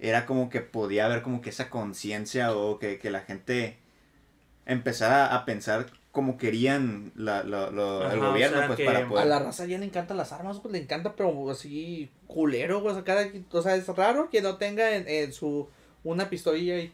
era 0.00 0.26
como 0.26 0.48
que 0.50 0.60
podía 0.60 1.06
haber 1.06 1.22
como 1.22 1.40
que 1.42 1.50
esa 1.50 1.70
conciencia 1.70 2.56
o 2.56 2.78
que, 2.78 2.98
que 2.98 3.10
la 3.10 3.20
gente 3.20 3.76
empezara 4.66 5.34
a 5.34 5.44
pensar 5.44 5.86
como 6.12 6.36
querían 6.38 7.12
la, 7.14 7.44
la- 7.44 7.66
Ajá, 7.66 8.12
el 8.14 8.18
o 8.20 8.30
gobierno, 8.30 8.58
sea, 8.58 8.66
pues 8.66 8.76
que 8.78 8.84
para 8.84 9.00
a 9.04 9.08
poder. 9.08 9.26
la 9.26 9.38
raza 9.38 9.64
ya 9.66 9.78
le 9.78 9.84
encantan 9.84 10.16
las 10.16 10.32
armas, 10.32 10.58
pues 10.60 10.72
le 10.72 10.78
encanta, 10.80 11.14
pero 11.14 11.50
así 11.50 12.10
culero, 12.26 12.80
güey. 12.80 12.92
O 12.92 12.94
sea, 12.94 13.04
cada, 13.04 13.28
o 13.52 13.62
sea, 13.62 13.76
es 13.76 13.86
raro 13.88 14.28
que 14.30 14.42
no 14.42 14.56
tenga 14.56 14.96
en, 14.96 15.06
en 15.08 15.32
su 15.32 15.68
una 16.02 16.28
pistolilla 16.30 16.78
y 16.78 16.92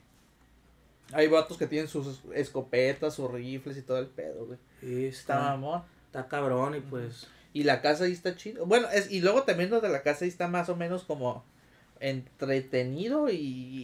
Hay 1.12 1.28
vatos 1.28 1.56
que 1.56 1.66
tienen 1.66 1.88
sus 1.88 2.20
escopetas, 2.34 3.14
sus 3.14 3.30
rifles 3.30 3.76
y 3.78 3.82
todo 3.82 3.98
el 3.98 4.06
pedo, 4.06 4.46
güey. 4.46 4.58
Sí, 4.80 5.06
Está 5.06 5.38
mamón. 5.38 5.82
está 6.06 6.26
cabrón 6.28 6.74
y 6.74 6.80
pues... 6.80 7.28
Y 7.54 7.62
la 7.64 7.80
casa 7.80 8.04
ahí 8.04 8.12
está 8.12 8.36
chido. 8.36 8.66
Bueno, 8.66 8.88
es, 8.92 9.10
y 9.10 9.20
luego 9.22 9.44
también 9.44 9.70
lo 9.70 9.80
de 9.80 9.88
la 9.88 10.02
casa 10.02 10.24
ahí 10.24 10.28
está 10.28 10.46
más 10.48 10.68
o 10.68 10.76
menos 10.76 11.04
como 11.04 11.42
entretenido 12.00 13.28
y, 13.28 13.36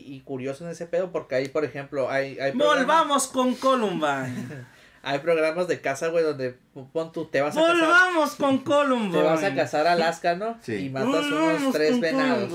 y 0.06 0.20
curioso 0.24 0.64
en 0.64 0.70
ese 0.70 0.86
pedo 0.86 1.10
porque 1.12 1.34
ahí, 1.36 1.48
por 1.48 1.64
ejemplo, 1.64 2.10
hay... 2.10 2.38
hay 2.38 2.52
programas- 2.52 2.76
Volvamos 2.78 3.26
con 3.28 3.54
Columbine. 3.54 4.72
Hay 5.04 5.18
programas 5.18 5.66
de 5.66 5.80
casa, 5.80 6.06
güey, 6.10 6.22
donde 6.22 6.54
pon 6.92 7.10
tú, 7.10 7.24
te 7.24 7.40
vas 7.40 7.56
a 7.56 7.60
casar, 7.60 7.74
Volvamos 7.76 8.34
con 8.36 8.58
Columbine. 8.58 9.12
te 9.18 9.22
vas 9.24 9.42
a 9.42 9.52
casar 9.52 9.88
a 9.88 9.92
Alaska, 9.94 10.36
¿no? 10.36 10.56
Sí. 10.62 10.74
Y 10.76 10.90
matas 10.90 11.08
Volvamos 11.08 11.60
unos 11.60 11.74
tres 11.74 11.98
venados. 12.00 12.52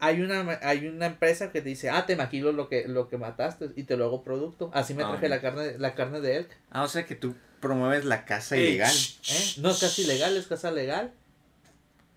Hay 0.00 0.20
una, 0.22 0.58
hay 0.62 0.88
una 0.88 1.06
empresa 1.06 1.52
que 1.52 1.60
te 1.60 1.68
dice, 1.68 1.88
ah, 1.88 2.04
te 2.04 2.16
maquilo 2.16 2.50
lo 2.50 2.68
que, 2.68 2.88
lo 2.88 3.08
que 3.08 3.16
mataste 3.16 3.70
y 3.76 3.84
te 3.84 3.96
lo 3.96 4.06
hago 4.06 4.24
producto. 4.24 4.72
Así 4.74 4.92
me 4.94 5.04
Ah, 5.04 5.10
traje 5.10 5.28
la 5.28 5.40
carne, 5.40 5.78
la 5.78 5.94
carne 5.94 6.20
de 6.20 6.38
elk. 6.38 6.50
Ah, 6.72 6.82
o 6.82 6.88
sea 6.88 7.06
que 7.06 7.14
tú 7.14 7.36
promueves 7.60 8.04
la 8.04 8.24
casa 8.24 8.56
Ey, 8.56 8.70
ilegal. 8.70 8.90
shh, 8.92 9.30
¿eh? 9.30 9.60
No 9.62 9.70
es 9.70 9.78
casi 9.78 10.02
shh. 10.02 10.08
legal, 10.08 10.36
es 10.36 10.48
casa 10.48 10.72
legal. 10.72 11.12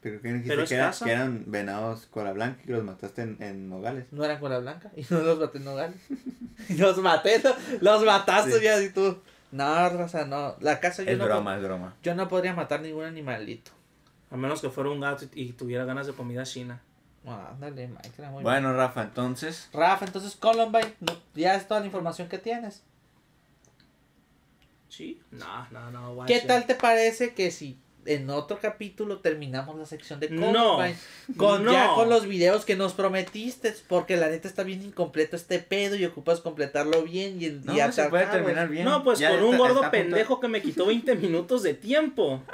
Pero 0.06 0.22
que 0.22 0.28
dijiste 0.28 0.50
Pero 0.50 0.62
es 0.64 0.70
que, 0.70 0.76
era- 0.76 0.86
casa. 0.86 1.06
que 1.06 1.12
eran 1.14 1.46
venados 1.48 2.06
cola 2.12 2.32
blanca 2.32 2.60
y 2.62 2.68
que 2.68 2.74
los 2.74 2.84
mataste 2.84 3.24
en, 3.24 3.38
en 3.42 3.70
Nogales. 3.70 4.06
No 4.12 4.24
eran 4.24 4.40
cola 4.40 4.60
blanca 4.60 4.92
y 4.96 5.02
no 5.10 5.20
los 5.22 5.40
maté 5.40 5.58
en 5.58 5.64
Nogales. 5.66 6.00
los 6.78 6.98
maté, 7.00 7.42
los 7.82 8.06
mataste 8.06 8.60
Sí. 8.60 8.64
ya 8.64 8.80
y 8.80 8.90
tú. 8.90 9.20
No, 9.52 9.90
Rosa, 9.90 10.26
no. 10.26 10.58
La 10.60 10.80
casa 10.80 11.02
yo 11.02 11.10
Es 11.10 11.18
no, 11.18 11.26
broma, 11.26 11.56
es 11.58 11.64
broma. 11.64 11.96
yo 12.04 12.14
no 12.14 12.28
podría 12.28 12.54
matar 12.54 12.82
ningún 12.82 13.06
animalito. 13.06 13.72
A 14.30 14.38
menos 14.38 14.62
que 14.62 14.70
fuera 14.70 14.92
un 14.92 15.00
gato 15.00 15.26
y 15.34 15.42
y 15.42 15.52
tuviera 15.54 15.86
ganas 15.86 16.06
de 16.06 16.14
comida 16.14 16.44
china. 16.44 16.82
Ah, 17.26 17.50
ándale, 17.54 17.88
Mike, 17.88 18.12
era 18.20 18.30
muy 18.30 18.44
Bueno, 18.44 18.74
Rafa, 18.76 19.02
entonces. 19.02 19.70
Rafa, 19.74 20.06
entonces 20.06 20.36
Columbine, 20.36 20.94
no, 21.00 21.14
ya 21.34 21.56
es 21.56 21.68
toda 21.68 21.80
la 21.80 21.88
información 21.88 22.28
que 22.30 22.38
tienes. 22.38 22.84
Sí. 24.90 25.20
No, 25.32 25.68
no, 25.72 25.90
no. 25.90 26.26
¿Qué 26.28 26.42
tal 26.42 26.66
te 26.68 26.76
parece 26.76 27.34
que 27.34 27.50
si 27.50 27.80
en 28.06 28.30
otro 28.30 28.60
capítulo 28.62 29.20
terminamos 29.20 29.78
la 29.78 29.86
sección 29.86 30.20
de 30.20 30.30
No, 30.30 30.52
Columbine? 30.52 30.98
Con, 31.38 31.64
no. 31.66 31.72
Ya 31.72 31.90
con 31.96 32.10
los 32.10 32.28
videos 32.28 32.66
que 32.66 32.76
nos 32.76 32.94
prometiste, 32.94 33.76
porque 33.88 34.18
la 34.18 34.30
neta 34.30 34.48
está 34.48 34.64
bien 34.64 34.82
incompleto 34.84 35.36
este 35.36 35.60
pedo 35.60 35.96
y 35.96 36.06
ocupas 36.06 36.40
completarlo 36.42 37.04
bien 37.04 37.42
y, 37.42 37.50
No, 37.50 37.74
y 37.76 37.80
no 37.80 37.92
se 37.92 38.06
puede 38.10 38.26
terminar 38.28 38.70
bien. 38.70 38.86
No, 38.86 39.04
pues 39.04 39.20
Ya 39.20 39.30
con 39.30 39.40
está- 39.40 39.50
un 39.50 39.58
gordo 39.58 39.92
pendejo 39.92 40.40
que 40.40 40.48
me 40.48 40.62
quitó 40.62 40.86
20 40.88 41.16
minutos 41.16 41.64
de 41.64 41.74
tiempo. 41.74 42.44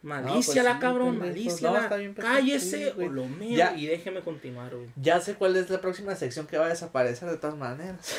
Malicia 0.00 0.54
pues 0.54 0.64
la 0.64 0.74
sí, 0.74 0.78
cabrón, 0.78 1.18
pendejo. 1.18 1.26
malicia 1.26 1.68
No, 1.70 1.74
la. 1.74 1.96
bien 1.96 2.14
pendejo, 2.14 2.34
Cállese 2.36 2.92
o 2.96 3.08
lo 3.08 3.26
Ya. 3.40 3.74
y 3.76 3.86
déjeme 3.86 4.20
continuar, 4.20 4.72
güey. 4.74 4.86
Ya 4.94 5.20
sé 5.20 5.34
cuál 5.34 5.56
es 5.56 5.68
la 5.70 5.80
próxima 5.80 6.14
sección 6.14 6.46
que 6.46 6.56
va 6.56 6.66
a 6.66 6.68
desaparecer 6.68 7.28
de 7.28 7.36
todas 7.36 7.56
maneras. 7.56 8.14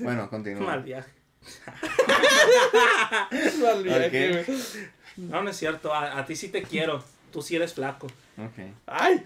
Bueno, 0.00 0.30
continúa. 0.30 0.64
Mal 0.64 0.82
viaje. 0.84 1.10
No, 5.16 5.42
no 5.42 5.50
es 5.50 5.56
cierto. 5.56 5.92
A, 5.92 6.18
a 6.18 6.24
ti 6.24 6.36
sí 6.36 6.48
te 6.48 6.62
quiero. 6.62 7.02
Tú 7.32 7.42
sí 7.42 7.56
eres 7.56 7.74
flaco. 7.74 8.06
Ok. 8.38 8.58
Ay, 8.86 9.22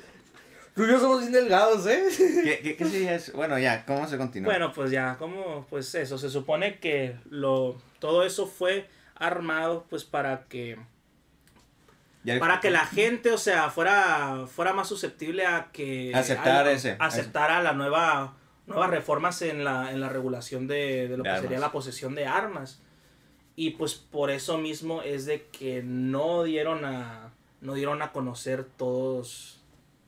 tú 0.74 0.84
y 0.84 0.88
yo 0.88 0.98
somos 0.98 1.20
bien 1.20 1.32
delgados, 1.32 1.86
¿eh? 1.86 2.04
¿Qué, 2.42 2.60
qué, 2.62 2.76
qué 2.76 2.84
sería 2.84 3.14
eso? 3.14 3.32
Bueno, 3.34 3.58
ya, 3.58 3.84
¿cómo 3.86 4.06
se 4.08 4.18
continúa? 4.18 4.50
Bueno, 4.52 4.72
pues 4.72 4.90
ya, 4.90 5.16
como 5.18 5.66
pues 5.70 5.94
eso, 5.94 6.18
se 6.18 6.30
supone 6.30 6.78
que 6.78 7.16
lo 7.30 7.80
todo 8.00 8.24
eso 8.24 8.46
fue 8.46 8.88
armado 9.14 9.86
pues 9.88 10.04
para 10.04 10.44
que 10.48 10.76
para 12.40 12.60
que 12.60 12.70
la 12.70 12.86
gente, 12.94 13.30
o 13.30 13.38
sea, 13.38 13.70
fuera 13.70 14.46
fuera 14.52 14.72
más 14.72 14.88
susceptible 14.88 15.46
a 15.46 15.68
que 15.72 16.12
Aceptar 16.14 16.66
a- 16.66 16.72
ese, 16.72 16.96
aceptara 16.98 17.62
la 17.62 17.72
nueva 17.72 18.34
nuevas 18.66 18.90
reformas 18.90 19.42
en 19.42 19.64
la 19.64 19.92
en 19.92 20.00
la 20.00 20.08
regulación 20.08 20.66
de, 20.66 21.08
de 21.08 21.16
lo 21.16 21.22
De 21.24 21.30
que 21.30 21.36
sería 21.36 21.58
la 21.58 21.72
posesión 21.72 22.14
de 22.14 22.26
armas. 22.26 22.80
Y 23.56 23.70
pues 23.72 23.94
por 23.94 24.30
eso 24.30 24.58
mismo 24.58 25.02
es 25.02 25.26
de 25.26 25.46
que 25.46 25.82
no 25.82 26.42
dieron 26.44 26.84
a 26.84 27.32
no 27.60 27.74
dieron 27.74 28.02
a 28.02 28.12
conocer 28.12 28.64
todos 28.64 29.62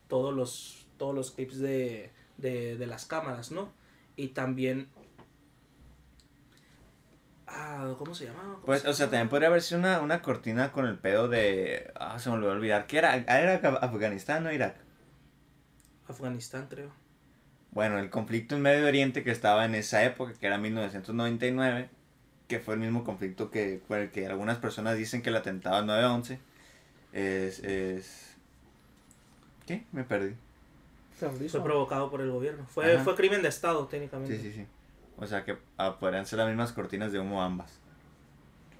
todos 0.09 0.34
los 0.34 0.86
todos 0.98 1.14
los 1.14 1.30
clips 1.32 1.59
de, 1.59 2.11
de, 2.38 2.76
de 2.76 2.86
las 2.86 3.04
cámaras, 3.07 3.50
¿no? 3.52 3.70
Y 4.16 4.28
también 4.28 4.88
ah, 7.46 7.94
¿cómo 7.98 8.14
se 8.14 8.26
llama? 8.26 8.59
¿Cómo 8.62 8.66
Pues, 8.66 8.82
se 8.82 8.88
o 8.88 8.92
sea, 8.92 9.07
también 9.09 9.28
podría 9.28 9.48
haber 9.48 9.62
sido 9.62 9.80
una, 9.80 10.00
una 10.00 10.20
cortina 10.22 10.72
con 10.72 10.86
el 10.86 10.98
pedo 10.98 11.28
de. 11.28 11.90
Ah, 11.94 12.18
se 12.18 12.28
me 12.30 12.36
olvidó 12.36 12.52
olvidar. 12.52 12.86
¿Qué 12.86 12.98
era? 12.98 13.12
Ah, 13.26 13.40
¿Era 13.40 13.61
Af- 13.62 13.78
Afganistán 13.82 14.46
o 14.46 14.52
Irak? 14.52 14.76
Afganistán, 16.09 16.68
creo. 16.68 16.90
Bueno, 17.77 17.99
el 17.99 18.09
conflicto 18.09 18.57
en 18.57 18.62
Medio 18.62 18.87
Oriente 18.87 19.22
que 19.22 19.31
estaba 19.31 19.66
en 19.66 19.74
esa 19.74 20.03
época, 20.03 20.33
que 20.33 20.47
era 20.47 20.57
1999, 20.57 21.91
que 22.49 22.59
fue 22.59 22.72
el 22.72 22.81
mismo 22.81 23.05
conflicto 23.05 23.51
que 23.51 23.83
por 23.87 23.99
el 23.99 24.11
que 24.11 24.27
algunas 24.27 24.57
personas 24.57 24.97
dicen 24.97 25.20
que 25.20 25.29
el 25.29 25.37
atentado 25.37 25.77
al 25.77 25.85
9-11 25.87 26.39
es, 27.12 27.59
es... 27.59 28.35
¿Qué? 29.66 29.85
Me 29.93 30.05
perdí. 30.05 30.35
Fue 31.18 31.62
provocado 31.62 32.11
por 32.11 32.22
el 32.22 32.31
gobierno. 32.31 32.64
Fue, 32.64 32.95
Ajá. 32.95 33.05
fue 33.05 33.14
crimen 33.14 33.43
de 33.43 33.49
Estado, 33.49 33.87
técnicamente. 33.87 34.39
Sí, 34.39 34.43
sí, 34.45 34.53
sí. 34.55 34.66
O 35.18 35.27
sea 35.27 35.45
que 35.45 35.59
ah, 35.77 35.99
podrían 36.01 36.24
ser 36.24 36.39
las 36.39 36.49
mismas 36.49 36.72
cortinas 36.72 37.12
de 37.12 37.18
humo 37.18 37.43
ambas. 37.43 37.79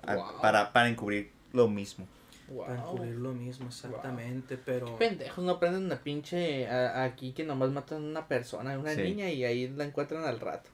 Ah. 0.07 0.39
Para, 0.41 0.73
para 0.73 0.89
encubrir 0.89 1.33
lo 1.53 1.69
mismo. 1.69 2.07
Para 2.55 2.77
encubrir 2.77 3.15
lo 3.17 3.33
mismo, 3.33 3.67
exactamente, 3.69 4.57
pero... 4.57 4.97
Pendejos, 4.99 5.45
no 5.45 5.59
prenden 5.59 5.85
una 5.87 6.01
pinche 6.01 6.69
a- 6.69 7.03
aquí 7.05 7.33
que 7.33 7.45
nomás 7.45 7.71
matan 7.71 7.99
a 7.99 8.07
una 8.07 8.29
persona, 8.29 8.79
una 8.79 8.95
Sí. 8.95 9.03
niña 9.03 9.29
y 9.31 9.45
ahí 9.45 9.69
la 9.69 9.85
encuentran 9.85 10.25
al 10.25 10.39
rato. 10.39 10.71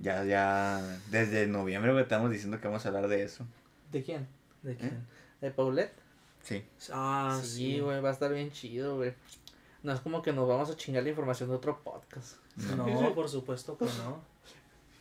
Ya, 0.00 0.24
ya, 0.24 0.98
desde 1.10 1.46
noviembre 1.46 1.92
güey, 1.92 2.02
estamos 2.02 2.30
diciendo 2.30 2.60
que 2.60 2.66
vamos 2.68 2.84
a 2.84 2.88
hablar 2.88 3.08
de 3.08 3.22
eso. 3.22 3.46
¿De 3.92 4.02
quién? 4.02 4.26
¿De 4.62 4.76
quién? 4.76 5.06
¿De 5.40 5.50
Paulette? 5.50 5.94
Sí. 6.42 6.64
Ah, 6.92 7.38
sí, 7.42 7.48
sí. 7.48 7.80
güey, 7.80 8.00
va 8.00 8.10
a 8.10 8.12
estar 8.12 8.32
bien 8.32 8.50
chido, 8.50 8.96
güey. 8.96 9.14
No 9.82 9.92
es 9.92 10.00
como 10.00 10.22
que 10.22 10.32
nos 10.32 10.48
vamos 10.48 10.68
a 10.70 10.76
chingar 10.76 11.02
la 11.02 11.08
información 11.10 11.48
de 11.48 11.54
otro 11.56 11.80
podcast. 11.82 12.36
No, 12.76 12.84
por 13.14 13.28
supuesto 13.28 13.78
que 13.78 13.84
no. 13.84 14.20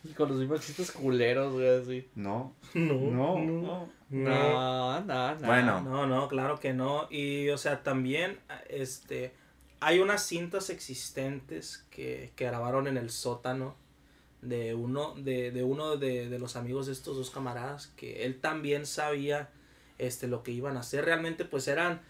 Y 0.07 0.13
con 0.13 0.29
los 0.29 0.37
mismos 0.39 0.61
chistes 0.61 0.91
culeros, 0.91 1.53
güey, 1.53 1.67
así. 1.67 2.09
No, 2.15 2.55
No, 2.73 2.93
no, 2.93 3.39
no. 3.39 3.41
no. 3.41 3.89
No, 4.09 5.01
no, 5.01 5.35
no. 5.35 5.45
Bueno. 5.45 5.81
No, 5.81 6.05
no, 6.05 6.27
claro 6.27 6.59
que 6.59 6.73
no. 6.73 7.07
Y, 7.09 7.49
o 7.49 7.57
sea, 7.57 7.83
también, 7.83 8.39
este, 8.69 9.33
hay 9.79 9.99
unas 9.99 10.25
cintas 10.25 10.69
existentes 10.69 11.85
que, 11.89 12.31
que 12.35 12.45
grabaron 12.45 12.87
en 12.87 12.97
el 12.97 13.09
sótano 13.09 13.75
de 14.41 14.75
uno, 14.75 15.15
de, 15.15 15.51
de 15.51 15.63
uno 15.63 15.97
de, 15.97 16.29
de 16.29 16.39
los 16.39 16.55
amigos 16.55 16.85
de 16.85 16.91
estos 16.93 17.17
dos 17.17 17.31
camaradas, 17.31 17.87
que 17.97 18.25
él 18.25 18.39
también 18.39 18.85
sabía, 18.85 19.49
este, 19.97 20.27
lo 20.27 20.43
que 20.43 20.51
iban 20.51 20.77
a 20.77 20.81
hacer. 20.81 21.03
Realmente, 21.05 21.45
pues, 21.45 21.67
eran, 21.67 22.01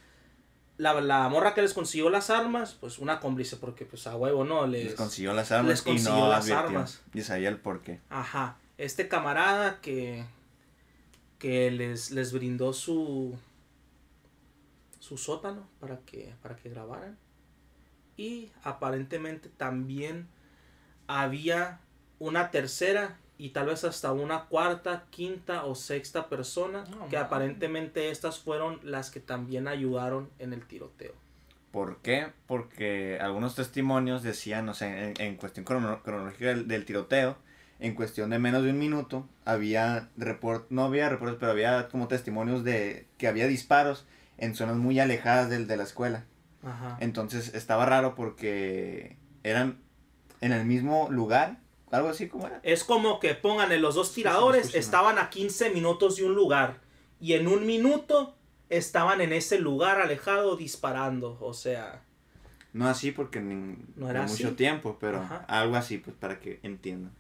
la, 0.78 1.00
la 1.02 1.28
morra 1.30 1.54
que 1.54 1.62
les 1.62 1.74
consiguió 1.74 2.10
las 2.10 2.30
armas, 2.30 2.74
pues, 2.80 3.00
una 3.00 3.20
cómplice, 3.20 3.58
porque, 3.58 3.86
pues, 3.86 4.08
a 4.08 4.16
huevo, 4.16 4.44
¿no? 4.44 4.68
Les, 4.68 4.84
Les 4.86 4.96
consiguió 4.96 5.34
las 5.34 5.52
armas 5.52 5.70
les 5.70 5.82
y 5.82 5.84
consiguió 5.84 6.16
no 6.16 6.30
las 6.30 6.44
advirtió. 6.46 6.60
armas. 6.60 7.02
Y 7.14 7.22
sabía 7.22 7.50
el 7.50 7.58
porqué. 7.58 8.02
Ajá. 8.10 8.58
Este 8.78 9.08
camarada 9.08 9.80
que. 9.82 10.26
que 11.40 11.72
les, 11.72 12.12
les 12.12 12.34
brindó 12.34 12.74
su. 12.74 13.38
su 15.00 15.18
sótano 15.18 15.68
para 15.80 16.00
que. 16.00 16.34
para 16.42 16.56
que 16.56 16.70
grabaran. 16.70 17.18
Y 18.18 18.52
aparentemente 18.64 19.50
también 19.50 20.28
había 21.08 21.80
una 22.20 22.50
tercera 22.52 23.18
y 23.38 23.50
tal 23.50 23.68
vez 23.68 23.84
hasta 23.84 24.12
una 24.12 24.46
cuarta, 24.46 25.06
quinta 25.10 25.66
o 25.66 25.76
sexta 25.76 26.30
persona 26.30 26.86
No, 26.90 27.10
que 27.10 27.18
aparentemente 27.18 28.10
estas 28.10 28.40
fueron 28.40 28.80
las 28.84 29.12
que 29.12 29.20
también 29.20 29.68
ayudaron 29.68 30.30
en 30.40 30.54
el 30.54 30.66
tiroteo. 30.66 31.14
¿Por 31.72 31.98
qué? 31.98 32.28
Porque 32.48 33.20
algunos 33.20 33.56
testimonios 33.56 34.24
decían, 34.24 34.70
o 34.70 34.74
sea, 34.74 35.10
en, 35.10 35.14
en 35.20 35.36
cuestión 35.36 35.66
crono- 35.66 36.02
cronológica 36.04 36.48
del, 36.48 36.68
del 36.68 36.86
tiroteo, 36.86 37.38
en 37.80 37.94
cuestión 37.94 38.30
de 38.30 38.40
menos 38.40 38.64
de 38.64 38.70
un 38.70 38.80
minuto, 38.80 39.28
había 39.44 40.10
report, 40.16 40.68
no 40.70 40.86
había 40.86 41.10
reportes, 41.10 41.38
pero 41.38 41.52
había 41.52 41.90
como 41.90 42.08
testimonios 42.08 42.64
de 42.64 43.08
que 43.18 43.28
había 43.28 43.48
disparos 43.48 44.06
en 44.38 44.56
zonas 44.56 44.78
muy 44.78 45.00
alejadas 45.02 45.50
del, 45.50 45.68
de 45.68 45.76
la 45.76 45.84
escuela. 45.84 46.24
Ajá. 46.64 46.98
Entonces 47.02 47.54
estaba 47.54 47.86
raro 47.86 48.16
porque 48.16 49.18
eran 49.44 49.80
en 50.40 50.54
el 50.54 50.66
mismo 50.66 51.10
lugar, 51.12 51.58
algo 51.96 52.10
así 52.10 52.28
como 52.28 52.48
era. 52.48 52.60
Es 52.64 52.84
como 52.84 53.20
que 53.20 53.34
pongan 53.36 53.72
en 53.72 53.82
los 53.82 53.96
dos 53.96 54.14
tiradores, 54.14 54.76
estaban 54.76 55.18
a 55.18 55.30
15 55.30 55.70
minutos 55.72 56.16
de 56.18 56.26
un 56.26 56.36
lugar 56.36 56.82
y 57.20 57.34
en 57.34 57.48
un 57.48 57.66
minuto 57.66 58.36
estaban 58.70 59.22
en 59.22 59.32
ese 59.34 59.60
lugar 59.60 60.00
alejado 60.02 60.56
disparando, 60.58 61.38
o 61.40 61.54
sea, 61.54 62.04
No 62.74 62.88
así 62.90 63.12
porque 63.12 63.40
ni, 63.40 63.78
No 63.96 64.10
era 64.10 64.24
mucho 64.24 64.48
así. 64.48 64.56
tiempo, 64.56 64.98
pero 65.00 65.22
Ajá. 65.22 65.46
algo 65.48 65.76
así, 65.76 65.98
pues 65.98 66.16
para 66.16 66.40
que 66.40 66.60
entiendan. 66.64 67.14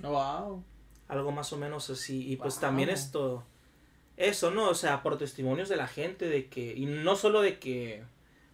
Wow. 0.00 0.62
algo 1.08 1.30
más 1.32 1.52
o 1.52 1.58
menos 1.58 1.90
así. 1.90 2.30
Y 2.30 2.36
pues 2.36 2.54
Wow. 2.54 2.60
también 2.62 2.88
esto, 2.90 3.44
eso, 4.16 4.50
¿no? 4.50 4.68
O 4.68 4.74
sea, 4.74 5.02
por 5.02 5.18
testimonios 5.18 5.68
de 5.68 5.76
la 5.76 5.86
gente 5.86 6.26
de 6.28 6.48
que, 6.48 6.74
y 6.74 6.86
no 6.86 7.16
solo 7.16 7.40
de 7.42 7.58
que, 7.58 8.02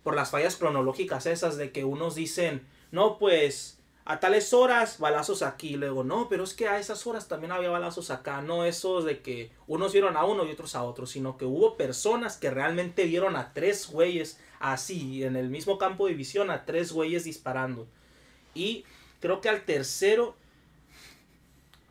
por 0.03 0.15
las 0.17 0.31
fallas 0.31 0.57
cronológicas 0.57 1.27
esas, 1.27 1.57
de 1.57 1.71
que 1.73 1.85
unos 1.85 2.15
dicen, 2.15 2.67
no, 2.91 3.19
pues 3.19 3.78
a 4.09 4.21
tales 4.21 4.55
horas, 4.55 4.99
balazos 4.99 5.43
aquí. 5.43 5.77
Luego, 5.77 6.03
no, 6.03 6.29
pero 6.29 6.43
es 6.43 6.55
que 6.55 6.67
a 6.67 6.79
esas 6.81 7.07
horas 7.07 7.29
también 7.29 7.53
había 7.53 7.69
balazos 7.69 8.11
acá. 8.11 8.41
No 8.41 8.65
esos 8.65 9.05
de 9.05 9.21
que 9.21 9.53
unos 9.67 9.93
vieron 9.93 10.17
a 10.17 10.25
uno 10.25 10.45
y 10.47 10.51
otros 10.51 10.75
a 10.75 10.83
otro, 10.83 11.07
sino 11.07 11.37
que 11.37 11.45
hubo 11.45 11.77
personas 11.77 12.39
que 12.39 12.51
realmente 12.51 13.05
vieron 13.05 13.37
a 13.37 13.53
tres 13.53 13.89
güeyes 13.91 14.41
así, 14.61 15.23
en 15.23 15.37
el 15.37 15.51
mismo 15.51 15.77
campo 15.77 16.07
de 16.07 16.15
visión, 16.15 16.51
a 16.51 16.65
tres 16.65 16.91
güeyes 16.91 17.25
disparando. 17.25 17.87
Y 18.55 18.85
creo 19.21 19.43
que 19.43 19.51
al 19.51 19.63
tercero 19.67 20.35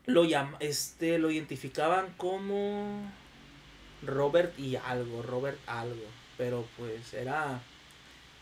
lo, 0.06 0.24
llam- 0.24 0.56
este, 0.58 1.18
lo 1.18 1.30
identificaban 1.30 2.12
como 2.16 3.10
Robert 4.02 4.58
y 4.58 4.74
algo, 4.74 5.22
Robert 5.22 5.58
algo. 5.68 6.04
Pero 6.36 6.64
pues 6.76 7.14
era... 7.14 7.62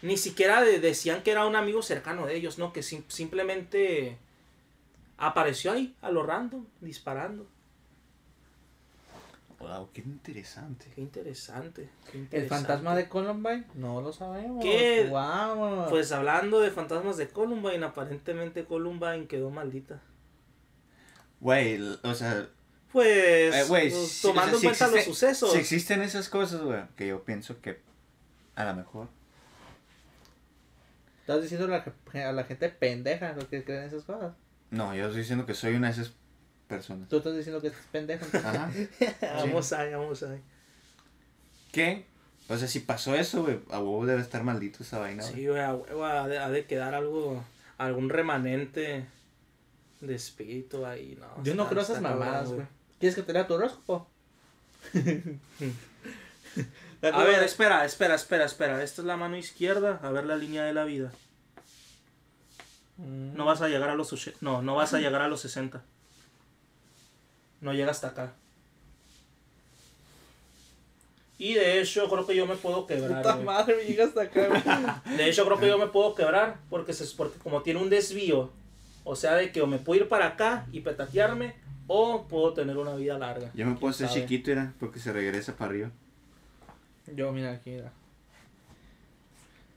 Ni 0.03 0.17
siquiera 0.17 0.63
de- 0.63 0.79
decían 0.81 1.23
que 1.23 1.31
era 1.33 1.47
un 1.47 1.57
amigo 1.57 1.83
cercano 1.83 2.27
de 2.27 2.37
ellos, 2.37 2.59
¿no? 2.59 2.73
Que 2.73 2.83
sim- 2.83 3.05
simplemente 3.09 4.17
apareció 5.19 5.73
ahí, 5.73 5.97
a 6.03 6.11
lo 6.11 6.23
random, 6.23 6.65
disparando. 6.81 7.47
Wow, 9.59 9.89
qué 9.95 10.03
interesante. 10.03 10.87
Qué 10.95 11.01
interesante. 11.01 11.89
qué 12.13 12.19
¿El 12.19 12.25
interesante. 12.25 12.67
fantasma 12.67 12.95
de 12.95 13.09
Columbine? 13.09 13.65
No 13.75 14.03
lo 14.03 14.13
sabemos. 14.13 14.63
¿Qué? 14.63 15.07
Wow. 15.09 15.89
Pues 15.89 16.13
hablando 16.13 16.61
de 16.61 16.71
fantasmas 16.71 17.17
de 17.17 17.29
Columbine, 17.29 17.83
aparentemente 17.85 18.67
Columbine 18.67 19.27
quedó 19.27 19.51
maldita. 19.51 20.03
Güey, 21.41 21.81
o 22.03 22.15
sea, 22.15 22.47
Pues, 22.93 23.55
eh, 23.55 23.65
pues, 23.67 24.21
tomando 24.23 24.45
sea, 24.45 24.55
en 24.55 24.61
si 24.61 24.67
cuenta 24.85 24.89
los 24.97 25.05
sucesos. 25.05 25.53
Si 25.53 25.59
existen 25.59 26.03
esas 26.03 26.29
cosas, 26.29 26.61
güey, 26.61 26.83
que 26.97 27.09
yo 27.09 27.25
pienso 27.25 27.59
que 27.63 27.81
a 28.57 28.65
lo 28.67 28.75
mejor. 28.75 29.09
Estás 31.27 31.43
diciendo 31.43 31.67
a 31.67 31.71
la, 32.15 32.29
a 32.29 32.33
la 32.33 32.45
gente 32.45 32.69
pendeja 32.69 33.33
lo 33.33 33.49
que 33.49 33.65
creen 33.65 33.83
esas 33.83 34.05
cosas. 34.05 34.33
No, 34.71 34.95
yo 34.95 35.07
estoy 35.07 35.23
diciendo 35.23 35.45
que 35.45 35.55
soy 35.55 35.75
una 35.75 35.89
de 35.89 35.95
esas 35.95 36.13
personas. 36.69 37.09
Tú 37.09 37.17
estás 37.17 37.37
diciendo 37.37 37.61
que 37.61 37.67
es 37.67 37.75
pendejo. 37.91 38.25
Ajá. 38.33 38.71
vamos 39.35 39.73
ahí, 39.73 39.93
vamos 39.93 40.23
ahí. 40.23 40.41
¿Qué? 41.73 42.07
O 42.49 42.57
sea, 42.57 42.69
si 42.69 42.79
pasó 42.79 43.17
eso, 43.17 43.43
güey, 43.43 43.59
a 43.73 43.81
huevo 43.81 44.07
debe 44.07 44.21
estar 44.21 44.45
maldito 44.45 44.85
esa 44.85 45.01
vaina. 45.01 45.21
Sí, 45.21 45.49
güey, 45.49 45.61
a 45.61 45.75
huevo, 45.75 46.05
ha 46.05 46.29
de, 46.29 46.39
ha 46.39 46.49
de 46.49 46.65
quedar 46.65 46.95
algo, 46.95 47.43
algún 47.77 48.09
remanente 48.09 49.05
de 50.01 50.15
espíritu 50.15 50.87
ahí, 50.87 51.19
¿no? 51.19 51.43
Yo 51.43 51.57
no 51.57 51.69
creo 51.69 51.83
esas 51.83 52.01
mamadas, 52.01 52.53
güey. 52.53 52.69
¿Quieres 53.01 53.17
que 53.17 53.23
te 53.25 53.33
lea 53.33 53.49
tu 53.49 53.55
horóscopo? 53.55 54.07
A 57.03 57.25
ver, 57.25 57.43
espera, 57.43 57.85
espera, 57.85 58.15
espera, 58.15 58.45
espera. 58.45 58.83
Esta 58.83 59.03
es 59.03 59.07
la 59.07 59.17
mano 59.17 59.37
izquierda. 59.37 60.01
A 60.03 60.11
ver 60.11 60.25
la 60.25 60.37
línea 60.37 60.65
de 60.65 60.73
la 60.73 60.85
vida. 60.85 61.13
No 62.99 63.45
vas 63.45 63.61
a 63.61 63.69
llegar 63.69 63.91
a 63.91 63.95
los 63.95 64.15
no, 64.41 64.63
no 64.63 64.75
vas 64.75 64.95
a 64.95 64.99
llegar 64.99 65.21
a 65.21 65.29
los 65.29 65.41
60. 65.41 65.83
No 67.61 67.73
llega 67.75 67.91
hasta 67.91 68.09
acá. 68.09 68.33
Y 71.39 71.55
de 71.55 71.81
hecho 71.81 72.09
creo 72.09 72.27
que 72.27 72.35
yo 72.35 72.47
me 72.47 72.57
puedo 72.57 72.87
quebrar. 72.87 73.23
Puta 73.23 73.37
madre, 73.37 73.77
me 73.77 73.85
llega 73.85 74.05
hasta 74.05 74.23
acá, 74.23 74.49
güey. 74.49 75.17
De 75.19 75.29
hecho 75.29 75.45
creo 75.45 75.59
que 75.59 75.69
yo 75.69 75.77
me 75.79 75.89
puedo 75.89 76.15
quebrar 76.15 76.59
porque 76.71 76.95
se 76.95 77.05
porque 77.15 77.39
como 77.39 77.63
tiene 77.63 77.81
un 77.81 77.91
desvío, 77.91 78.51
o 79.05 79.15
sea, 79.15 79.35
de 79.35 79.53
que 79.53 79.61
o 79.61 79.67
me 79.67 79.79
puedo 79.79 80.01
ir 80.01 80.09
para 80.09 80.29
acá 80.29 80.67
y 80.73 80.81
petatearme 80.81 81.55
o 81.87 82.27
puedo 82.27 82.55
tener 82.55 82.79
una 82.79 82.95
vida 82.95 83.19
larga. 83.19 83.51
Yo 83.55 83.67
me 83.67 83.75
puedo 83.75 83.91
hacer 83.91 84.09
chiquito, 84.09 84.51
era, 84.51 84.73
porque 84.81 84.99
se 84.99 85.13
regresa 85.13 85.55
para 85.55 85.71
arriba. 85.71 85.91
Yo, 87.15 87.33
mira 87.33 87.53
aquí, 87.53 87.71
mira. 87.71 87.93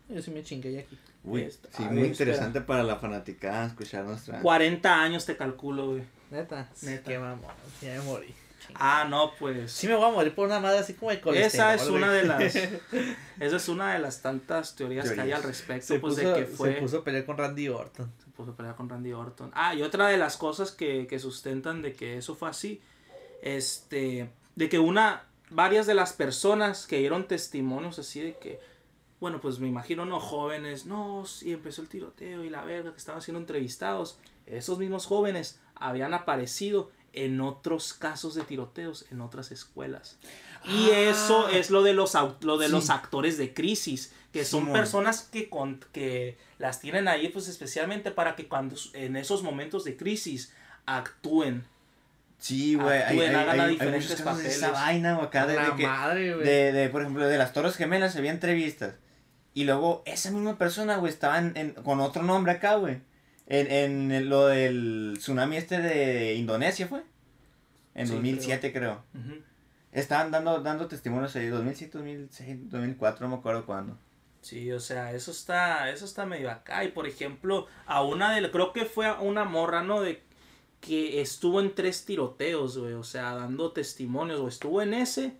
Yo 0.09 0.21
sí 0.21 0.31
me 0.31 0.43
chingué 0.43 0.73
ya 0.73 0.79
aquí. 0.79 0.97
Uy, 1.23 1.41
Esta- 1.41 1.69
sí, 1.75 1.83
a 1.83 1.91
muy 1.91 2.05
interesante 2.05 2.61
para 2.61 2.83
la 2.83 2.95
fanaticada 2.95 3.67
escuchar 3.67 4.05
nuestra... 4.05 4.41
40 4.41 5.01
años 5.01 5.25
te 5.25 5.37
calculo, 5.37 5.91
güey. 5.91 6.03
Neta. 6.31 6.67
Neta. 6.81 7.03
Qué 7.03 7.19
mamón. 7.19 7.51
Ya 7.81 7.93
me 7.93 8.01
morí. 8.01 8.33
Ah, 8.75 9.05
no, 9.09 9.33
pues. 9.39 9.71
Sí 9.71 9.87
me 9.87 9.95
voy 9.95 10.09
a 10.09 10.11
morir 10.11 10.33
por 10.33 10.47
una 10.47 10.59
madre 10.59 10.79
así 10.79 10.93
como 10.93 11.11
de 11.11 11.21
colesterol. 11.21 11.73
Esa 11.73 11.83
es 11.83 11.89
una 11.89 12.11
de 12.11 12.23
las 12.23 12.55
esa 13.39 13.55
es 13.55 13.69
una 13.69 13.93
de 13.93 13.99
las 13.99 14.21
tantas 14.21 14.75
teorías, 14.75 15.09
que 15.11 15.19
hay 15.21 15.31
al 15.31 15.43
respecto 15.43 15.87
Se 15.87 15.99
pues 15.99 16.15
puso, 16.15 16.29
de 16.33 16.39
que 16.39 16.45
fue 16.45 16.73
se 16.75 16.81
puso 16.81 16.97
a 16.99 17.03
pelear 17.03 17.25
con 17.25 17.37
Randy 17.37 17.69
Orton. 17.69 18.11
se 18.23 18.29
puso 18.31 18.51
a 18.51 18.55
pelear 18.55 18.75
con 18.75 18.89
Randy 18.89 19.11
Orton. 19.11 19.51
Ah, 19.53 19.73
y 19.73 19.81
otra 19.81 20.07
de 20.07 20.17
las 20.17 20.37
cosas 20.37 20.71
que, 20.71 21.07
que 21.07 21.19
sustentan 21.19 21.81
de 21.81 21.93
que 21.93 22.17
eso 22.17 22.35
fue 22.35 22.49
así, 22.49 22.81
este, 23.41 24.29
de 24.55 24.69
que 24.69 24.77
una, 24.79 25.23
varias 25.49 25.87
de 25.87 25.93
las 25.93 26.13
personas 26.13 26.85
que 26.87 26.99
dieron 26.99 27.27
testimonios 27.27 27.99
así 27.99 28.21
de 28.21 28.37
que, 28.37 28.59
bueno, 29.19 29.41
pues 29.41 29.59
me 29.59 29.67
imagino, 29.67 30.05
no, 30.05 30.19
jóvenes, 30.19 30.85
no, 30.85 31.25
sí, 31.25 31.51
empezó 31.51 31.81
el 31.81 31.89
tiroteo 31.89 32.43
y 32.43 32.49
la 32.49 32.63
verga, 32.63 32.91
que 32.91 32.97
estaban 32.97 33.21
siendo 33.21 33.39
entrevistados, 33.39 34.17
esos 34.45 34.79
mismos 34.79 35.05
jóvenes 35.05 35.59
habían 35.75 36.13
aparecido 36.13 36.91
en 37.13 37.41
otros 37.41 37.93
casos 37.93 38.35
de 38.35 38.43
tiroteos 38.43 39.05
en 39.11 39.21
otras 39.21 39.51
escuelas. 39.51 40.17
Y 40.65 40.91
Ah. 40.91 40.99
eso 41.09 41.49
es 41.49 41.69
lo 41.71 41.81
de 41.83 41.93
los, 41.93 42.13
lo 42.41 42.57
de 42.57 42.67
Sí. 42.67 42.71
los 42.71 42.89
actores 42.91 43.37
de 43.37 43.53
crisis, 43.53 44.13
que 44.31 44.45
son 44.45 44.71
personas 44.71 45.21
que, 45.23 45.49
con, 45.49 45.79
que 45.91 46.37
las 46.59 46.79
tienen 46.79 47.07
ahí 47.07 47.29
pues 47.29 47.47
especialmente 47.47 48.11
para 48.11 48.35
que 48.35 48.47
cuando 48.47 48.75
en 48.93 49.15
esos 49.15 49.41
momentos 49.41 49.83
de 49.85 49.97
crisis 49.97 50.53
actúen. 50.85 51.65
Sí, 52.39 52.75
güey, 52.75 53.01
hay, 53.01 53.19
hay, 53.19 53.35
hay- 53.35 53.77
hay 53.79 53.91
muchos 53.91 54.15
casos 54.21 54.41
de 54.43 54.49
esa 54.49 54.71
vaina, 54.71 55.19
o 55.19 55.23
acá 55.23 55.45
de, 55.45 55.59
de 55.59 55.75
que... 55.75 55.85
madre. 55.85 56.35
De, 56.37 56.71
de, 56.71 56.89
por 56.89 57.01
ejemplo, 57.01 57.27
de 57.27 57.37
las 57.37 57.51
Torres 57.53 57.75
Gemelas 57.75 58.15
había 58.15 58.31
entrevistas. 58.31 58.95
Y 59.53 59.65
luego 59.65 60.03
esa 60.05 60.31
misma 60.31 60.57
persona, 60.57 60.95
güey, 60.97 61.11
estaba 61.11 61.37
en, 61.37 61.51
en- 61.57 61.71
con 61.73 61.99
otro 61.99 62.23
nombre 62.23 62.53
acá, 62.53 62.75
güey. 62.75 63.01
En, 63.47 64.11
en 64.11 64.29
lo 64.29 64.47
del 64.47 65.15
tsunami 65.17 65.57
este 65.57 65.79
de 65.81 66.35
Indonesia, 66.35 66.87
¿fue? 66.87 67.01
En 67.95 68.07
Sí, 68.07 68.13
2007, 68.13 68.71
creo. 68.71 69.03
Ujú. 69.13 69.41
Estaban 69.91 70.31
dando, 70.31 70.61
dando 70.61 70.87
testimonios 70.87 71.35
ahí, 71.35 71.47
2007, 71.47 71.97
2006, 71.97 72.69
2004, 72.69 73.27
no 73.27 73.35
me 73.35 73.39
acuerdo 73.39 73.65
cuándo. 73.65 73.97
Sí, 74.41 74.71
o 74.71 74.79
sea, 74.79 75.11
eso 75.13 75.31
está, 75.31 75.89
eso 75.89 76.05
está 76.05 76.25
medio 76.25 76.49
acá. 76.51 76.83
Y 76.85 76.89
por 76.91 77.07
ejemplo, 77.07 77.65
a 77.85 78.03
una 78.03 78.33
de, 78.33 78.49
creo 78.51 78.71
que 78.71 78.85
fue 78.85 79.07
a 79.07 79.15
una 79.19 79.43
morra, 79.43 79.81
¿no? 79.83 79.99
De 80.01 80.23
que 80.81 81.21
estuvo 81.21 81.59
en 81.61 81.73
tres 81.75 82.05
tiroteos, 82.05 82.77
güey. 82.77 82.93
O 82.93 83.03
sea, 83.03 83.33
dando 83.35 83.71
testimonios. 83.71 84.39
O 84.39 84.47
estuvo 84.47 84.81
en 84.81 84.93
ese. 84.93 85.33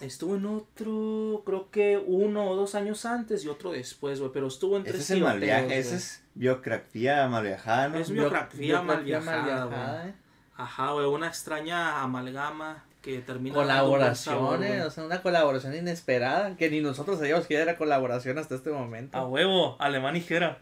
Estuvo 0.00 0.36
en 0.36 0.44
otro, 0.44 1.42
creo 1.46 1.70
que 1.70 1.96
uno 1.96 2.50
o 2.50 2.54
dos 2.56 2.74
años 2.74 3.06
antes 3.06 3.44
y 3.44 3.48
otro 3.48 3.72
después, 3.72 4.20
güey. 4.20 4.30
Pero 4.32 4.46
estuvo 4.48 4.76
en 4.76 4.82
Ese 4.82 4.90
tres 4.92 5.02
es 5.04 5.10
el 5.12 5.20
mal 5.22 5.40
tiroteos. 5.40 5.66
viaje, 5.68 5.78
ese 5.80 5.96
es 5.96 6.22
biografía 6.34 7.26
mal 7.28 7.42
viajada, 7.44 7.88
¿no? 7.88 7.98
Es 7.98 8.10
Bio- 8.10 8.22
biografía 8.22 8.82
mal 8.82 9.04
biografía 9.04 9.42
viajada, 9.44 9.64
güey. 10.00 10.10
¿eh? 10.10 10.14
Ajá, 10.58 10.92
güey, 10.92 11.06
una 11.06 11.28
extraña 11.28 12.02
amalgama 12.02 12.84
que 13.00 13.20
termina 13.20 13.54
sabor, 13.54 13.66
Colaboraciones, 13.68 14.84
o 14.84 14.90
sea, 14.90 15.04
una 15.04 15.22
colaboración 15.22 15.74
inesperada 15.76 16.56
que 16.56 16.68
ni 16.70 16.80
nosotros 16.80 17.18
sabíamos 17.18 17.46
que 17.46 17.54
era 17.56 17.78
colaboración 17.78 18.36
hasta 18.38 18.54
este 18.56 18.70
momento. 18.70 19.16
A 19.16 19.26
huevo, 19.26 19.76
alemán 19.80 20.16
y 20.16 20.20
jera. 20.20 20.58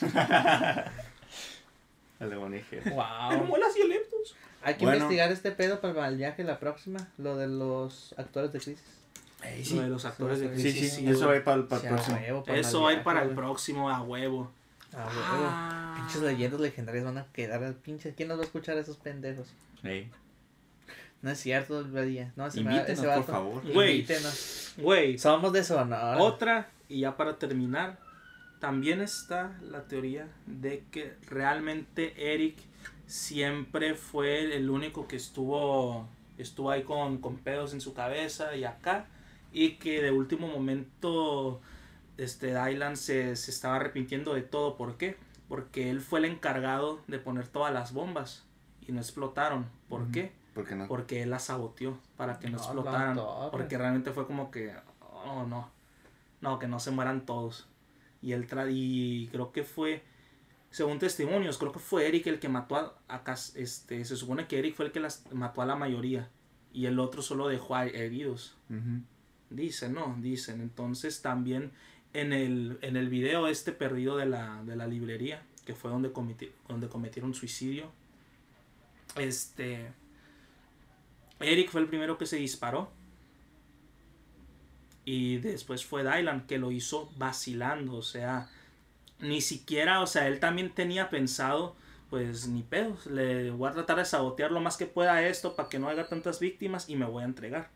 Alemán 2.20 2.54
y 2.54 2.60
Jera. 2.62 2.90
Wow. 2.90 3.44
Muelas 3.46 3.76
y 3.76 3.82
eleptos. 3.82 4.34
Hay 4.62 4.74
que 4.74 4.84
Bueno. 4.84 4.96
investigar 4.98 5.30
este 5.32 5.52
pedo 5.52 5.80
para 5.80 6.08
el 6.08 6.16
viaje 6.16 6.42
la 6.44 6.58
próxima, 6.58 7.08
lo 7.16 7.36
de 7.36 7.46
los 7.46 8.14
actores 8.18 8.52
de 8.52 8.58
crisis. 8.58 8.84
Ey, 9.44 9.64
Lo 9.76 9.82
de 9.82 9.88
los 9.88 10.04
actores 10.04 10.40
de 10.40 10.46
Sí, 10.56 10.62
crisis. 10.62 10.92
sí, 10.94 10.96
sí, 11.02 11.08
eso 11.08 11.28
va 11.28 11.44
para 11.44 11.56
el, 11.58 11.64
para 11.66 11.82
el 11.82 11.88
próximo. 11.88 12.16
huevo, 12.16 12.44
para 12.44 12.58
Eso 12.58 12.78
el 12.78 12.84
va 12.84 12.88
a 12.88 12.92
ir 12.92 12.96
viaje, 12.98 13.04
para 13.04 13.22
el 13.22 13.30
próximo, 13.36 13.88
a 13.88 14.02
huevo. 14.02 14.50
A 14.92 15.06
huevo. 15.06 15.20
Ah. 15.24 15.94
Pinches 15.96 16.22
leyendas 16.22 16.60
legendarias 16.60 17.04
van 17.04 17.18
a 17.18 17.26
quedar 17.32 17.62
al 17.62 17.74
pinche. 17.74 18.14
¿Quién 18.14 18.28
nos 18.28 18.38
va 18.38 18.42
a 18.42 18.46
escuchar 18.46 18.76
a 18.76 18.80
esos 18.80 18.96
pendejos? 18.96 19.46
Ey. 19.84 20.10
No 21.22 21.30
es 21.30 21.38
cierto, 21.38 21.84
Badía. 21.88 22.32
No, 22.34 22.44
va- 22.44 22.50
Invítenos, 22.54 22.88
ese 22.90 23.06
por 23.06 23.24
favor. 23.24 23.72
Güey. 23.72 24.06
Güey, 24.76 25.18
Somos 25.18 25.52
de 25.52 25.62
Sonora. 25.62 26.18
otra, 26.18 26.70
y 26.88 27.00
ya 27.00 27.16
para 27.16 27.36
terminar, 27.38 27.98
también 28.60 29.00
está 29.00 29.56
la 29.62 29.84
teoría 29.84 30.28
de 30.46 30.84
que 30.90 31.14
realmente 31.28 32.34
Eric 32.34 32.56
siempre 33.06 33.94
fue 33.94 34.56
el 34.56 34.70
único 34.70 35.08
que 35.08 35.16
estuvo, 35.16 36.08
estuvo 36.36 36.70
ahí 36.70 36.82
con, 36.82 37.18
con 37.18 37.36
pedos 37.36 37.72
en 37.72 37.80
su 37.80 37.94
cabeza 37.94 38.54
y 38.56 38.64
acá, 38.64 39.06
y 39.52 39.76
que 39.76 40.02
de 40.02 40.10
último 40.10 40.48
momento 40.48 41.60
este 42.18 42.48
Dylan 42.48 42.96
se, 42.96 43.36
se 43.36 43.50
estaba 43.50 43.76
arrepintiendo 43.76 44.34
de 44.34 44.42
todo. 44.42 44.76
¿Por 44.76 44.96
qué? 44.96 45.16
Porque 45.48 45.88
él 45.90 46.00
fue 46.00 46.18
el 46.18 46.26
encargado 46.26 47.00
de 47.06 47.18
poner 47.18 47.48
todas 47.48 47.72
las 47.72 47.92
bombas 47.92 48.44
y 48.86 48.92
no 48.92 49.00
explotaron. 49.00 49.66
¿Por 49.88 50.10
qué? 50.10 50.32
¿Por 50.54 50.66
qué 50.66 50.74
no? 50.74 50.88
porque 50.88 51.22
él 51.22 51.30
la 51.30 51.38
saboteó 51.38 51.98
para 52.16 52.40
que 52.40 52.50
no 52.50 52.58
No, 52.58 52.64
explotaran. 52.64 53.16
Porque 53.52 53.78
realmente 53.78 54.10
fue 54.10 54.26
como 54.26 54.50
que, 54.50 54.74
oh 55.00 55.46
no, 55.46 55.70
no, 56.40 56.58
que 56.58 56.66
no 56.66 56.80
se 56.80 56.90
mueran 56.90 57.24
todos. 57.24 57.67
Y 58.20 58.32
él 58.32 58.46
tra 58.46 58.68
y 58.70 59.28
creo 59.30 59.52
que 59.52 59.62
fue, 59.62 60.02
según 60.70 60.98
testimonios, 60.98 61.56
creo 61.58 61.72
que 61.72 61.78
fue 61.78 62.08
Eric 62.08 62.26
el 62.26 62.40
que 62.40 62.48
mató 62.48 62.76
a, 62.76 62.98
a 63.08 63.34
este, 63.54 64.04
se 64.04 64.16
supone 64.16 64.46
que 64.46 64.58
Eric 64.58 64.74
fue 64.74 64.86
el 64.86 64.92
que 64.92 65.00
las 65.00 65.24
mató 65.32 65.62
a 65.62 65.66
la 65.66 65.76
mayoría 65.76 66.28
y 66.72 66.86
el 66.86 66.98
otro 66.98 67.22
solo 67.22 67.48
dejó 67.48 67.76
a 67.76 67.86
heridos. 67.86 68.56
Dicen, 69.50 69.94
¿no? 69.94 70.16
Dicen. 70.20 70.60
Entonces 70.60 71.22
también 71.22 71.72
en 72.12 72.32
el, 72.32 72.78
en 72.82 72.96
el 72.96 73.08
video 73.08 73.46
este 73.46 73.72
perdido 73.72 74.16
de 74.16 74.26
la, 74.26 74.62
de 74.64 74.76
la 74.76 74.86
librería, 74.86 75.42
que 75.64 75.74
fue 75.74 75.90
donde, 75.90 76.12
cometi- 76.12 76.50
donde 76.66 76.88
cometieron 76.88 77.34
suicidio, 77.34 77.90
este, 79.16 79.92
Eric 81.40 81.70
fue 81.70 81.80
el 81.82 81.86
primero 81.86 82.18
que 82.18 82.26
se 82.26 82.36
disparó. 82.36 82.90
Y 85.10 85.38
después 85.38 85.86
fue 85.86 86.02
Dylan 86.02 86.46
que 86.46 86.58
lo 86.58 86.70
hizo 86.70 87.10
vacilando, 87.16 87.94
o 87.94 88.02
sea, 88.02 88.50
ni 89.20 89.40
siquiera, 89.40 90.02
o 90.02 90.06
sea, 90.06 90.28
él 90.28 90.38
también 90.38 90.74
tenía 90.74 91.08
pensado, 91.08 91.74
pues 92.10 92.46
ni 92.46 92.62
pedos, 92.62 93.06
le 93.06 93.50
voy 93.50 93.70
a 93.70 93.72
tratar 93.72 93.96
de 93.96 94.04
sabotear 94.04 94.52
lo 94.52 94.60
más 94.60 94.76
que 94.76 94.84
pueda 94.84 95.26
esto 95.26 95.56
para 95.56 95.70
que 95.70 95.78
no 95.78 95.88
haya 95.88 96.10
tantas 96.10 96.40
víctimas 96.40 96.90
y 96.90 96.96
me 96.96 97.06
voy 97.06 97.22
a 97.22 97.26
entregar. 97.26 97.70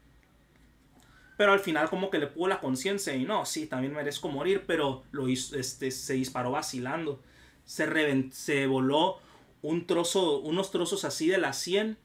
Pero 1.38 1.54
al 1.54 1.60
final 1.60 1.88
como 1.88 2.10
que 2.10 2.18
le 2.18 2.26
pudo 2.26 2.48
la 2.48 2.60
conciencia 2.60 3.16
y 3.16 3.24
no, 3.24 3.46
sí, 3.46 3.66
también 3.66 3.94
merezco 3.94 4.28
morir, 4.28 4.64
pero 4.66 5.02
lo 5.10 5.26
hizo, 5.26 5.56
este, 5.56 5.90
se 5.90 6.12
disparó 6.12 6.50
vacilando. 6.50 7.18
Se, 7.64 8.30
se 8.32 8.66
voló 8.66 9.20
un 9.62 9.86
trozo, 9.86 10.40
unos 10.40 10.70
trozos 10.70 11.06
así 11.06 11.28
de 11.28 11.38
la 11.38 11.54
100 11.54 11.96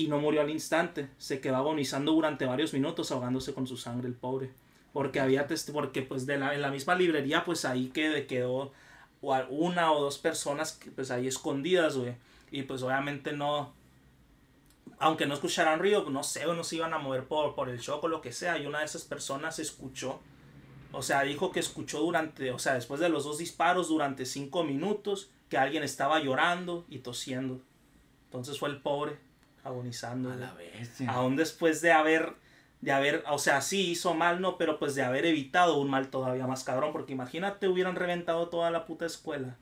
y 0.00 0.08
no 0.08 0.18
murió 0.18 0.40
al 0.40 0.50
instante. 0.50 1.10
Se 1.18 1.40
quedó 1.40 1.56
agonizando 1.56 2.12
durante 2.12 2.46
varios 2.46 2.72
minutos 2.72 3.10
ahogándose 3.10 3.52
con 3.52 3.66
su 3.66 3.76
sangre 3.76 4.08
el 4.08 4.14
pobre. 4.14 4.50
Porque 4.94 5.20
había 5.20 5.46
porque 5.72 6.02
pues 6.02 6.24
de 6.26 6.38
la, 6.38 6.54
en 6.54 6.62
la 6.62 6.70
misma 6.70 6.94
librería 6.94 7.44
pues 7.44 7.64
ahí 7.66 7.88
quedó, 7.88 8.26
quedó 8.26 8.72
una 9.50 9.92
o 9.92 10.00
dos 10.00 10.16
personas 10.16 10.72
que, 10.72 10.90
pues 10.90 11.10
ahí 11.10 11.26
escondidas, 11.26 11.98
güey. 11.98 12.14
Y 12.50 12.62
pues 12.62 12.82
obviamente 12.82 13.32
no, 13.32 13.74
aunque 14.98 15.26
no 15.26 15.34
escucharan 15.34 15.78
ruido, 15.78 16.08
no 16.08 16.22
sé, 16.22 16.46
o 16.46 16.54
no 16.54 16.64
se 16.64 16.76
iban 16.76 16.94
a 16.94 16.98
mover 16.98 17.24
por, 17.24 17.54
por 17.54 17.68
el 17.68 17.78
shock 17.78 18.02
o 18.02 18.08
lo 18.08 18.22
que 18.22 18.32
sea. 18.32 18.58
Y 18.58 18.66
una 18.66 18.78
de 18.78 18.86
esas 18.86 19.04
personas 19.04 19.58
escuchó, 19.58 20.18
o 20.92 21.02
sea, 21.02 21.22
dijo 21.22 21.52
que 21.52 21.60
escuchó 21.60 22.00
durante, 22.00 22.50
o 22.52 22.58
sea, 22.58 22.72
después 22.74 23.00
de 23.00 23.10
los 23.10 23.24
dos 23.24 23.36
disparos, 23.36 23.88
durante 23.88 24.24
cinco 24.24 24.64
minutos, 24.64 25.30
que 25.50 25.58
alguien 25.58 25.82
estaba 25.82 26.20
llorando 26.20 26.86
y 26.88 27.00
tosiendo. 27.00 27.60
Entonces 28.24 28.58
fue 28.58 28.70
el 28.70 28.80
pobre 28.80 29.29
agonizando. 29.70 30.30
A 30.30 30.36
la 30.36 30.52
bestia. 30.54 31.10
Aún 31.10 31.36
después 31.36 31.80
de 31.80 31.92
haber, 31.92 32.34
de 32.80 32.92
haber, 32.92 33.24
o 33.30 33.38
sea, 33.38 33.60
sí 33.60 33.90
hizo 33.90 34.14
mal, 34.14 34.40
no, 34.40 34.58
pero 34.58 34.78
pues 34.78 34.94
de 34.94 35.02
haber 35.02 35.26
evitado 35.26 35.78
un 35.78 35.88
mal 35.90 36.08
todavía 36.08 36.46
más 36.46 36.64
cabrón, 36.64 36.92
porque 36.92 37.12
imagínate 37.12 37.68
hubieran 37.68 37.96
reventado 37.96 38.48
toda 38.48 38.70
la 38.70 38.84
puta 38.86 39.06
escuela. 39.06 39.56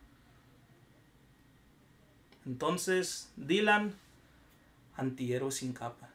Entonces, 2.47 3.31
Dylan, 3.37 3.95
antihéroe 4.97 5.53
sin 5.53 5.73
capa. 5.73 6.09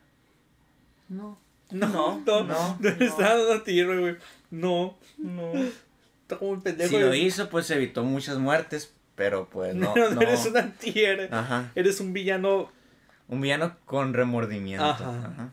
No. 1.09 1.37
No, 1.71 1.87
No, 1.87 2.21
no, 2.25 2.43
no. 2.43 2.77
no. 2.79 2.89
Está 2.99 3.33
antihéroe, 3.53 3.99
güey. 3.99 4.15
No. 4.51 4.97
No. 5.17 5.53
Está 5.53 6.37
como 6.37 6.51
un 6.51 6.61
pendejo. 6.61 6.89
Si 6.89 6.99
lo 6.99 7.13
hizo, 7.13 7.49
pues 7.49 7.69
evitó 7.71 8.03
muchas 8.03 8.37
muertes, 8.37 8.93
pero 9.15 9.47
pues 9.49 9.75
no. 9.75 9.93
No, 9.95 10.09
no. 10.09 10.21
eres 10.21 10.45
un 10.45 10.57
antihéroe. 10.57 11.29
Ajá. 11.31 11.71
Eres 11.75 11.99
un 11.99 12.13
villano. 12.13 12.71
Un 13.33 13.41
villano 13.41 13.75
con 13.85 14.13
remordimiento. 14.13 14.83
Ajá. 14.85 15.51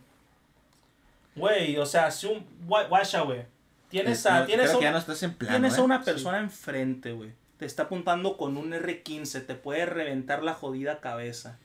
Güey, 1.37 1.76
o 1.78 1.87
sea, 1.87 2.11
si 2.11 2.26
un. 2.26 2.47
gua- 2.66 2.89
Guacha, 2.89 3.20
güey. 3.22 3.45
Tienes 3.89 4.20
Es- 4.20 4.26
a. 4.26 4.41
no, 4.41 4.47
Tienes 4.47 4.66
creo 4.66 4.76
a 4.76 4.78
que 4.81 4.85
ya 4.85 4.91
un- 4.91 4.93
no 4.95 4.99
estás 4.99 5.22
en 5.22 5.35
plano. 5.35 5.55
Tienes 5.57 5.74
a 5.78 5.81
¿eh? 5.81 5.85
una 5.85 6.03
persona 6.03 6.39
enfrente, 6.39 7.12
güey. 7.12 7.33
Te 7.59 7.66
está 7.66 7.85
apuntando 7.85 8.37
con 8.37 8.57
un 8.57 8.72
R15, 8.72 9.47
te 9.47 9.55
puede 9.55 9.87
reventar 9.87 10.43
la 10.43 10.55
jodida 10.55 11.01
cabeza. 11.01 11.59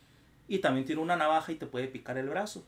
Y 0.48 0.60
también 0.60 0.86
tiene 0.86 1.02
una 1.02 1.16
navaja 1.16 1.52
y 1.52 1.56
te 1.56 1.66
puede 1.66 1.88
picar 1.88 2.18
el 2.18 2.30
brazo. 2.30 2.66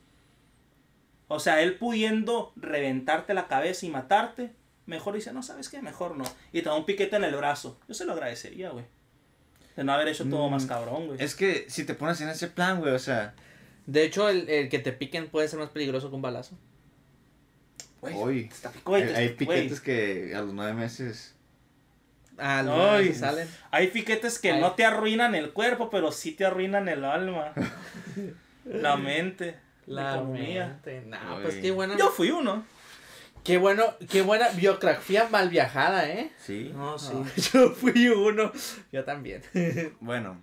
O 1.28 1.38
sea, 1.40 1.60
él 1.62 1.76
pudiendo 1.76 2.52
reventarte 2.56 3.34
la 3.34 3.46
cabeza 3.48 3.84
y 3.86 3.90
matarte, 3.90 4.52
mejor 4.86 5.14
dice, 5.14 5.32
no, 5.32 5.42
¿sabes 5.42 5.68
qué? 5.68 5.82
Mejor 5.82 6.16
no. 6.16 6.24
Y 6.52 6.62
te 6.62 6.70
da 6.70 6.74
un 6.74 6.86
piquete 6.86 7.16
en 7.16 7.24
el 7.24 7.36
brazo. 7.36 7.78
Yo 7.86 7.94
se 7.94 8.06
lo 8.06 8.14
agradecería, 8.14 8.70
güey. 8.70 8.86
De 9.78 9.84
no 9.84 9.92
haber 9.92 10.08
hecho 10.08 10.24
todo 10.28 10.48
Mm, 10.48 10.50
más 10.50 10.66
cabrón, 10.66 11.06
güey. 11.06 11.22
Es 11.22 11.36
que 11.36 11.66
si 11.68 11.84
te 11.84 11.94
pones 11.94 12.20
en 12.20 12.28
ese 12.28 12.48
plan, 12.48 12.80
güey, 12.80 12.92
o 12.92 12.98
sea. 12.98 13.32
De 13.86 14.02
hecho, 14.02 14.28
el, 14.28 14.48
el 14.48 14.68
que 14.68 14.80
te 14.80 14.90
piquen 14.92 15.28
puede 15.28 15.46
ser 15.46 15.60
más 15.60 15.68
peligroso 15.70 16.08
que 16.10 16.16
un 16.16 16.22
balazo. 16.22 16.58
Güey, 18.00 18.14
Uy. 18.16 18.44
te 18.48 18.54
está 18.56 18.72
pico- 18.72 18.90
güey, 18.90 19.04
hay 19.04 19.14
hay 19.14 19.24
güey. 19.26 19.36
piquetes 19.36 19.80
que 19.80 20.34
a 20.34 20.40
los 20.40 20.52
nueve 20.52 20.72
meses. 20.74 21.36
Ah, 22.38 22.64
Ay. 22.96 23.10
no, 23.10 23.14
salen. 23.14 23.48
Hay 23.70 23.86
piquetes 23.88 24.40
que 24.40 24.50
Ay. 24.50 24.60
no 24.60 24.72
te 24.72 24.84
arruinan 24.84 25.36
el 25.36 25.52
cuerpo, 25.52 25.90
pero 25.90 26.10
sí 26.10 26.32
te 26.32 26.44
arruinan 26.44 26.88
el 26.88 27.04
alma. 27.04 27.52
la 28.64 28.96
mente. 28.96 29.58
La, 29.86 30.16
economía. 30.16 30.66
mente. 30.84 31.02
No, 31.06 31.40
pues 31.40 31.54
qué 31.54 31.70
buena. 31.70 31.96
Yo 31.96 32.10
fui 32.10 32.32
uno. 32.32 32.64
Qué 33.44 33.58
bueno, 33.58 33.84
qué 34.10 34.22
buena 34.22 34.48
biografía 34.50 35.28
mal 35.28 35.48
viajada, 35.48 36.08
¿eh? 36.08 36.32
Sí. 36.38 36.72
No, 36.74 36.98
sí. 36.98 37.12
No, 37.14 37.24
yo 37.36 37.74
fui 37.74 38.08
uno. 38.08 38.52
Yo 38.92 39.04
también. 39.04 39.42
Bueno, 40.00 40.42